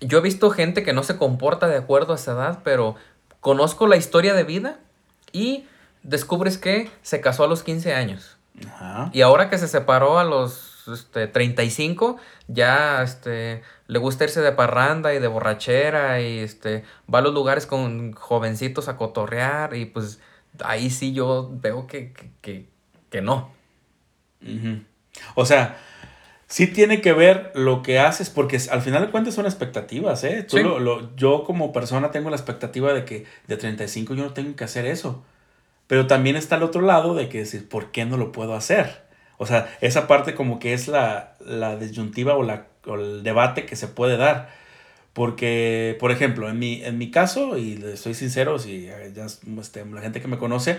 yo 0.00 0.18
he 0.18 0.22
visto 0.22 0.50
gente 0.50 0.82
que 0.82 0.92
no 0.92 1.02
se 1.02 1.16
comporta 1.16 1.68
de 1.68 1.76
acuerdo 1.76 2.12
a 2.12 2.16
esa 2.16 2.32
edad, 2.32 2.58
pero 2.64 2.96
conozco 3.40 3.86
la 3.86 3.96
historia 3.96 4.34
de 4.34 4.44
vida 4.44 4.78
y 5.32 5.66
descubres 6.02 6.58
que 6.58 6.90
se 7.02 7.20
casó 7.20 7.44
a 7.44 7.48
los 7.48 7.62
15 7.62 7.94
años. 7.94 8.36
Y 9.12 9.22
ahora 9.22 9.48
que 9.48 9.58
se 9.58 9.68
separó 9.68 10.18
a 10.18 10.24
los 10.24 10.84
este, 10.92 11.26
35, 11.26 12.18
ya 12.48 13.02
este, 13.02 13.62
le 13.90 13.98
gusta 13.98 14.22
irse 14.22 14.40
de 14.40 14.52
parranda 14.52 15.12
y 15.14 15.18
de 15.18 15.26
borrachera 15.26 16.20
y 16.20 16.38
este, 16.38 16.84
va 17.12 17.18
a 17.18 17.22
los 17.22 17.34
lugares 17.34 17.66
con 17.66 18.12
jovencitos 18.12 18.88
a 18.88 18.96
cotorrear 18.96 19.74
y 19.74 19.86
pues 19.86 20.20
ahí 20.62 20.90
sí 20.90 21.12
yo 21.12 21.50
veo 21.52 21.88
que, 21.88 22.12
no. 23.20 23.52
O 25.34 25.44
sea, 25.44 25.76
sí 26.46 26.68
tiene 26.68 27.00
que 27.00 27.12
ver 27.12 27.50
lo 27.56 27.82
que 27.82 27.98
haces, 27.98 28.30
porque 28.30 28.60
al 28.70 28.80
final 28.80 29.06
de 29.06 29.10
cuentas 29.10 29.34
son 29.34 29.46
expectativas, 29.46 30.22
¿eh? 30.22 30.46
yo 31.16 31.42
como 31.42 31.72
persona 31.72 32.12
tengo 32.12 32.30
la 32.30 32.36
expectativa 32.36 32.92
de 32.92 33.04
que 33.04 33.26
de 33.48 33.56
35 33.56 34.14
yo 34.14 34.22
no 34.22 34.32
tengo 34.32 34.54
que 34.54 34.62
hacer 34.62 34.86
eso. 34.86 35.24
Pero 35.88 36.06
también 36.06 36.36
está 36.36 36.54
el 36.54 36.62
otro 36.62 36.82
lado 36.82 37.16
de 37.16 37.28
que 37.28 37.38
decir, 37.38 37.68
¿por 37.68 37.90
qué 37.90 38.04
no 38.04 38.16
lo 38.16 38.30
puedo 38.30 38.54
hacer? 38.54 39.09
O 39.42 39.46
sea, 39.46 39.74
esa 39.80 40.06
parte 40.06 40.34
como 40.34 40.58
que 40.58 40.74
es 40.74 40.86
la, 40.86 41.32
la 41.40 41.78
disyuntiva 41.78 42.34
o, 42.34 42.42
la, 42.42 42.66
el 42.84 43.22
debate 43.22 43.64
que 43.64 43.74
se 43.74 43.88
puede 43.88 44.18
dar. 44.18 44.50
Porque, 45.14 45.96
por 45.98 46.12
ejemplo, 46.12 46.50
en 46.50 46.58
mi, 46.58 46.84
en 46.84 46.98
mi 46.98 47.10
caso, 47.10 47.56
y 47.56 47.82
soy 47.96 48.12
sincero, 48.12 48.58
si 48.58 48.82
ya 48.84 49.24
este, 49.24 49.86
la 49.86 50.02
gente 50.02 50.20
que 50.20 50.28
me 50.28 50.36
conoce, 50.36 50.78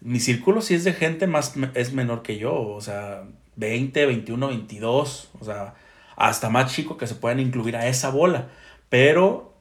mi 0.00 0.18
círculo 0.18 0.60
sí 0.60 0.74
es 0.74 0.82
de 0.82 0.92
gente 0.92 1.28
más, 1.28 1.54
es 1.74 1.92
menor 1.92 2.22
que 2.22 2.36
yo, 2.36 2.62
o 2.62 2.80
sea, 2.80 3.22
20, 3.54 4.06
21, 4.06 4.48
22, 4.48 5.30
o 5.38 5.44
sea, 5.44 5.74
hasta 6.16 6.50
más 6.50 6.74
chico 6.74 6.96
que 6.96 7.06
se 7.06 7.14
puedan 7.14 7.38
incluir 7.38 7.76
a 7.76 7.86
esa 7.86 8.10
bola. 8.10 8.48
Pero 8.88 9.54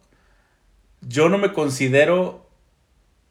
yo 1.01 1.29
no 1.29 1.37
me 1.37 1.53
considero 1.53 2.49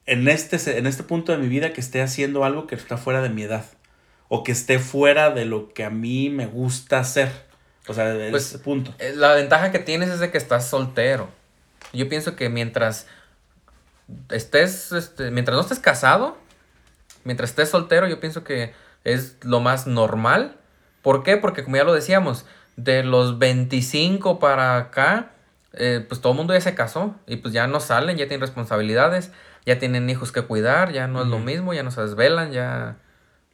en 0.07 0.29
este, 0.29 0.79
en 0.79 0.87
este 0.87 1.03
punto 1.03 1.33
de 1.33 1.39
mi 1.39 1.49
vida 1.49 1.73
que 1.73 1.81
esté 1.81 2.03
haciendo 2.03 2.45
algo 2.45 2.69
que 2.69 2.77
está 2.77 2.97
fuera 2.97 3.21
de 3.21 3.31
mi 3.31 3.43
edad 3.43 3.65
o 4.35 4.43
que 4.43 4.53
esté 4.53 4.79
fuera 4.79 5.29
de 5.29 5.45
lo 5.45 5.75
que 5.75 5.85
a 5.85 5.91
mí 5.91 6.31
me 6.31 6.47
gusta 6.47 6.99
hacer. 6.99 7.31
O 7.87 7.93
sea, 7.93 8.07
de 8.07 8.31
pues, 8.31 8.47
ese 8.47 8.61
punto. 8.61 8.95
Eh, 8.99 9.13
la 9.15 9.35
ventaja 9.35 9.71
que 9.71 9.79
tienes 9.79 10.09
es 10.09 10.21
de 10.21 10.31
que 10.31 10.39
estás 10.39 10.67
soltero. 10.67 11.29
Yo 11.93 12.09
pienso 12.09 12.35
que 12.35 12.49
mientras 12.49 13.07
estés, 14.31 14.91
este, 14.93 15.31
mientras 15.31 15.55
no 15.55 15.61
estés 15.61 15.81
casado, 15.81 16.39
mientras 17.25 17.51
estés 17.51 17.69
soltero, 17.69 18.09
yo 18.09 18.21
pienso 18.21 18.43
que 18.43 18.73
es 19.05 19.37
lo 19.43 19.61
más 19.61 19.87
normal. 19.87 20.57
¿Por 21.03 21.25
qué? 21.25 21.37
Porque 21.37 21.63
como 21.63 21.77
ya 21.77 21.85
lo 21.85 21.93
decíamos, 21.93 22.47
de 22.77 23.03
los 23.03 23.39
25 23.39 24.39
para 24.39 24.79
acá, 24.79 25.33
eh, 25.75 26.07
pues 26.09 26.23
todo 26.23 26.33
el 26.33 26.39
mundo 26.39 26.55
ya 26.55 26.63
se 26.63 26.75
casó 26.75 27.17
y 27.27 27.37
pues 27.37 27.53
ya 27.53 27.67
no 27.67 27.81
salen, 27.81 28.17
ya 28.17 28.29
tienen 28.29 28.41
responsabilidades, 28.41 29.31
ya 29.67 29.79
tienen 29.79 30.09
hijos 30.09 30.33
que 30.33 30.41
cuidar, 30.41 30.91
ya 30.91 31.07
no 31.07 31.21
es 31.21 31.29
lo 31.29 31.39
mismo, 31.39 31.75
ya 31.75 31.83
no 31.83 31.91
se 31.91 32.01
desvelan, 32.01 32.51
ya 32.51 32.97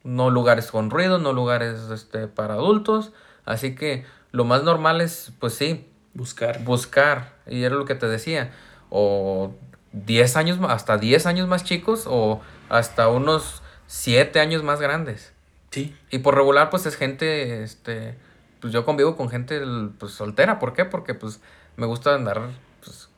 no 0.09 0.31
lugares 0.31 0.71
con 0.71 0.89
ruido, 0.89 1.19
no 1.19 1.33
lugares 1.33 1.79
este, 1.91 2.27
para 2.27 2.55
adultos. 2.55 3.11
Así 3.45 3.75
que 3.75 4.05
lo 4.31 4.43
más 4.43 4.63
normal 4.63 5.01
es, 5.01 5.31
pues 5.39 5.53
sí. 5.53 5.87
Buscar. 6.15 6.63
Buscar. 6.63 7.35
Y 7.45 7.63
era 7.63 7.75
lo 7.75 7.85
que 7.85 7.95
te 7.95 8.07
decía. 8.07 8.51
O 8.89 9.53
10 9.93 10.35
años, 10.35 10.59
hasta 10.67 10.97
10 10.97 11.27
años 11.27 11.47
más 11.47 11.63
chicos 11.63 12.05
o 12.07 12.41
hasta 12.69 13.07
unos 13.07 13.61
7 13.85 14.39
años 14.39 14.63
más 14.63 14.81
grandes. 14.81 15.31
Sí. 15.69 15.95
Y 16.09 16.19
por 16.19 16.35
regular, 16.35 16.71
pues 16.71 16.87
es 16.87 16.95
gente, 16.95 17.63
este, 17.63 18.17
pues 18.59 18.73
yo 18.73 18.85
convivo 18.85 19.15
con 19.15 19.29
gente 19.29 19.61
pues, 19.99 20.13
soltera. 20.13 20.57
¿Por 20.57 20.73
qué? 20.73 20.85
Porque 20.85 21.13
pues 21.13 21.39
me 21.77 21.85
gusta 21.85 22.15
andar 22.15 22.49
pues, 22.83 23.09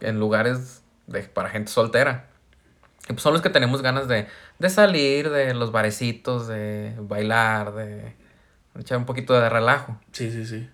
en 0.00 0.18
lugares 0.18 0.82
de, 1.06 1.22
para 1.22 1.50
gente 1.50 1.70
soltera. 1.70 2.28
Y 3.04 3.12
pues 3.12 3.20
son 3.20 3.34
los 3.34 3.42
que 3.42 3.50
tenemos 3.50 3.82
ganas 3.82 4.08
de, 4.08 4.26
de 4.58 4.70
salir, 4.70 5.30
de 5.30 5.54
los 5.54 5.72
barecitos, 5.72 6.48
de 6.48 6.94
bailar, 7.00 7.74
de 7.74 8.14
echar 8.78 8.98
un 8.98 9.06
poquito 9.06 9.34
de 9.34 9.48
relajo. 9.48 9.98
Sí, 10.12 10.30
sí, 10.30 10.44
sí. 10.44 10.68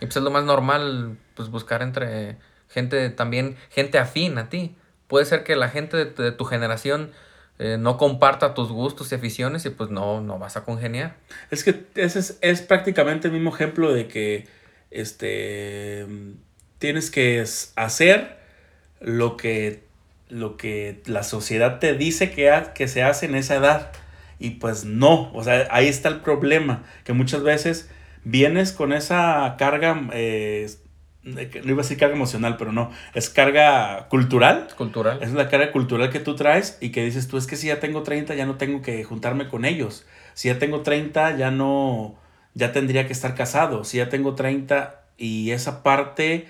Y 0.00 0.06
pues 0.06 0.16
es 0.16 0.22
lo 0.22 0.30
más 0.30 0.44
normal, 0.44 1.16
pues 1.34 1.50
buscar 1.50 1.82
entre 1.82 2.38
gente 2.68 3.10
también, 3.10 3.56
gente 3.70 3.98
afín 3.98 4.38
a 4.38 4.48
ti. 4.48 4.76
Puede 5.06 5.24
ser 5.24 5.44
que 5.44 5.56
la 5.56 5.68
gente 5.68 6.04
de, 6.04 6.32
tu 6.32 6.44
generación 6.44 7.12
eh, 7.58 7.76
no 7.78 7.98
comparta 7.98 8.54
tus 8.54 8.70
gustos 8.70 9.12
y 9.12 9.14
aficiones 9.14 9.64
y 9.64 9.70
pues 9.70 9.90
no, 9.90 10.20
no 10.20 10.38
vas 10.38 10.56
a 10.56 10.64
congeniar. 10.64 11.16
Es 11.50 11.62
que 11.62 11.86
ese 11.94 12.18
es, 12.18 12.38
es 12.40 12.62
prácticamente 12.62 13.28
el 13.28 13.34
mismo 13.34 13.54
ejemplo 13.54 13.92
de 13.92 14.08
que 14.08 14.48
este, 14.90 16.06
tienes 16.78 17.10
que 17.10 17.44
hacer 17.76 18.38
lo 19.00 19.36
que 19.36 19.83
lo 20.28 20.56
que 20.56 21.02
la 21.06 21.22
sociedad 21.22 21.78
te 21.78 21.94
dice 21.94 22.30
que, 22.30 22.52
que 22.74 22.88
se 22.88 23.02
hace 23.02 23.26
en 23.26 23.34
esa 23.34 23.56
edad. 23.56 23.92
Y 24.38 24.50
pues 24.50 24.84
no, 24.84 25.32
o 25.32 25.44
sea, 25.44 25.68
ahí 25.70 25.88
está 25.88 26.08
el 26.08 26.20
problema, 26.20 26.82
que 27.04 27.12
muchas 27.12 27.42
veces 27.42 27.88
vienes 28.24 28.72
con 28.72 28.92
esa 28.92 29.54
carga, 29.58 30.08
eh, 30.12 30.68
no 31.22 31.40
iba 31.40 31.80
a 31.80 31.82
decir 31.82 31.96
carga 31.96 32.16
emocional, 32.16 32.56
pero 32.58 32.72
no, 32.72 32.90
es 33.14 33.30
carga 33.30 34.08
cultural. 34.08 34.68
Cultural. 34.76 35.22
Es 35.22 35.32
la 35.32 35.48
carga 35.48 35.72
cultural 35.72 36.10
que 36.10 36.20
tú 36.20 36.34
traes 36.34 36.76
y 36.80 36.90
que 36.90 37.04
dices 37.04 37.28
tú, 37.28 37.38
es 37.38 37.46
que 37.46 37.56
si 37.56 37.68
ya 37.68 37.80
tengo 37.80 38.02
30 38.02 38.34
ya 38.34 38.44
no 38.44 38.56
tengo 38.56 38.82
que 38.82 39.04
juntarme 39.04 39.48
con 39.48 39.64
ellos. 39.64 40.04
si 40.34 40.48
ya 40.48 40.58
tengo 40.58 40.80
30, 40.80 41.36
ya 41.36 41.50
no, 41.50 42.16
ya 42.54 42.72
tendría 42.72 43.06
que 43.06 43.12
estar 43.12 43.34
casado. 43.34 43.84
Si 43.84 43.98
ya 43.98 44.08
tengo 44.08 44.34
30 44.34 45.02
y 45.16 45.52
esa 45.52 45.82
parte, 45.82 46.48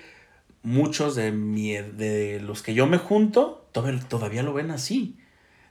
muchos 0.65 1.15
de, 1.15 1.31
mi, 1.31 1.73
de 1.73 2.41
los 2.41 2.61
que 2.61 2.73
yo 2.73 2.87
me 2.87 2.97
junto, 2.97 3.65
todavía, 3.71 4.01
todavía 4.07 4.43
lo 4.43 4.53
ven 4.53 4.71
así. 4.71 5.17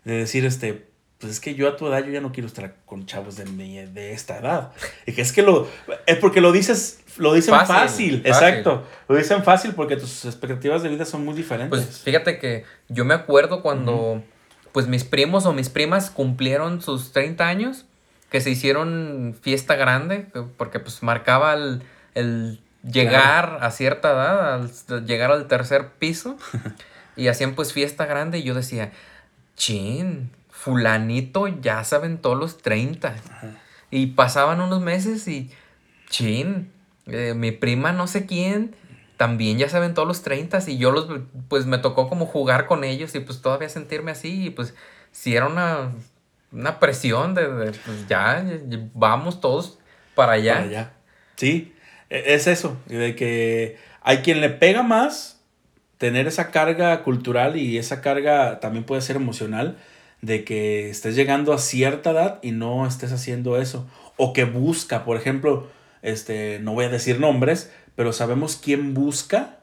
De 0.05 0.19
decir, 0.19 0.45
este, 0.45 0.87
pues 1.19 1.33
es 1.33 1.41
que 1.41 1.55
yo 1.55 1.69
a 1.69 1.77
tu 1.77 1.87
edad 1.87 2.05
yo 2.05 2.13
ya 2.13 2.21
no 2.21 2.33
quiero 2.33 2.47
estar 2.47 2.77
con 2.85 3.07
chavos 3.07 3.37
de, 3.37 3.45
de 3.87 4.13
esta 4.13 4.39
edad. 4.39 4.73
Y 5.07 5.13
que 5.13 5.23
es 5.23 5.33
que 5.33 5.43
lo, 5.43 5.69
es 6.07 6.17
porque 6.19 6.41
lo 6.41 6.53
dices, 6.53 7.01
lo 7.17 7.33
dicen 7.33 7.55
fácil, 7.67 8.23
exacto. 8.25 8.85
Lo 9.09 9.17
dicen 9.17 9.43
fácil 9.43 9.73
porque 9.73 9.97
tus 9.97 10.25
expectativas 10.25 10.83
de 10.83 10.91
vida 10.91 11.05
son 11.05 11.25
muy 11.25 11.35
diferentes. 11.35 11.71
Pues 11.71 12.01
fíjate 12.01 12.39
que 12.39 12.65
yo 12.89 13.05
me 13.05 13.15
acuerdo 13.15 13.63
cuando, 13.63 14.23
pues 14.73 14.87
mis 14.87 15.05
primos 15.05 15.47
o 15.47 15.53
mis 15.53 15.71
primas 15.71 16.11
cumplieron 16.11 16.83
sus 16.83 17.13
30 17.13 17.47
años, 17.49 17.87
que 18.29 18.41
se 18.41 18.51
hicieron 18.51 19.37
fiesta 19.41 19.77
grande, 19.77 20.27
porque 20.57 20.79
pues 20.79 21.03
marcaba 21.03 21.55
el, 21.55 22.61
llegar 22.85 23.59
a 23.61 23.71
cierta 23.71 24.13
edad, 24.13 24.55
al 24.55 25.07
llegar 25.07 25.31
al 25.31 25.47
tercer 25.47 25.93
piso, 25.99 26.37
y 27.17 27.29
hacían 27.29 27.55
pues 27.55 27.73
fiesta 27.73 28.07
grande 28.07 28.39
y 28.39 28.43
yo 28.43 28.55
decía, 28.55 28.93
chin, 29.57 30.31
fulanito 30.51 31.49
ya 31.49 31.83
se 31.85 31.97
aventó 31.97 32.35
los 32.35 32.59
30. 32.59 33.15
Y 33.91 34.09
pasaban 34.09 34.61
unos 34.61 34.81
meses 34.81 35.27
y, 35.29 35.51
chin, 36.09 36.73
eh, 37.07 37.35
mi 37.35 37.53
prima 37.53 37.93
no 37.93 38.07
sé 38.07 38.27
quién 38.27 38.75
también 39.17 39.59
ya 39.59 39.69
se 39.69 39.77
aventó 39.77 40.05
los 40.05 40.23
30 40.23 40.59
y 40.67 40.79
yo 40.79 40.91
los, 40.91 41.07
pues 41.49 41.67
me 41.67 41.79
tocó 41.79 42.09
como 42.09 42.27
jugar 42.27 42.67
con 42.67 42.85
ellos 42.85 43.15
y 43.15 43.21
pues 43.21 43.41
todavía 43.41 43.69
sentirme 43.69 44.11
así 44.11 44.47
y 44.47 44.51
pues 44.51 44.75
si 45.13 45.37
era 45.37 45.47
una, 45.47 45.93
una 46.51 46.81
presión 46.81 47.35
de, 47.35 47.47
pues 47.47 48.09
ya, 48.09 48.45
vamos 48.93 49.41
todos 49.41 49.79
para 50.15 50.33
allá. 50.33 50.55
Para 50.55 50.65
allá. 50.67 50.93
Sí, 51.37 51.74
es 52.11 52.47
eso, 52.47 52.77
de 52.87 53.17
que 53.17 53.77
hay 54.03 54.19
quien 54.19 54.41
le 54.41 54.51
pega 54.51 54.83
más 54.83 55.41
tener 55.99 56.27
esa 56.27 56.51
carga 56.51 57.03
cultural 57.03 57.57
y 57.57 57.79
esa 57.79 58.01
carga 58.01 58.61
también 58.61 58.85
puede 58.85 59.01
ser 59.01 59.17
emocional 59.17 59.79
de 60.21 60.45
que 60.45 60.91
estés 60.91 61.17
llegando 61.17 61.53
a 61.53 61.59
cierta 61.59 62.11
edad 62.11 62.39
y 62.43 62.51
no 62.53 62.87
estés 62.87 63.13
haciendo 63.13 63.61
eso. 63.61 63.89
O 64.17 64.33
que 64.33 64.45
busca, 64.45 65.05
por 65.05 65.17
ejemplo, 65.17 65.69
este, 66.03 66.59
no 66.61 66.73
voy 66.75 66.87
a 66.87 66.89
decir 66.89 67.21
nombres, 67.21 67.71
pero 67.95 68.13
sabemos 68.13 68.57
quién 68.57 68.95
busca 68.95 69.59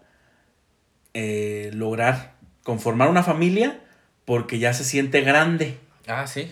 eh, 1.13 1.71
lograr 1.73 2.35
conformar 2.63 3.09
una 3.09 3.23
familia 3.23 3.79
porque 4.25 4.59
ya 4.59 4.73
se 4.73 4.83
siente 4.83 5.21
grande. 5.21 5.77
Ah, 6.07 6.27
sí. 6.27 6.51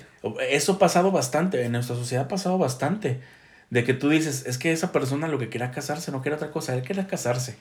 Eso 0.50 0.74
ha 0.74 0.80
pasado 0.80 1.12
bastante, 1.12 1.64
en 1.64 1.72
nuestra 1.72 1.96
sociedad 1.96 2.26
ha 2.26 2.28
pasado 2.28 2.58
bastante. 2.58 3.22
De 3.70 3.84
que 3.84 3.94
tú 3.94 4.10
dices, 4.10 4.46
es 4.46 4.58
que 4.58 4.72
esa 4.72 4.92
persona 4.92 5.28
lo 5.28 5.38
que 5.38 5.50
quiera 5.50 5.72
casarse 5.72 6.12
no 6.12 6.22
quiere 6.22 6.36
otra 6.36 6.52
cosa, 6.52 6.74
él 6.74 6.82
quiere 6.82 7.06
casarse. 7.06 7.58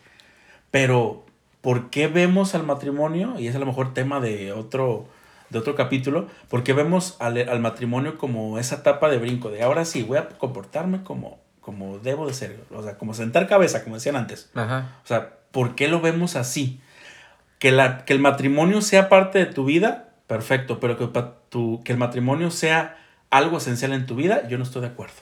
Pero, 0.71 1.25
¿por 1.61 1.91
qué 1.91 2.07
vemos 2.07 2.55
al 2.55 2.65
matrimonio? 2.65 3.39
Y 3.39 3.49
es 3.49 3.57
a 3.57 3.59
lo 3.59 3.67
mejor 3.67 3.95
tema 3.95 4.21
de 4.21 4.53
otro, 4.53 5.07
de 5.51 5.59
otro 5.59 5.75
capítulo, 5.75 6.29
porque 6.49 6.73
vemos 6.73 7.17
al, 7.21 7.61
matrimonio 7.61 8.19
como 8.19 8.59
esa 8.59 8.77
etapa 8.77 9.09
de 9.09 9.19
brinco, 9.19 9.51
de 9.51 9.63
ahora 9.63 9.85
sí, 9.85 10.03
voy 10.03 10.19
a 10.19 10.29
comportarme 10.29 11.03
como, 11.03 11.39
como 11.61 11.99
debo 11.99 12.27
de 12.27 12.35
ser, 12.35 12.61
o 12.71 12.83
sea, 12.83 12.97
como 12.99 13.15
sentar 13.15 13.47
cabeza, 13.49 13.85
como 13.85 13.97
decían 13.97 14.17
antes. 14.17 14.51
O 14.55 15.07
sea, 15.07 15.37
¿por 15.51 15.75
qué 15.75 15.89
lo 15.89 16.01
vemos 16.01 16.37
así? 16.37 16.81
Que, 17.59 17.73
la, 17.73 18.05
que 18.05 18.13
el 18.13 18.21
matrimonio 18.21 18.83
sea 18.83 19.09
parte 19.09 19.39
de 19.39 19.47
tu 19.47 19.65
vida, 19.65 20.11
perfecto, 20.27 20.81
pero 20.81 20.97
que, 20.97 21.25
tu, 21.49 21.83
que 21.83 21.93
el 21.93 21.99
matrimonio 21.99 22.51
sea 22.51 22.97
algo 23.31 23.59
esencial 23.59 23.93
en 23.93 24.07
tu 24.07 24.15
vida, 24.15 24.47
yo 24.49 24.59
no 24.59 24.65
estoy 24.65 24.83
de 24.83 24.89
acuerdo. 24.89 25.15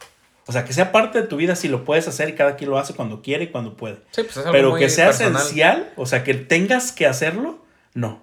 O 0.49 0.53
sea, 0.53 0.65
que 0.65 0.73
sea 0.73 0.93
parte 0.93 1.21
de 1.21 1.27
tu 1.27 1.37
vida 1.37 1.57
si 1.57 1.67
lo 1.67 1.85
puedes 1.85 2.07
hacer 2.07 2.29
y 2.29 2.35
cada 2.35 2.55
quien 2.55 2.71
lo 2.71 2.79
hace 2.79 2.95
cuando 2.95 3.21
quiere 3.21 3.45
y 3.45 3.49
cuando 3.49 3.77
puede. 3.77 3.97
Pues 4.15 4.39
pero 4.53 4.77
que 4.77 4.89
sea 4.89 5.11
esencial, 5.11 5.93
o 5.97 6.07
sea, 6.07 6.23
que 6.23 6.35
tengas 6.35 6.93
que 6.93 7.07
hacerlo, 7.07 7.65
no. 7.95 8.23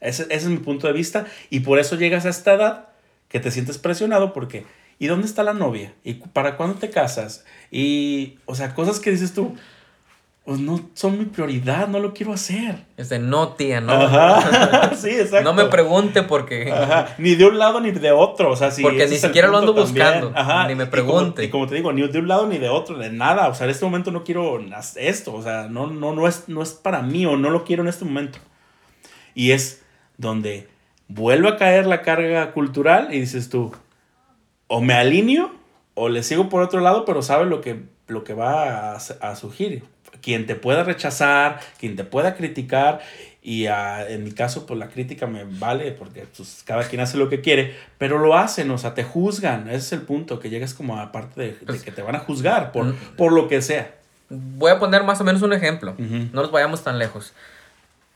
Ese, 0.00 0.26
es 0.30 0.46
mi 0.46 0.56
punto 0.56 0.86
de 0.86 0.94
vista. 0.94 1.26
Y 1.50 1.60
por 1.60 1.78
eso 1.78 1.96
llegas 1.96 2.24
a 2.24 2.30
esta 2.30 2.54
edad 2.54 2.88
que 3.28 3.40
te 3.40 3.50
sientes 3.50 3.76
presionado 3.76 4.32
porque, 4.32 4.64
¿y 4.98 5.06
dónde 5.06 5.26
está 5.26 5.42
la 5.42 5.52
novia? 5.52 5.92
¿Y 6.02 6.14
para 6.14 6.56
cuándo 6.56 6.76
te 6.76 6.88
casas? 6.88 7.44
Y, 7.70 8.38
o 8.46 8.54
sea, 8.54 8.74
cosas 8.74 8.98
que 8.98 9.10
dices 9.10 9.34
tú, 9.34 9.54
pues 10.44 10.58
no 10.58 10.80
son 10.94 11.18
mi 11.18 11.26
prioridad, 11.26 11.86
no 11.88 11.98
lo 11.98 12.12
quiero 12.12 12.32
hacer. 12.32 12.84
Es 12.96 13.08
de 13.08 13.18
no, 13.18 13.50
tía, 13.50 13.80
no. 13.80 13.92
Ajá, 13.92 14.94
sí, 14.96 15.10
exacto. 15.10 15.42
No 15.42 15.54
me 15.54 15.66
pregunte 15.66 16.22
porque... 16.22 16.72
Ajá, 16.72 17.14
ni 17.18 17.34
de 17.34 17.46
un 17.46 17.58
lado 17.58 17.80
ni 17.80 17.90
de 17.90 18.10
otro, 18.10 18.50
o 18.50 18.56
sea, 18.56 18.70
si 18.70 18.82
Porque 18.82 19.06
ni 19.06 19.16
siquiera 19.16 19.48
lo 19.48 19.58
ando 19.58 19.74
buscando, 19.74 20.32
Ajá. 20.34 20.66
ni 20.66 20.74
me 20.74 20.86
pregunte. 20.86 21.44
Y 21.44 21.50
como, 21.50 21.66
te 21.66 21.74
digo, 21.74 21.92
ni 21.92 22.06
de 22.08 22.18
un 22.18 22.28
lado 22.28 22.46
ni 22.46 22.58
de 22.58 22.68
otro, 22.68 22.98
de 22.98 23.10
nada, 23.10 23.48
o 23.48 23.54
sea, 23.54 23.64
en 23.64 23.70
este 23.70 23.84
momento 23.84 24.10
no 24.10 24.24
quiero 24.24 24.60
esto, 24.96 25.34
o 25.34 25.42
sea, 25.42 25.68
no, 25.68 25.86
no, 25.86 26.14
no, 26.14 26.26
es, 26.26 26.48
no 26.48 26.62
es 26.62 26.72
para 26.72 27.02
mí 27.02 27.26
o 27.26 27.36
no 27.36 27.50
lo 27.50 27.64
quiero 27.64 27.82
en 27.82 27.88
este 27.88 28.04
momento. 28.04 28.38
Y 29.34 29.52
es 29.52 29.82
donde 30.16 30.68
vuelve 31.06 31.48
a 31.48 31.56
caer 31.56 31.86
la 31.86 32.02
carga 32.02 32.52
cultural 32.52 33.08
y 33.12 33.20
dices 33.20 33.50
tú, 33.50 33.72
o 34.68 34.80
me 34.80 34.94
alineo 34.94 35.50
o 35.94 36.08
le 36.08 36.22
sigo 36.22 36.48
por 36.48 36.62
otro 36.62 36.80
lado, 36.80 37.04
pero 37.04 37.22
sabe 37.22 37.46
lo 37.46 37.60
que, 37.60 37.82
lo 38.06 38.24
que 38.24 38.32
va 38.32 38.94
a, 38.94 39.36
surgir. 39.36 39.82
Quien 40.22 40.46
te 40.46 40.54
pueda 40.54 40.84
rechazar, 40.84 41.60
quien 41.78 41.96
te 41.96 42.04
pueda 42.04 42.34
criticar, 42.34 43.00
y 43.42 43.66
en 43.66 44.22
mi 44.24 44.32
caso, 44.32 44.66
pues 44.66 44.78
la 44.78 44.88
crítica 44.88 45.26
me 45.26 45.44
vale 45.44 45.92
porque 45.92 46.26
pues, 46.36 46.62
cada 46.66 46.84
quien 46.84 47.00
hace 47.00 47.16
lo 47.16 47.30
que 47.30 47.40
quiere, 47.40 47.74
pero 47.96 48.18
lo 48.18 48.36
hacen, 48.36 48.70
o 48.70 48.76
sea, 48.76 48.92
te 48.94 49.02
juzgan. 49.02 49.68
Ese 49.68 49.76
es 49.78 49.92
el 49.92 50.02
punto, 50.02 50.40
que 50.40 50.50
llegas 50.50 50.74
como 50.74 50.98
a 50.98 51.10
parte 51.10 51.40
de, 51.40 51.48
pues 51.66 51.82
que 51.82 51.90
te 51.90 52.02
van 52.02 52.16
a 52.16 52.18
juzgar 52.18 52.70
por, 52.70 52.94
por 53.16 53.32
lo 53.32 53.48
que 53.48 53.62
sea. 53.62 53.94
Voy 54.28 54.70
a 54.70 54.78
poner 54.78 55.04
más 55.04 55.20
o 55.20 55.24
menos 55.24 55.42
un 55.42 55.52
ejemplo, 55.52 55.94
no 55.98 56.42
nos 56.42 56.52
vayamos 56.52 56.84
tan 56.84 56.98
lejos 56.98 57.32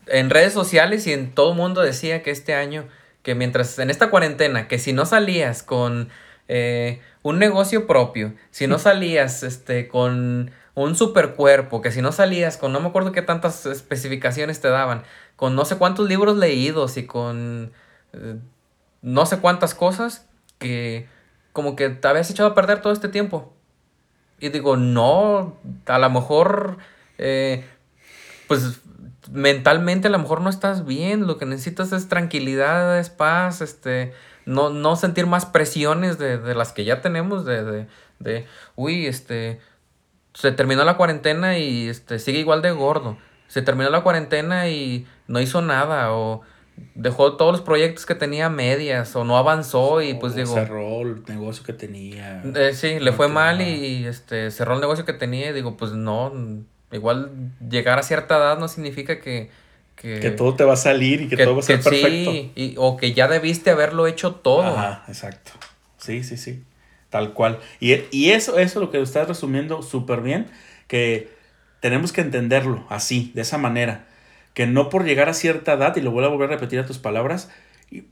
en 0.07 0.29
redes 0.29 0.53
sociales 0.53 1.07
y 1.07 1.13
en 1.13 1.31
todo 1.31 1.51
el 1.51 1.57
mundo 1.57 1.81
decía 1.81 2.23
que 2.23 2.31
este 2.31 2.53
año, 2.53 2.85
que 3.23 3.35
mientras 3.35 3.77
en 3.79 3.89
esta 3.89 4.09
cuarentena, 4.09 4.67
que 4.67 4.79
si 4.79 4.93
no 4.93 5.05
salías 5.05 5.63
con 5.63 6.09
eh, 6.47 7.01
un 7.21 7.39
negocio 7.39 7.87
propio, 7.87 8.33
si 8.51 8.67
no 8.67 8.79
salías 8.79 9.43
este, 9.43 9.87
con 9.87 10.51
un 10.75 10.95
super 10.95 11.33
cuerpo, 11.33 11.81
que 11.81 11.91
si 11.91 12.01
no 12.01 12.11
salías 12.11 12.57
con 12.57 12.71
no 12.71 12.79
me 12.81 12.89
acuerdo 12.89 13.11
qué 13.11 13.21
tantas 13.21 13.65
especificaciones 13.65 14.61
te 14.61 14.67
daban, 14.67 15.03
con 15.35 15.55
no 15.55 15.65
sé 15.65 15.77
cuántos 15.77 16.07
libros 16.07 16.37
leídos 16.37 16.97
y 16.97 17.05
con 17.05 17.71
eh, 18.13 18.37
no 19.01 19.25
sé 19.25 19.39
cuántas 19.39 19.73
cosas, 19.73 20.27
que 20.59 21.07
como 21.53 21.75
que 21.75 21.89
te 21.89 22.07
habías 22.07 22.29
echado 22.29 22.49
a 22.49 22.55
perder 22.55 22.81
todo 22.81 22.91
este 22.91 23.07
tiempo. 23.07 23.53
Y 24.39 24.49
digo, 24.49 24.75
no, 24.75 25.57
a 25.85 25.99
lo 25.99 26.09
mejor, 26.09 26.77
eh, 27.17 27.63
pues 28.47 28.81
mentalmente 29.31 30.07
a 30.07 30.11
lo 30.11 30.19
mejor 30.19 30.41
no 30.41 30.49
estás 30.49 30.85
bien, 30.85 31.27
lo 31.27 31.37
que 31.37 31.45
necesitas 31.45 31.93
es 31.93 32.09
tranquilidad, 32.09 32.99
es 32.99 33.09
paz, 33.09 33.61
este, 33.61 34.13
no, 34.45 34.69
no 34.69 34.95
sentir 34.97 35.25
más 35.25 35.45
presiones 35.45 36.17
de, 36.17 36.37
de 36.37 36.55
las 36.55 36.73
que 36.73 36.83
ya 36.83 37.01
tenemos, 37.01 37.45
de, 37.45 37.63
de, 37.63 37.87
de, 38.19 38.45
uy, 38.75 39.05
este, 39.05 39.61
se 40.35 40.51
terminó 40.51 40.83
la 40.83 40.97
cuarentena 40.97 41.57
y 41.57 41.87
este, 41.87 42.19
sigue 42.19 42.39
igual 42.39 42.61
de 42.61 42.71
gordo, 42.71 43.17
se 43.47 43.61
terminó 43.61 43.89
la 43.89 44.01
cuarentena 44.01 44.69
y 44.69 45.07
no 45.27 45.39
hizo 45.39 45.61
nada, 45.61 46.13
o 46.13 46.41
dejó 46.93 47.37
todos 47.37 47.53
los 47.53 47.61
proyectos 47.61 48.05
que 48.05 48.15
tenía 48.15 48.49
medias, 48.49 49.15
o 49.15 49.23
no 49.23 49.37
avanzó 49.37 50.01
y 50.01 50.13
pues 50.13 50.35
digo... 50.35 50.53
Cerró 50.53 51.01
el 51.01 51.23
negocio 51.27 51.63
que 51.63 51.73
tenía. 51.73 52.43
Eh, 52.43 52.73
sí, 52.73 52.99
le 52.99 53.13
fue 53.13 53.29
mal 53.29 53.61
y, 53.61 54.05
este, 54.05 54.51
cerró 54.51 54.75
el 54.75 54.81
negocio 54.81 55.05
que 55.05 55.13
tenía 55.13 55.49
y 55.49 55.53
digo, 55.53 55.77
pues 55.77 55.93
no 55.93 56.31
Igual 56.91 57.51
llegar 57.67 57.99
a 57.99 58.03
cierta 58.03 58.37
edad 58.37 58.59
no 58.59 58.67
significa 58.67 59.19
que... 59.19 59.49
Que, 59.95 60.29
todo 60.29 60.53
te 60.53 60.63
va 60.63 60.73
a 60.73 60.77
salir 60.77 61.21
y 61.21 61.29
que, 61.29 61.37
todo 61.37 61.55
va 61.55 61.61
a 61.61 61.63
ser 61.63 61.81
perfecto. 61.81 62.31
Sí, 62.31 62.75
o 62.77 62.95
que 62.95 63.13
ya 63.13 63.27
debiste 63.27 63.71
haberlo 63.71 64.05
hecho 64.05 64.35
todo. 64.35 64.77
Ajá, 64.77 65.03
exacto. 65.07 65.53
Sí, 65.97 66.21
sí, 66.23 66.37
sí. 66.37 66.63
Tal 67.15 67.31
cual. 67.31 67.59
Y, 67.79 67.93
y 68.11 68.31
eso, 68.31 68.59
eso 68.59 68.81
lo 68.81 68.91
que 68.91 69.01
estás 69.01 69.25
resumiendo 69.25 69.81
súper 69.81 70.19
bien, 70.19 70.47
que 70.89 71.29
tenemos 71.79 72.11
que 72.11 72.19
entenderlo 72.19 72.85
así, 72.89 73.31
de 73.33 73.43
esa 73.43 73.57
manera. 73.57 74.05
Que 74.53 74.67
no 74.67 74.89
por 74.89 75.05
llegar 75.05 75.29
a 75.29 75.33
cierta 75.33 75.71
edad, 75.71 75.95
y 75.95 76.01
lo 76.01 76.11
voy 76.11 76.25
a 76.25 76.47
repetir 76.47 76.77
a 76.77 76.85
tus 76.85 76.97
palabras, 76.97 77.49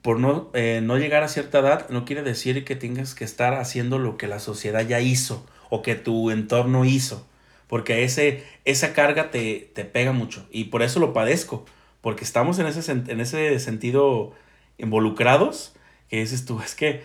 por 0.01 0.22
no, 0.22 0.51
eh, 0.54 0.80
no 0.82 0.97
llegar 0.97 1.22
a 1.22 1.28
cierta 1.28 1.60
edad 1.60 1.89
no 1.89 2.06
quiere 2.06 2.24
decir 2.24 2.64
que 2.64 2.78
tengas 2.78 3.14
que 3.14 3.26
estar 3.26 3.56
haciendo 3.56 3.99
lo 3.99 4.16
que 4.16 4.28
la 4.28 4.39
sociedad 4.39 4.88
ya 4.88 5.01
hizo 5.01 5.45
o 5.70 5.82
que 5.82 5.95
tu 5.95 6.32
entorno 6.32 6.86
hizo 6.86 7.28
porque 7.68 8.06
ese, 8.06 8.45
esa 8.64 8.93
carga 8.93 9.32
te, 9.32 9.70
pega 9.91 10.14
mucho 10.14 10.47
y 10.49 10.66
por 10.66 10.82
eso 10.82 11.01
lo 11.01 11.12
padezco, 11.12 11.66
porque 11.99 12.24
estamos 12.24 12.58
en 12.60 12.68
ese, 12.68 12.89
en 12.89 13.20
ese 13.20 13.60
sentido 13.60 14.32
involucrados, 14.78 15.76
que 16.08 16.20
dices 16.20 16.45
tú, 16.45 16.62
es 16.62 16.74
que 16.74 17.04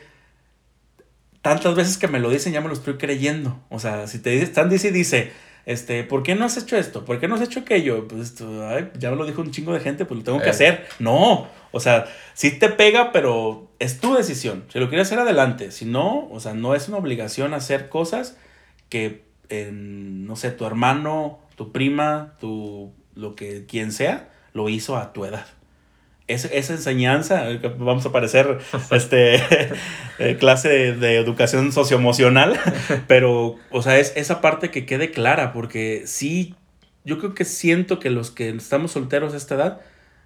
tantas 1.49 1.75
veces 1.75 1.99
que 1.99 2.09
me 2.09 2.21
lo 2.21 2.31
dicen 2.31 2.53
ya 2.53 2.61
me 2.61 2.69
lo 2.69 2.75
estoy 2.75 2.95
creyendo, 2.95 3.61
o 3.69 3.79
sea, 3.79 4.07
si 4.07 4.19
te 4.19 4.31
dicen, 4.31 4.49
están 4.49 4.69
dice 4.69 4.89
y 4.89 4.93
dice, 4.93 5.33
Este, 5.67 6.03
¿por 6.03 6.23
qué 6.23 6.35
no 6.35 6.47
has 6.47 6.57
hecho 6.57 6.77
esto? 6.77 7.05
¿Por 7.05 7.21
qué 7.21 7.29
no 7.29 7.35
has 7.35 7.43
hecho 7.43 7.61
aquello? 7.61 8.09
Pues 8.09 8.37
ya 8.99 9.11
me 9.11 9.17
lo 9.17 9.27
dijo 9.27 9.43
un 9.43 9.51
chingo 9.51 9.75
de 9.75 9.81
gente, 9.81 10.07
pues 10.07 10.19
lo 10.19 10.25
tengo 10.25 10.39
que 10.41 10.47
eh. 10.47 10.51
hacer. 10.51 10.87
No, 10.99 11.47
o 11.73 11.81
sea, 11.81 12.07
sí 12.33 12.59
te 12.59 12.71
pega, 12.71 13.13
pero 13.13 13.71
es 13.79 14.01
tu 14.01 14.15
decisión. 14.15 14.65
Si 14.73 14.79
lo 14.79 14.89
quieres 14.89 15.09
hacer 15.09 15.19
adelante, 15.19 15.71
si 15.71 15.85
no, 15.85 16.29
o 16.31 16.41
sea, 16.41 16.55
no 16.55 16.75
es 16.75 16.89
una 16.89 16.97
obligación 16.97 17.53
hacer 17.53 17.91
cosas 17.91 18.39
que, 18.89 19.25
no 19.51 20.37
sé, 20.37 20.53
tu 20.53 20.65
hermano, 20.65 21.41
tu 21.57 21.71
prima, 21.71 22.35
tu, 22.41 22.95
lo 23.15 23.35
que, 23.35 23.67
quien 23.67 23.93
sea, 23.93 24.31
lo 24.55 24.71
hizo 24.71 24.97
a 24.97 25.13
tu 25.13 25.27
edad 25.27 25.47
esa 26.29 26.75
enseñanza, 26.75 27.45
vamos 27.79 28.05
a 28.07 28.13
parecer 28.13 28.59
este, 28.91 29.37
eh, 30.19 30.37
clase 30.39 30.93
de, 30.93 31.17
educación 31.17 31.73
socioemocional, 31.73 32.59
pero, 33.09 33.57
o 33.71 33.83
sea, 33.83 33.99
es 33.99 34.13
esa 34.17 34.41
parte 34.41 34.71
que 34.71 34.87
quede 34.87 35.11
clara, 35.11 35.53
porque 35.53 36.05
sí, 36.07 36.55
yo 37.05 37.19
creo 37.19 37.35
que 37.35 37.45
siento 37.45 37.99
que 37.99 38.11
los 38.11 38.31
que 38.31 38.51
estamos 38.51 38.93
solteros 38.93 39.35
a 39.35 39.39
esta 39.39 39.55
edad, 39.55 39.81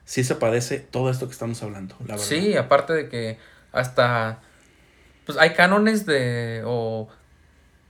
sí 0.04 0.24
se 0.24 0.34
padece 0.34 0.80
todo 0.80 1.08
esto 1.10 1.26
que 1.26 1.32
estamos 1.32 1.62
hablando, 1.62 1.94
la 2.00 2.14
verdad. 2.14 2.24
Sí, 2.24 2.56
aparte 2.56 2.92
de 2.92 3.08
que 3.08 3.38
hasta, 3.70 4.40
pues 5.24 5.38
hay 5.38 5.50
cánones 5.50 6.04
de, 6.04 6.62
o 6.66 7.08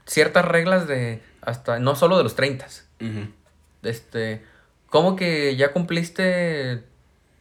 ciertas 0.05 0.45
reglas 0.45 0.87
de, 0.87 1.21
hasta, 1.41 1.79
no 1.79 1.95
solo 1.95 2.17
de 2.17 2.23
los 2.23 2.35
30. 2.35 2.67
Este, 3.81 4.43
¿cómo 4.87 5.15
que 5.15 5.55
ya 5.57 5.73
cumpliste 5.73 6.83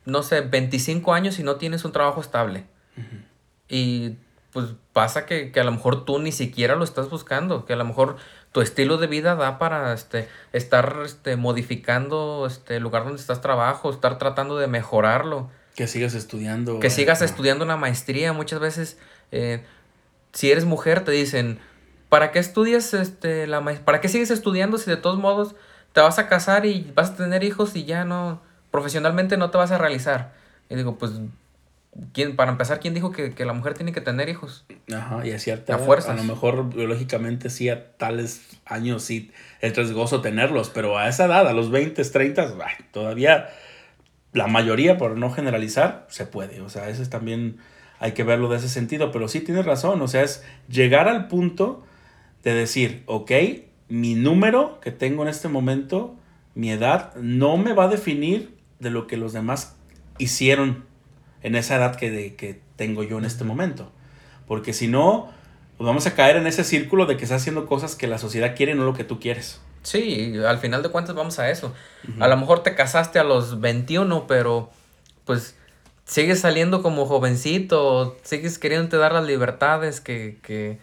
no 0.04 0.22
sé, 0.22 0.40
25 0.40 1.14
años 1.14 1.38
y 1.38 1.42
no 1.42 1.56
tienes 1.56 1.84
un 1.84 1.92
trabajo 1.92 2.20
estable. 2.20 2.64
Y 3.68 4.16
pues 4.52 4.66
pasa 4.92 5.24
que, 5.24 5.50
a 5.54 5.64
lo 5.64 5.72
mejor 5.72 6.04
tú 6.04 6.18
ni 6.18 6.32
siquiera 6.32 6.76
lo 6.76 6.84
estás 6.84 7.08
buscando, 7.08 7.64
que 7.64 7.72
a 7.72 7.76
lo 7.76 7.84
mejor 7.84 8.16
tu 8.52 8.60
estilo 8.60 8.98
de 8.98 9.06
vida 9.06 9.34
da 9.34 9.58
para 9.58 9.94
este, 9.94 10.28
estar 10.52 10.98
este, 11.04 11.36
modificando 11.36 12.46
este, 12.46 12.76
el 12.76 12.82
lugar 12.82 13.04
donde 13.04 13.20
estás 13.20 13.40
trabajo, 13.40 13.90
estar 13.90 14.18
tratando 14.18 14.58
de 14.58 14.66
mejorarlo. 14.66 15.48
Que 15.74 15.86
sigas 15.86 16.12
estudiando. 16.14 16.80
Que 16.80 16.90
sigas 16.90 17.22
estudiando 17.22 17.64
una 17.64 17.78
maestría. 17.78 18.34
Muchas 18.34 18.60
veces, 18.60 18.98
eh, 19.30 19.64
si 20.34 20.50
eres 20.50 20.66
mujer, 20.66 21.02
te 21.02 21.12
dicen, 21.12 21.60
¿para 22.10 22.30
qué 22.30 22.40
estudias 22.40 22.92
este, 22.92 23.46
la 23.46 23.62
¿Para 23.62 24.02
qué 24.02 24.08
sigues 24.08 24.30
estudiando 24.30 24.76
si 24.76 24.90
de 24.90 24.98
todos 24.98 25.18
modos 25.18 25.54
te 25.94 26.02
vas 26.02 26.18
a 26.18 26.28
casar 26.28 26.66
y 26.66 26.92
vas 26.94 27.10
a 27.10 27.16
tener 27.16 27.42
hijos 27.42 27.74
y 27.74 27.84
ya 27.84 28.04
no 28.04 28.42
profesionalmente 28.72 29.36
no 29.36 29.50
te 29.50 29.58
vas 29.58 29.70
a 29.70 29.78
realizar. 29.78 30.32
Y 30.68 30.74
digo, 30.74 30.98
pues, 30.98 31.12
¿quién, 32.12 32.34
para 32.34 32.50
empezar, 32.50 32.80
¿quién 32.80 32.94
dijo 32.94 33.12
que, 33.12 33.32
la 33.44 33.52
mujer 33.52 33.74
tiene 33.74 33.92
que 33.92 34.00
tener 34.00 34.28
hijos? 34.28 34.64
Ajá, 34.92 35.24
y 35.24 35.30
a 35.30 35.38
cierta 35.38 35.76
a, 35.76 35.78
fuerza. 35.78 36.10
a 36.10 36.16
lo 36.16 36.24
mejor 36.24 36.74
biológicamente 36.74 37.50
sí 37.50 37.68
a 37.68 37.92
tales 37.96 38.40
años 38.64 39.04
sí 39.04 39.30
es 39.60 39.76
riesgoso 39.76 40.20
tenerlos, 40.20 40.70
pero 40.70 40.98
a 40.98 41.08
esa 41.08 41.26
edad, 41.26 41.46
a 41.46 41.52
los 41.52 41.70
20, 41.70 42.02
30, 42.02 42.56
todavía 42.90 43.50
la 44.32 44.46
mayoría, 44.46 44.96
por 44.96 45.16
no 45.16 45.30
generalizar, 45.30 46.06
se 46.08 46.26
puede. 46.26 46.62
O 46.62 46.70
sea, 46.70 46.88
ese 46.88 47.02
es 47.02 47.10
también 47.10 47.58
hay 48.00 48.12
que 48.12 48.24
verlo 48.24 48.48
de 48.48 48.56
ese 48.56 48.68
sentido, 48.68 49.12
pero 49.12 49.28
sí 49.28 49.40
tienes 49.40 49.64
razón, 49.64 50.00
o 50.02 50.08
sea, 50.08 50.22
es 50.22 50.42
llegar 50.68 51.08
al 51.08 51.28
punto 51.28 51.84
de 52.42 52.52
decir, 52.52 53.04
ok, 53.06 53.30
mi 53.88 54.14
número 54.14 54.80
que 54.80 54.90
tengo 54.90 55.22
en 55.22 55.28
este 55.28 55.48
momento, 55.48 56.16
mi 56.54 56.70
edad, 56.70 57.14
no 57.14 57.58
me 57.58 57.74
va 57.74 57.84
a 57.84 57.88
definir 57.88 58.56
de 58.82 58.90
lo 58.90 59.06
que 59.06 59.16
los 59.16 59.32
demás 59.32 59.76
hicieron 60.18 60.84
en 61.42 61.56
esa 61.56 61.76
edad 61.76 61.96
que, 61.96 62.34
que 62.36 62.60
tengo 62.76 63.02
yo 63.02 63.18
en 63.18 63.24
este 63.24 63.44
momento. 63.44 63.90
Porque 64.46 64.72
si 64.72 64.88
no, 64.88 65.30
pues 65.78 65.86
vamos 65.86 66.06
a 66.06 66.14
caer 66.14 66.36
en 66.36 66.46
ese 66.46 66.64
círculo 66.64 67.06
de 67.06 67.16
que 67.16 67.24
estás 67.24 67.40
haciendo 67.40 67.66
cosas 67.66 67.94
que 67.94 68.06
la 68.06 68.18
sociedad 68.18 68.54
quiere 68.54 68.72
y 68.72 68.74
no 68.74 68.84
lo 68.84 68.94
que 68.94 69.04
tú 69.04 69.18
quieres. 69.20 69.60
Sí, 69.82 70.34
al 70.46 70.58
final 70.58 70.82
de 70.82 70.90
cuentas 70.90 71.14
vamos 71.14 71.38
a 71.38 71.50
eso. 71.50 71.74
A 72.20 72.28
lo 72.28 72.36
mejor 72.36 72.62
te 72.62 72.74
casaste 72.74 73.18
a 73.18 73.24
los 73.24 73.60
21, 73.60 74.26
pero 74.26 74.70
pues 75.24 75.56
sigues 76.04 76.40
saliendo 76.40 76.82
como 76.82 77.06
jovencito, 77.06 78.16
sigues 78.22 78.58
queriendo 78.58 78.98
dar 78.98 79.12
las 79.12 79.24
libertades 79.24 80.00
que, 80.00 80.38
que, 80.42 80.78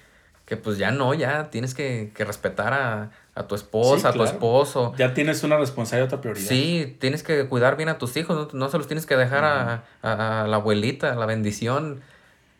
que 0.45 0.57
pues 0.57 0.77
ya 0.77 0.91
no, 0.91 1.13
ya 1.13 1.49
tienes 1.49 1.73
que, 1.73 2.11
que 2.13 2.25
respetar 2.25 2.73
a, 2.73 3.11
a 3.39 3.47
tu 3.47 3.55
esposa, 3.55 4.09
a 4.09 4.11
tu 4.11 4.21
esposo. 4.23 4.93
Ya 4.97 5.13
tienes 5.13 5.43
una 5.43 5.55
responsabilidad, 5.55 6.07
otra 6.07 6.19
prioridad. 6.19 6.45
Sí, 6.45 6.97
tienes 6.99 7.23
que 7.23 7.47
cuidar 7.47 7.77
bien 7.77 7.87
a 7.87 7.97
tus 7.97 8.17
hijos, 8.17 8.53
no, 8.53 8.69
se 8.69 8.77
los 8.77 8.87
tienes 8.87 9.05
que 9.05 9.15
dejar 9.15 9.45
a, 9.45 10.45
la 10.45 10.55
abuelita, 10.57 11.15
la 11.15 11.25
bendición. 11.25 12.01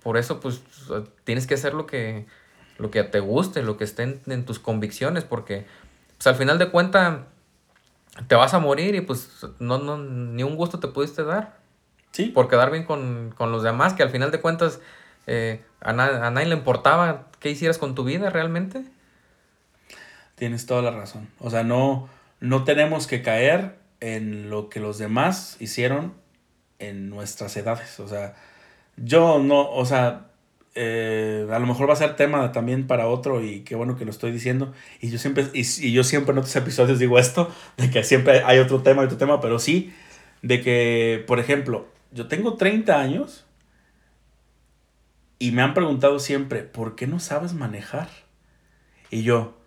Por 0.02 0.16
eso, 0.16 0.40
pues, 0.40 0.62
tienes 1.26 1.48
que 1.48 1.56
hacer 1.56 1.74
lo 1.74 1.86
que, 1.86 2.28
lo 2.78 2.92
que 2.92 3.04
te 3.04 3.20
guste, 3.20 3.62
lo 3.62 3.76
que 3.76 3.84
esté 3.84 4.22
en, 4.26 4.46
tus 4.46 4.60
convicciones, 4.60 5.26
porque, 5.26 5.66
pues, 6.18 6.28
al 6.28 6.36
final 6.36 6.58
de 6.58 6.70
cuentas, 6.70 7.20
te 8.30 8.36
vas 8.36 8.54
a 8.54 8.60
morir 8.60 8.96
y, 8.96 9.02
pues, 9.02 9.48
no, 9.60 9.80
no, 9.80 9.98
ni 9.98 10.44
un 10.44 10.56
gusto 10.56 10.80
te 10.80 10.88
pudiste 10.88 11.26
dar. 11.26 11.58
Sí. 12.12 12.28
Por 12.28 12.48
quedar 12.48 12.72
bien 12.72 12.86
con, 12.86 13.36
los 13.38 13.64
demás, 13.64 13.96
que 13.96 14.04
al 14.04 14.12
final 14.12 14.32
de 14.32 14.40
cuentas, 14.40 14.80
eh, 15.28 15.62
a, 15.82 15.90
a 15.90 16.32
nadie 16.32 16.48
le 16.48 16.56
importaba 16.56 17.28
qué 17.42 17.50
hicieras 17.50 17.78
con 17.78 17.96
tu 17.96 18.06
vida 18.06 18.30
realmente. 18.30 18.86
Tienes 20.40 20.66
toda 20.66 20.82
la 20.82 20.92
razón. 20.92 21.28
O 21.40 21.50
sea, 21.50 21.66
no, 21.66 22.08
no 22.40 22.64
tenemos 22.64 23.08
que 23.08 23.22
caer 23.22 23.76
en 24.00 24.50
lo 24.50 24.70
que 24.70 24.80
los 24.80 24.98
demás 24.98 25.58
hicieron 25.60 26.14
en 26.80 27.10
nuestras 27.10 27.58
edades. 27.58 28.00
O 28.00 28.08
sea, 28.08 28.36
yo 28.96 29.40
no, 29.40 29.70
o 29.70 29.86
sea, 29.86 30.28
eh, 30.76 31.46
a 31.52 31.60
lo 31.60 31.68
mejor 31.68 31.90
va 31.90 31.94
a 31.94 31.98
ser 31.98 32.16
tema 32.16 32.54
también 32.54 32.88
para 32.88 33.08
otro 33.08 33.44
y 33.44 33.66
qué 33.66 33.76
bueno 33.76 33.98
que 33.98 34.06
lo 34.06 34.12
estoy 34.12 34.32
diciendo. 34.32 34.72
Y 35.02 35.10
yo 35.10 35.18
siempre, 35.18 35.48
y, 35.54 35.92
yo 35.92 36.06
siempre 36.06 36.32
en 36.32 36.38
otros 36.38 36.56
episodios 36.56 37.00
digo 37.00 37.20
esto, 37.20 37.54
de 37.76 37.90
que 37.90 38.06
siempre 38.06 38.42
hay 38.46 38.60
otro 38.60 38.82
tema, 38.82 39.02
otro 39.02 39.18
tema, 39.18 39.42
pero 39.42 39.60
sí, 39.60 39.94
de 40.42 40.62
que, 40.62 41.22
por 41.28 41.40
ejemplo, 41.42 41.90
yo 42.14 42.30
tengo 42.30 42.54
30 42.54 42.98
años 42.98 43.46
y 45.38 45.52
me 45.52 45.64
han 45.64 45.74
preguntado 45.74 46.18
siempre, 46.20 46.64
¿por 46.64 46.96
qué 46.96 47.08
no 47.08 47.20
sabes 47.20 47.54
manejar? 47.54 48.08
Y 49.12 49.24
yo, 49.24 49.59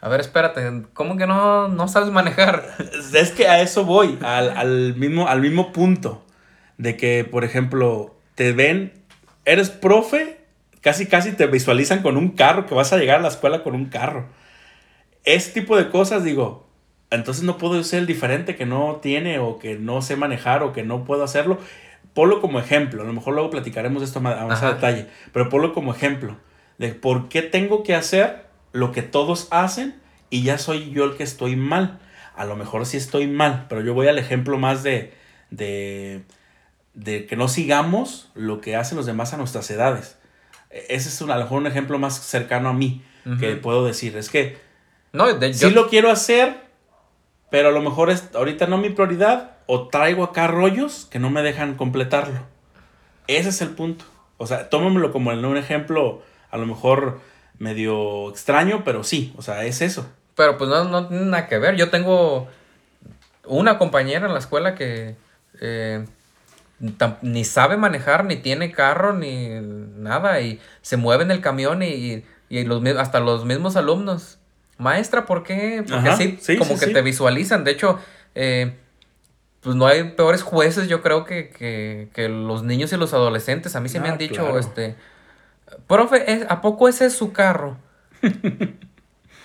a 0.00 0.08
ver, 0.08 0.20
espérate, 0.20 0.84
¿cómo 0.92 1.16
que 1.16 1.26
no, 1.26 1.68
no 1.68 1.88
sabes 1.88 2.10
manejar? 2.10 2.64
Es 3.14 3.30
que 3.30 3.48
a 3.48 3.60
eso 3.60 3.84
voy, 3.84 4.18
al, 4.22 4.94
mismo, 4.96 5.28
al 5.28 5.40
mismo 5.40 5.72
punto. 5.72 6.22
De 6.76 6.96
que, 6.96 7.24
por 7.24 7.44
ejemplo, 7.44 8.14
te 8.34 8.52
ven, 8.52 8.92
eres 9.46 9.70
profe, 9.70 10.38
casi 10.82 11.06
casi 11.06 11.32
te 11.32 11.46
visualizan 11.46 12.02
con 12.02 12.18
un 12.18 12.30
carro, 12.30 12.66
que 12.66 12.74
vas 12.74 12.92
a 12.92 12.98
llegar 12.98 13.20
a 13.20 13.22
la 13.22 13.28
escuela 13.28 13.62
con 13.62 13.74
un 13.74 13.86
carro. 13.86 14.26
Ese 15.24 15.52
tipo 15.52 15.76
de 15.76 15.88
cosas, 15.88 16.22
digo, 16.22 16.68
entonces 17.10 17.44
no 17.44 17.56
puedo 17.56 17.82
ser 17.82 18.00
el 18.00 18.06
diferente 18.06 18.56
que 18.56 18.66
no 18.66 18.96
tiene 18.96 19.38
o 19.38 19.58
que 19.58 19.76
no 19.78 20.02
sé 20.02 20.16
manejar 20.16 20.62
o 20.62 20.72
que 20.72 20.82
no 20.82 21.04
puedo 21.04 21.24
hacerlo. 21.24 21.58
Ponlo 22.12 22.42
como 22.42 22.60
ejemplo, 22.60 23.02
a 23.02 23.06
lo 23.06 23.12
mejor 23.12 23.34
luego 23.34 23.50
platicaremos 23.50 24.02
esto 24.02 24.18
a 24.18 24.22
más 24.22 24.62
a 24.62 24.74
detalle, 24.74 25.06
pero 25.32 25.48
ponlo 25.48 25.72
como 25.72 25.94
ejemplo 25.94 26.36
de 26.78 26.94
por 26.94 27.28
qué 27.28 27.42
tengo 27.42 27.82
que 27.82 27.94
hacer 27.94 28.45
lo 28.76 28.92
que 28.92 29.02
todos 29.02 29.48
hacen 29.50 30.00
y 30.30 30.42
ya 30.42 30.58
soy 30.58 30.90
yo 30.90 31.04
el 31.04 31.16
que 31.16 31.22
estoy 31.22 31.56
mal. 31.56 31.98
A 32.34 32.44
lo 32.44 32.56
mejor 32.56 32.84
sí 32.86 32.96
estoy 32.96 33.26
mal, 33.26 33.66
pero 33.68 33.80
yo 33.80 33.94
voy 33.94 34.08
al 34.08 34.18
ejemplo 34.18 34.58
más 34.58 34.82
de, 34.82 35.14
de, 35.50 36.22
de 36.94 37.26
que 37.26 37.36
no 37.36 37.48
sigamos 37.48 38.30
lo 38.34 38.60
que 38.60 38.76
hacen 38.76 38.96
los 38.96 39.06
demás 39.06 39.32
a 39.32 39.38
nuestras 39.38 39.70
edades. 39.70 40.18
E, 40.70 40.86
ese 40.90 41.08
es 41.08 41.22
a 41.22 41.26
lo 41.26 41.34
mejor 41.36 41.58
un 41.58 41.66
ejemplo 41.66 41.98
más 41.98 42.18
cercano 42.18 42.68
a 42.68 42.72
mí 42.72 43.02
que 43.40 43.56
puedo 43.56 43.84
decir. 43.84 44.16
Es 44.16 44.30
que 44.30 44.56
no, 45.12 45.26
sí 45.52 45.70
lo 45.70 45.88
quiero 45.88 46.10
hacer, 46.10 46.54
pero 47.50 47.70
a 47.70 47.72
lo 47.72 47.82
mejor 47.82 48.10
es, 48.10 48.28
ahorita 48.34 48.68
no 48.68 48.78
mi 48.78 48.90
prioridad 48.90 49.56
o 49.66 49.88
traigo 49.88 50.22
acá 50.22 50.46
rollos 50.46 51.08
que 51.10 51.18
no 51.18 51.30
me 51.30 51.42
dejan 51.42 51.74
completarlo. 51.74 52.40
Ese 53.26 53.48
es 53.48 53.60
el 53.62 53.70
punto. 53.70 54.04
O 54.36 54.46
sea, 54.46 54.68
tómamelo 54.68 55.10
como 55.10 55.32
en 55.32 55.44
un 55.44 55.56
ejemplo, 55.56 56.22
a 56.50 56.56
lo 56.56 56.66
mejor 56.66 57.20
medio 57.58 58.30
extraño, 58.30 58.82
pero 58.84 59.04
sí, 59.04 59.34
o 59.36 59.42
sea, 59.42 59.64
es 59.64 59.80
eso. 59.82 60.08
Pero 60.34 60.58
pues 60.58 60.68
no, 60.68 60.84
no 60.84 61.08
tiene 61.08 61.24
nada 61.24 61.48
que 61.48 61.58
ver. 61.58 61.76
Yo 61.76 61.90
tengo 61.90 62.48
una 63.46 63.78
compañera 63.78 64.26
en 64.26 64.32
la 64.32 64.38
escuela 64.38 64.74
que 64.74 65.16
eh, 65.60 66.04
ni 67.22 67.44
sabe 67.44 67.76
manejar, 67.76 68.24
ni 68.24 68.36
tiene 68.36 68.70
carro, 68.72 69.14
ni 69.14 69.48
nada, 69.96 70.40
y 70.40 70.60
se 70.82 70.96
mueve 70.96 71.24
en 71.24 71.30
el 71.30 71.40
camión 71.40 71.82
y, 71.82 72.24
y 72.48 72.64
los, 72.64 72.84
hasta 72.98 73.20
los 73.20 73.44
mismos 73.44 73.76
alumnos. 73.76 74.38
Maestra, 74.78 75.24
¿por 75.24 75.42
qué? 75.42 75.84
Porque 75.88 76.08
así 76.08 76.38
como 76.58 76.78
que 76.78 76.88
te 76.88 77.00
visualizan. 77.00 77.64
De 77.64 77.70
hecho, 77.70 77.98
eh, 78.34 78.76
pues 79.62 79.74
no 79.74 79.86
hay 79.86 80.10
peores 80.10 80.42
jueces, 80.42 80.86
yo 80.88 81.00
creo, 81.00 81.24
que, 81.24 81.48
que, 81.48 82.08
que, 82.12 82.28
los 82.28 82.62
niños 82.62 82.92
y 82.92 82.96
los 82.96 83.14
adolescentes. 83.14 83.74
A 83.74 83.80
mí 83.80 83.88
se 83.88 84.00
me 84.00 84.08
ah, 84.08 84.12
han 84.12 84.18
dicho, 84.18 84.58
este, 84.58 84.96
Profe, 85.86 86.46
¿a 86.48 86.60
poco 86.60 86.88
ese 86.88 87.06
es 87.06 87.14
su 87.14 87.32
carro? 87.32 87.76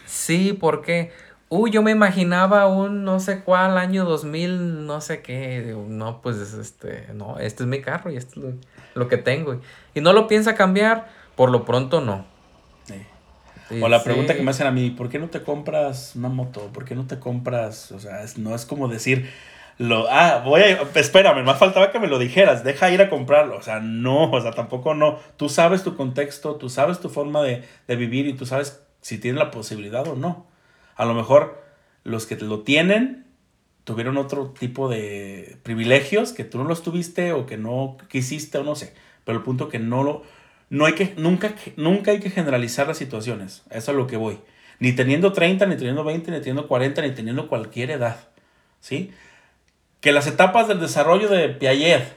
sí, 0.05 0.53
¿por 0.53 0.81
qué? 0.81 1.11
Uy, 1.49 1.69
yo 1.71 1.81
me 1.81 1.91
imaginaba 1.91 2.67
un 2.67 3.03
no 3.03 3.19
sé 3.19 3.41
cuál 3.41 3.77
año 3.77 4.05
2000, 4.05 4.85
no 4.85 5.01
sé 5.01 5.21
qué. 5.21 5.75
no, 5.87 6.21
pues 6.21 6.37
este, 6.53 7.07
no, 7.13 7.39
este 7.39 7.63
es 7.63 7.67
mi 7.67 7.81
carro 7.81 8.09
y 8.11 8.17
esto 8.17 8.39
es 8.47 8.55
lo, 8.95 9.07
que 9.07 9.17
tengo. 9.17 9.59
Y 9.93 10.01
no 10.01 10.13
lo 10.13 10.27
piensa 10.27 10.55
cambiar, 10.55 11.09
por 11.35 11.51
lo 11.51 11.65
pronto 11.65 11.99
no. 11.99 12.25
o 13.81 13.87
la 13.89 14.03
pregunta 14.03 14.35
que 14.35 14.43
me 14.43 14.51
hacen 14.51 14.67
a 14.67 14.71
mí, 14.71 14.91
¿por 14.91 15.09
qué 15.09 15.19
no 15.19 15.27
te 15.27 15.43
compras 15.43 16.13
una 16.15 16.29
moto? 16.29 16.69
¿Por 16.71 16.85
qué 16.85 16.95
no 16.95 17.05
te 17.05 17.19
compras? 17.19 17.91
O 17.91 17.99
sea, 17.99 18.23
no 18.37 18.55
es 18.55 18.65
como 18.65 18.87
decir, 18.87 19.29
lo, 19.81 20.05
ah, 20.11 20.43
voy 20.45 20.61
a, 20.61 20.81
espérame, 20.93 21.43
más 21.43 21.57
faltaba 21.57 21.91
que 21.91 21.97
me 21.97 22.05
lo 22.05 22.19
dijeras, 22.19 22.63
deja 22.63 22.91
ir 22.91 23.01
a 23.01 23.09
comprarlo. 23.09 23.57
O 23.57 23.63
sea, 23.63 23.79
no, 23.79 24.29
o 24.29 24.39
sea, 24.39 24.51
tampoco 24.51 24.93
no. 24.93 25.17
Tú 25.37 25.49
sabes 25.49 25.83
tu 25.83 25.95
contexto, 25.95 26.55
tú 26.57 26.69
sabes 26.69 26.99
tu 26.99 27.09
forma 27.09 27.41
de, 27.41 27.63
de 27.87 27.95
vivir 27.95 28.27
y 28.27 28.33
tú 28.33 28.45
sabes 28.45 28.83
si 29.01 29.17
tienes 29.17 29.39
la 29.39 29.49
posibilidad 29.49 30.07
o 30.07 30.15
no. 30.15 30.45
A 30.95 31.05
lo 31.05 31.15
mejor 31.15 31.63
los 32.03 32.27
que 32.27 32.35
lo 32.35 32.59
tienen 32.59 33.25
tuvieron 33.83 34.17
otro 34.17 34.51
tipo 34.51 34.87
de 34.87 35.57
privilegios 35.63 36.31
que 36.31 36.43
tú 36.43 36.59
no 36.59 36.65
los 36.65 36.83
tuviste 36.83 37.33
o 37.33 37.47
que 37.47 37.57
no 37.57 37.97
quisiste 38.07 38.59
o 38.59 38.63
no 38.63 38.75
sé. 38.75 38.93
Pero 39.25 39.39
el 39.39 39.43
punto 39.43 39.67
que 39.67 39.79
no 39.79 40.03
lo, 40.03 40.21
no 40.69 40.85
hay 40.85 40.93
que, 40.93 41.15
nunca, 41.17 41.55
nunca 41.75 42.11
hay 42.11 42.19
que 42.19 42.29
generalizar 42.29 42.87
las 42.87 42.99
situaciones. 42.99 43.63
Eso 43.71 43.91
es 43.93 43.97
lo 43.97 44.05
que 44.05 44.17
voy. 44.17 44.41
Ni 44.77 44.91
teniendo 44.91 45.33
30, 45.33 45.65
ni 45.65 45.75
teniendo 45.75 46.03
20, 46.03 46.29
ni 46.29 46.37
teniendo 46.37 46.67
40, 46.67 47.01
ni 47.01 47.11
teniendo 47.15 47.47
cualquier 47.47 47.89
edad. 47.89 48.27
¿Sí? 48.79 49.11
Que 50.01 50.11
las 50.11 50.27
etapas 50.27 50.67
del 50.67 50.79
desarrollo 50.79 51.29
de 51.29 51.49
Piaget, 51.49 52.13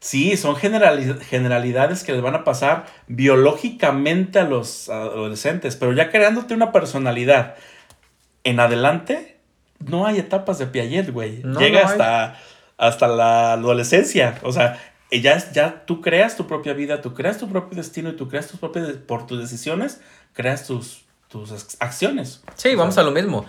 sí, 0.00 0.36
son 0.36 0.56
generalidades 0.56 2.02
que 2.02 2.12
les 2.12 2.22
van 2.22 2.34
a 2.34 2.44
pasar 2.44 2.86
biológicamente 3.06 4.40
a 4.40 4.44
los 4.44 4.88
adolescentes, 4.88 5.76
pero 5.76 5.92
ya 5.92 6.10
creándote 6.10 6.54
una 6.54 6.72
personalidad 6.72 7.54
en 8.44 8.60
adelante, 8.60 9.36
no 9.78 10.06
hay 10.06 10.18
etapas 10.18 10.58
de 10.58 10.66
Piaget, 10.66 11.10
güey. 11.10 11.42
Llega 11.42 11.82
hasta, 11.86 12.38
hasta 12.76 13.08
la 13.08 13.52
adolescencia. 13.52 14.38
O 14.42 14.52
sea, 14.52 14.78
ya, 15.10 15.52
ya 15.52 15.84
tú 15.86 16.00
creas 16.00 16.36
tu 16.36 16.46
propia 16.46 16.72
vida, 16.72 17.00
tú 17.00 17.14
creas 17.14 17.38
tu 17.38 17.48
propio 17.48 17.76
destino 17.76 18.10
y 18.10 18.16
tú 18.16 18.28
creas 18.28 18.48
tus 18.48 18.60
propias, 18.60 18.88
por 19.06 19.26
tus 19.26 19.38
decisiones, 19.40 20.00
creas 20.32 20.66
tus, 20.66 21.04
tus 21.30 21.76
acciones. 21.78 22.42
Sí, 22.56 22.74
vamos 22.74 22.98
a 22.98 23.02
lo 23.02 23.12
mismo. 23.12 23.46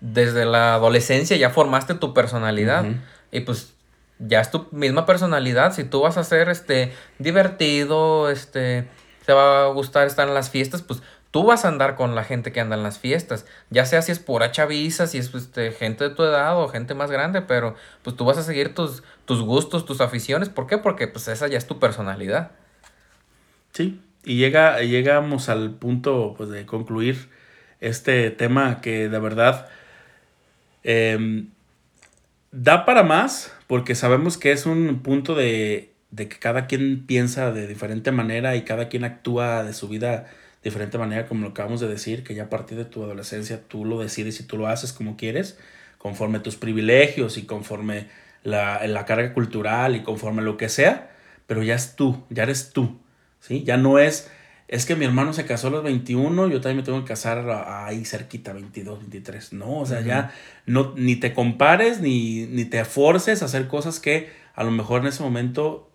Desde 0.00 0.44
la 0.44 0.74
adolescencia 0.74 1.36
ya 1.36 1.50
formaste 1.50 1.94
tu 1.94 2.12
personalidad 2.12 2.84
y 3.30 3.40
pues 3.40 3.74
ya 4.18 4.40
es 4.40 4.50
tu 4.50 4.66
misma 4.72 5.06
personalidad. 5.06 5.72
Si 5.72 5.84
tú 5.84 6.00
vas 6.00 6.16
a 6.16 6.24
ser 6.24 6.48
este 6.48 6.92
divertido, 7.18 8.28
este 8.28 8.88
te 9.24 9.32
va 9.32 9.66
a 9.66 9.68
gustar 9.68 10.08
estar 10.08 10.26
en 10.26 10.34
las 10.34 10.50
fiestas, 10.50 10.82
pues 10.82 11.00
tú 11.30 11.44
vas 11.44 11.64
a 11.64 11.68
andar 11.68 11.94
con 11.94 12.16
la 12.16 12.24
gente 12.24 12.50
que 12.50 12.60
anda 12.60 12.74
en 12.74 12.82
las 12.82 12.98
fiestas, 12.98 13.46
ya 13.70 13.86
sea 13.86 14.02
si 14.02 14.10
es 14.10 14.18
pura 14.18 14.50
chaviza, 14.50 15.06
si 15.06 15.18
es 15.18 15.32
este, 15.32 15.70
gente 15.70 16.08
de 16.08 16.14
tu 16.14 16.24
edad 16.24 16.60
o 16.60 16.68
gente 16.68 16.94
más 16.94 17.12
grande, 17.12 17.40
pero 17.40 17.76
pues 18.02 18.16
tú 18.16 18.24
vas 18.24 18.36
a 18.36 18.42
seguir 18.42 18.74
tus, 18.74 19.04
tus 19.26 19.42
gustos, 19.42 19.86
tus 19.86 20.00
aficiones, 20.00 20.48
¿por 20.48 20.66
qué? 20.66 20.78
Porque 20.78 21.06
pues 21.06 21.28
esa 21.28 21.46
ya 21.46 21.56
es 21.56 21.68
tu 21.68 21.78
personalidad. 21.78 22.50
Sí, 23.72 24.02
y 24.24 24.36
llega, 24.36 24.80
llegamos 24.80 25.48
al 25.48 25.74
punto 25.74 26.34
pues, 26.36 26.50
de 26.50 26.66
concluir 26.66 27.28
este 27.80 28.30
tema 28.30 28.80
que 28.80 29.08
de 29.08 29.18
verdad 29.18 29.68
em, 30.84 31.48
da 32.52 32.84
para 32.84 33.02
más, 33.02 33.52
porque 33.66 33.94
sabemos 33.94 34.38
que 34.38 34.52
es 34.52 34.66
un 34.66 35.02
punto 35.02 35.34
de, 35.34 35.92
de 36.10 36.28
que 36.28 36.38
cada 36.38 36.66
quien 36.66 37.06
piensa 37.06 37.50
de 37.52 37.66
diferente 37.66 38.12
manera 38.12 38.54
y 38.56 38.62
cada 38.62 38.88
quien 38.88 39.04
actúa 39.04 39.64
de 39.64 39.72
su 39.72 39.88
vida 39.88 40.30
diferente 40.62 40.98
manera, 40.98 41.26
como 41.26 41.42
lo 41.42 41.48
acabamos 41.48 41.80
de 41.80 41.88
decir, 41.88 42.22
que 42.22 42.34
ya 42.34 42.44
a 42.44 42.50
partir 42.50 42.78
de 42.78 42.84
tu 42.84 43.02
adolescencia 43.02 43.62
tú 43.66 43.84
lo 43.84 44.00
decides 44.00 44.38
y 44.38 44.44
tú 44.44 44.56
lo 44.56 44.68
haces 44.68 44.92
como 44.92 45.16
quieres, 45.16 45.58
conforme 45.98 46.38
tus 46.38 46.56
privilegios 46.56 47.36
y 47.36 47.46
conforme 47.46 48.08
la, 48.44 48.86
la 48.86 49.04
carga 49.04 49.34
cultural 49.34 49.96
y 49.96 50.02
conforme 50.02 50.42
lo 50.42 50.56
que 50.56 50.68
sea, 50.68 51.10
pero 51.48 51.64
ya 51.64 51.74
es 51.74 51.96
tú, 51.96 52.24
ya 52.30 52.44
eres 52.44 52.70
tú, 52.70 53.01
¿sí? 53.42 53.64
Ya 53.64 53.76
no 53.76 53.98
es, 53.98 54.30
es 54.68 54.86
que 54.86 54.96
mi 54.96 55.04
hermano 55.04 55.32
se 55.32 55.44
casó 55.44 55.66
a 55.66 55.70
los 55.70 55.82
21, 55.82 56.48
yo 56.48 56.60
también 56.60 56.78
me 56.78 56.82
tengo 56.82 57.00
que 57.00 57.08
casar 57.08 57.44
ahí 57.66 58.04
cerquita, 58.04 58.52
22, 58.52 59.00
23. 59.00 59.52
No, 59.52 59.80
o 59.80 59.86
sea, 59.86 60.00
ya 60.00 60.32
no, 60.64 60.94
ni 60.96 61.16
te 61.16 61.34
compares 61.34 62.00
ni, 62.00 62.46
ni 62.46 62.64
te 62.64 62.84
forces 62.84 63.42
a 63.42 63.46
hacer 63.46 63.68
cosas 63.68 64.00
que 64.00 64.32
a 64.54 64.64
lo 64.64 64.70
mejor 64.70 65.02
en 65.02 65.08
ese 65.08 65.22
momento 65.22 65.90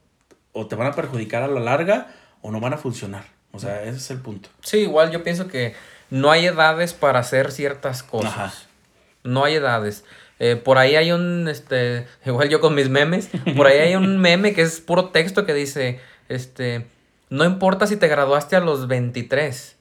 o 0.51 0.67
te 0.67 0.75
van 0.75 0.87
a 0.87 0.95
perjudicar 0.95 1.41
a 1.43 1.47
la 1.47 1.59
larga 1.59 2.13
o 2.41 2.51
no 2.51 2.59
van 2.59 2.73
a 2.73 2.77
funcionar. 2.77 3.25
O 3.51 3.59
sea, 3.59 3.83
ese 3.83 3.97
es 3.97 4.11
el 4.11 4.19
punto. 4.19 4.49
Sí, 4.61 4.79
igual 4.79 5.11
yo 5.11 5.23
pienso 5.23 5.47
que 5.47 5.73
no 6.09 6.29
hay 6.29 6.45
edades 6.45 6.93
para 6.93 7.19
hacer 7.19 7.51
ciertas 7.51 8.03
cosas. 8.03 8.67
No 9.23 9.43
hay 9.45 9.55
edades. 9.55 10.03
Eh, 10.39 10.55
por 10.55 10.77
ahí 10.77 10.95
hay 10.95 11.11
un, 11.11 11.47
este, 11.47 12.05
igual 12.25 12.49
yo 12.49 12.59
con 12.61 12.75
mis 12.75 12.89
memes, 12.89 13.29
por 13.55 13.65
ahí 13.67 13.79
hay 13.79 13.95
un 13.95 14.19
meme 14.19 14.53
que 14.53 14.61
es 14.61 14.81
puro 14.81 15.09
texto 15.09 15.45
que 15.45 15.53
dice, 15.55 15.99
este, 16.29 16.85
no 17.29 17.45
importa 17.45 17.87
si 17.87 17.97
te 17.97 18.07
graduaste 18.07 18.55
a 18.55 18.59
los 18.59 18.87
23, 18.87 19.77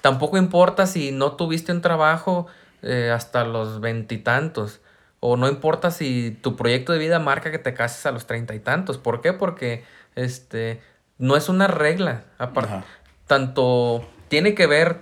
tampoco 0.00 0.36
importa 0.36 0.86
si 0.86 1.12
no 1.12 1.32
tuviste 1.32 1.72
un 1.72 1.80
trabajo 1.80 2.46
eh, 2.82 3.10
hasta 3.10 3.44
los 3.44 3.80
veintitantos, 3.80 4.80
o 5.20 5.36
no 5.38 5.48
importa 5.48 5.90
si 5.90 6.38
tu 6.42 6.54
proyecto 6.54 6.92
de 6.92 6.98
vida 6.98 7.18
marca 7.18 7.50
que 7.50 7.58
te 7.58 7.72
cases 7.72 8.04
a 8.04 8.12
los 8.12 8.26
treinta 8.26 8.54
y 8.54 8.60
tantos. 8.60 8.98
¿Por 8.98 9.22
qué? 9.22 9.32
Porque, 9.32 9.82
este, 10.16 10.82
no 11.16 11.36
es 11.36 11.48
una 11.48 11.66
regla. 11.66 12.24
Aparte, 12.36 12.84
tanto 13.26 14.06
tiene 14.28 14.54
que 14.54 14.66
ver 14.66 15.00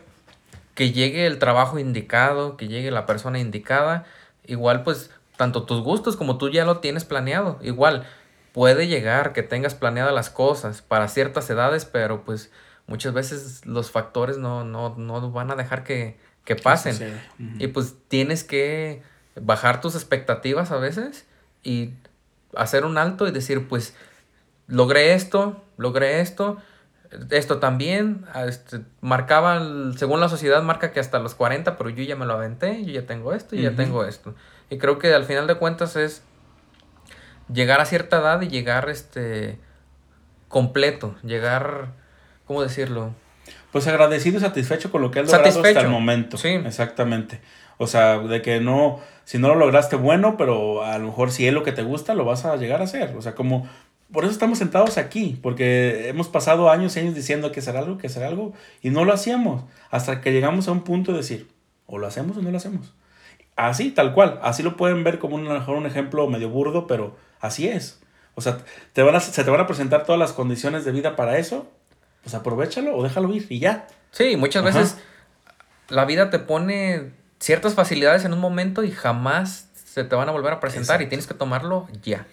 que 0.75 0.93
llegue 0.93 1.27
el 1.27 1.41
trabajo 1.41 1.81
indicado, 1.81 2.57
que 2.57 2.69
llegue 2.69 2.93
la 2.93 3.05
persona 3.05 3.41
indicada. 3.41 4.05
Igual, 4.47 4.85
pues, 4.85 5.11
tanto 5.37 5.65
tus 5.65 5.83
gustos 5.83 6.17
como 6.17 6.39
tú 6.39 6.51
ya 6.51 6.65
lo 6.65 6.79
tienes 6.79 7.05
planeado. 7.05 7.59
Igual, 7.63 8.07
puede 8.53 8.87
llegar 8.87 9.33
que 9.33 9.43
tengas 9.43 9.75
planeadas 9.75 10.15
las 10.15 10.31
cosas 10.31 10.83
para 10.83 11.09
ciertas 11.09 11.49
edades, 11.51 11.85
pero 11.85 12.25
pues 12.25 12.51
muchas 12.87 13.15
veces 13.15 13.67
los 13.67 13.91
factores 13.91 14.39
no, 14.39 14.65
no, 14.65 14.95
no 14.97 15.31
van 15.31 15.51
a 15.51 15.57
dejar 15.57 15.85
que, 15.85 16.19
que 16.45 16.57
pasen. 16.57 17.21
Y 17.59 17.69
pues 17.69 17.95
tienes 18.09 18.45
que 18.45 19.03
bajar 19.41 19.81
tus 19.81 19.95
expectativas 19.95 20.71
a 20.71 20.77
veces 20.77 21.27
y 21.63 21.95
hacer 22.55 22.85
un 22.85 22.99
alto 22.99 23.27
y 23.27 23.31
decir, 23.31 23.69
pues, 23.69 23.95
logré 24.67 25.15
esto, 25.15 25.65
logré 25.77 26.21
esto, 26.21 26.59
esto 27.31 27.59
también, 27.59 28.25
este, 28.47 28.81
marcaba, 29.01 29.61
según 29.97 30.21
la 30.21 30.29
sociedad 30.29 30.63
marca 30.63 30.93
que 30.93 31.01
hasta 31.01 31.19
los 31.19 31.35
40, 31.35 31.77
pero 31.77 31.91
yo 31.91 32.03
ya 32.05 32.17
me 32.17 32.27
lo 32.27 32.35
aventé, 32.35 32.85
yo 32.85 32.93
ya 32.93 33.07
tengo 33.07 33.33
esto, 33.33 33.57
y 33.57 33.63
ya 33.63 33.75
tengo 33.75 34.05
esto. 34.05 34.35
Y 34.71 34.79
creo 34.79 34.99
que 34.99 35.15
al 35.15 35.25
final 35.25 35.47
de 35.47 35.57
cuentas 35.57 35.97
es 35.97 36.23
llegar 37.53 37.81
a 37.81 37.87
cierta 37.87 38.19
edad 38.19 38.41
y 38.43 38.49
llegar 38.49 38.89
este 38.91 39.59
completo, 40.49 41.15
llegar, 41.23 41.89
¿cómo 42.47 42.63
decirlo? 42.63 43.15
Pues 43.73 43.87
agradecido 43.87 44.39
y 44.39 44.41
satisfecho 44.41 44.91
con 44.91 45.01
lo 45.01 45.11
que 45.11 45.21
has 45.21 45.27
logrado 45.27 45.49
hasta 45.49 45.81
el 45.81 45.89
momento. 45.89 46.37
Sí. 46.37 46.49
Exactamente. 46.49 47.41
O 47.79 47.87
sea, 47.87 48.19
de 48.19 48.43
que 48.43 48.61
no, 48.61 49.01
si 49.25 49.39
no 49.39 49.49
lo 49.49 49.55
lograste, 49.55 49.97
bueno, 49.97 50.37
pero 50.37 50.85
a 50.85 50.99
lo 50.99 51.07
mejor 51.07 51.31
si 51.31 51.47
es 51.47 51.55
lo 51.55 51.63
que 51.63 51.73
te 51.73 51.83
gusta, 51.83 52.15
lo 52.15 52.25
vas 52.25 52.45
a 52.45 52.57
llegar 52.57 52.81
a 52.81 52.85
hacer. 52.85 53.17
O 53.17 53.23
sea, 53.23 53.35
como 53.35 53.67
por 54.13 54.25
eso 54.25 54.33
estamos 54.33 54.59
sentados 54.59 54.99
aquí, 54.99 55.39
porque 55.43 56.09
hemos 56.09 56.29
pasado 56.29 56.71
años 56.71 56.95
y 56.97 57.01
años 57.01 57.15
diciendo 57.15 57.51
que 57.51 57.63
será 57.63 57.79
algo, 57.79 57.97
que 57.97 58.11
será 58.11 58.29
algo, 58.29 58.53
y 58.83 58.91
no 58.91 59.05
lo 59.05 59.13
hacíamos, 59.15 59.65
hasta 59.91 60.21
que 60.21 60.33
llegamos 60.33 60.69
a 60.69 60.73
un 60.73 60.85
punto 60.85 61.13
de 61.13 61.19
decir, 61.19 61.49
o 61.87 61.99
lo 61.99 62.07
hacemos 62.07 62.37
o 62.37 62.43
no 62.43 62.51
lo 62.51 62.59
hacemos. 62.59 62.93
Así, 63.57 63.91
tal 63.91 64.13
cual, 64.13 64.39
así 64.43 64.63
lo 64.63 64.77
pueden 64.77 65.03
ver 65.03 65.19
como 65.19 65.37
un, 65.37 65.45
mejor 65.45 65.77
un 65.77 65.87
ejemplo 65.87 66.29
medio 66.29 66.51
burdo, 66.51 66.87
pero 66.87 67.17
así 67.43 67.69
es. 67.69 68.01
O 68.35 68.41
sea, 68.41 68.59
te 68.95 69.03
van 69.03 69.15
a, 69.15 69.21
se 69.21 69.45
te 69.45 69.51
van 69.51 69.61
a 69.61 69.67
presentar 69.67 70.07
todas 70.07 70.19
las 70.19 70.33
condiciones 70.33 70.87
de 70.87 70.93
vida 70.93 71.17
para 71.17 71.37
eso, 71.37 71.71
pues 72.23 72.35
aprovechalo 72.35 72.97
o 72.97 73.03
déjalo 73.03 73.35
ir 73.35 73.47
y 73.51 73.59
ya. 73.59 73.87
Sí, 74.11 74.37
muchas 74.37 74.65
veces 74.65 74.97
la 75.89 76.07
vida 76.07 76.31
te 76.31 76.39
pone 76.39 77.13
ciertas 77.39 77.75
facilidades 77.75 78.25
en 78.25 78.33
un 78.33 78.41
momento 78.41 78.85
y 78.85 78.91
jamás 78.91 79.69
se 79.75 80.05
te 80.05 80.15
van 80.17 80.29
a 80.29 80.33
volver 80.33 80.53
a 80.55 80.61
presentar 80.61 81.03
y 81.03 81.07
tienes 81.09 81.27
que 81.27 81.35
tomarlo 81.35 81.89
ya. 82.03 82.27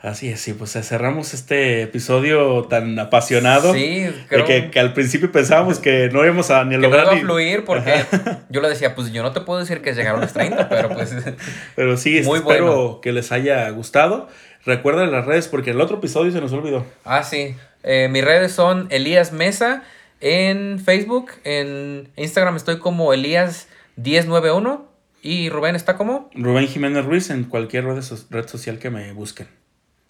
Así 0.00 0.28
es, 0.28 0.40
sí, 0.40 0.52
pues 0.52 0.70
cerramos 0.70 1.34
este 1.34 1.82
episodio 1.82 2.62
tan 2.64 2.96
apasionado. 3.00 3.74
Sí, 3.74 4.08
creo. 4.28 4.44
Que, 4.44 4.70
que, 4.70 4.78
al 4.78 4.92
principio 4.92 5.32
pensábamos 5.32 5.80
que 5.80 6.08
no 6.12 6.24
íbamos 6.24 6.52
a 6.52 6.64
ni 6.64 6.76
que 6.76 6.82
lograr. 6.82 7.06
No 7.06 7.12
iba 7.12 7.20
a 7.20 7.24
fluir 7.24 7.64
porque 7.64 8.04
yo 8.48 8.60
le 8.60 8.68
decía, 8.68 8.94
pues 8.94 9.12
yo 9.12 9.24
no 9.24 9.32
te 9.32 9.40
puedo 9.40 9.58
decir 9.58 9.82
que 9.82 9.94
llegaron 9.94 10.20
los 10.20 10.32
30, 10.32 10.68
pero 10.68 10.90
pues. 10.90 11.12
Pero 11.74 11.96
sí, 11.96 12.22
muy 12.24 12.38
espero 12.38 13.00
que 13.02 13.10
les 13.10 13.32
haya 13.32 13.68
gustado. 13.70 14.28
Recuerden 14.64 15.10
las 15.10 15.26
redes 15.26 15.48
porque 15.48 15.70
el 15.70 15.80
otro 15.80 15.98
episodio 15.98 16.30
se 16.30 16.40
nos 16.40 16.52
olvidó. 16.52 16.86
Ah, 17.04 17.24
sí. 17.24 17.56
Eh, 17.82 18.08
mis 18.08 18.24
redes 18.24 18.52
son 18.52 18.86
Elías 18.90 19.32
Mesa 19.32 19.82
en 20.20 20.78
Facebook, 20.78 21.32
en 21.42 22.08
Instagram 22.16 22.54
estoy 22.54 22.78
como 22.78 23.12
Elías1091 23.12 24.80
y 25.22 25.48
Rubén 25.48 25.74
está 25.74 25.96
como. 25.96 26.30
Rubén 26.34 26.68
Jiménez 26.68 27.04
Ruiz 27.04 27.30
en 27.30 27.44
cualquier 27.44 27.84
red 27.84 28.48
social 28.48 28.78
que 28.78 28.90
me 28.90 29.12
busquen 29.12 29.48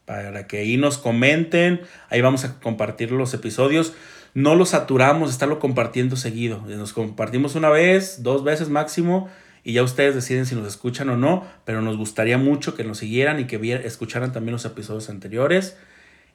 para 0.09 0.47
que 0.47 0.57
ahí 0.57 0.79
nos 0.79 0.97
comenten, 0.97 1.83
ahí 2.09 2.23
vamos 2.23 2.43
a 2.47 2.59
compartir 2.61 3.13
los 3.13 3.35
episodios. 3.35 3.93
No 4.33 4.55
los 4.55 4.71
saturamos, 4.71 5.29
estarlo 5.29 5.59
compartiendo 5.59 6.17
seguido. 6.17 6.65
Nos 6.67 6.95
compartimos 6.95 7.57
una 7.57 7.69
vez, 7.69 8.23
dos 8.23 8.43
veces 8.43 8.71
máximo 8.71 9.29
y 9.65 9.75
ya 9.75 9.83
ustedes 9.83 10.15
deciden 10.15 10.47
si 10.47 10.55
nos 10.55 10.67
escuchan 10.67 11.11
o 11.11 11.19
no, 11.19 11.45
pero 11.67 11.83
nos 11.83 11.99
gustaría 11.99 12.39
mucho 12.39 12.75
que 12.75 12.85
nos 12.85 12.97
siguieran 12.97 13.39
y 13.39 13.45
que 13.45 13.83
escucharan 13.85 14.33
también 14.33 14.55
los 14.55 14.65
episodios 14.65 15.11
anteriores. 15.11 15.77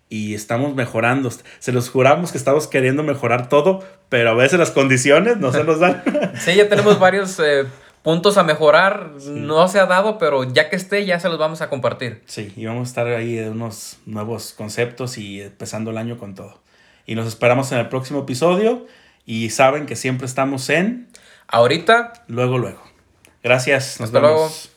y 0.08 0.36
estamos 0.36 0.76
mejorando. 0.76 1.32
Se 1.58 1.72
los 1.72 1.90
juramos 1.90 2.32
que 2.32 2.38
estamos 2.38 2.68
queriendo 2.68 3.02
mejorar 3.02 3.50
todo, 3.50 3.84
pero 4.10 4.30
a 4.30 4.34
veces 4.36 4.60
las 4.60 4.70
condiciones 4.70 5.38
no 5.38 5.52
se 5.52 5.64
nos 5.64 5.80
dan. 5.80 6.04
sí, 6.36 6.54
ya 6.54 6.70
tenemos 6.70 7.00
varios 7.00 7.40
eh, 7.40 7.66
puntos 8.04 8.38
a 8.38 8.44
mejorar. 8.44 9.12
No 9.26 9.68
se 9.68 9.80
ha 9.80 9.86
dado, 9.86 10.18
pero 10.18 10.44
ya 10.44 10.70
que 10.70 10.76
esté, 10.76 11.06
ya 11.06 11.20
se 11.20 11.30
los 11.30 11.40
vamos 11.40 11.62
a 11.62 11.70
compartir. 11.70 12.22
Sí, 12.26 12.54
y 12.56 12.66
vamos 12.66 12.82
a 12.82 12.90
estar 12.90 13.08
ahí 13.08 13.36
de 13.36 13.50
unos 13.50 13.98
nuevos 14.06 14.54
conceptos 14.54 15.18
y 15.18 15.42
empezando 15.42 15.92
el 15.92 15.98
año 15.98 16.18
con 16.18 16.36
todo. 16.36 16.62
Y 17.06 17.16
nos 17.16 17.28
esperamos 17.28 17.72
en 17.72 17.80
el 17.80 17.90
próximo 17.90 18.22
episodio. 18.22 18.86
Y 19.26 19.50
saben 19.52 19.86
que 19.86 19.96
siempre 19.96 20.26
estamos 20.28 20.70
en. 20.70 21.08
Ahorita. 21.48 22.14
Luego, 22.28 22.58
luego. 22.58 22.84
Gracias. 23.42 24.00
Nos 24.00 24.10
Hasta 24.10 24.20
vemos. 24.20 24.34
luego. 24.40 24.73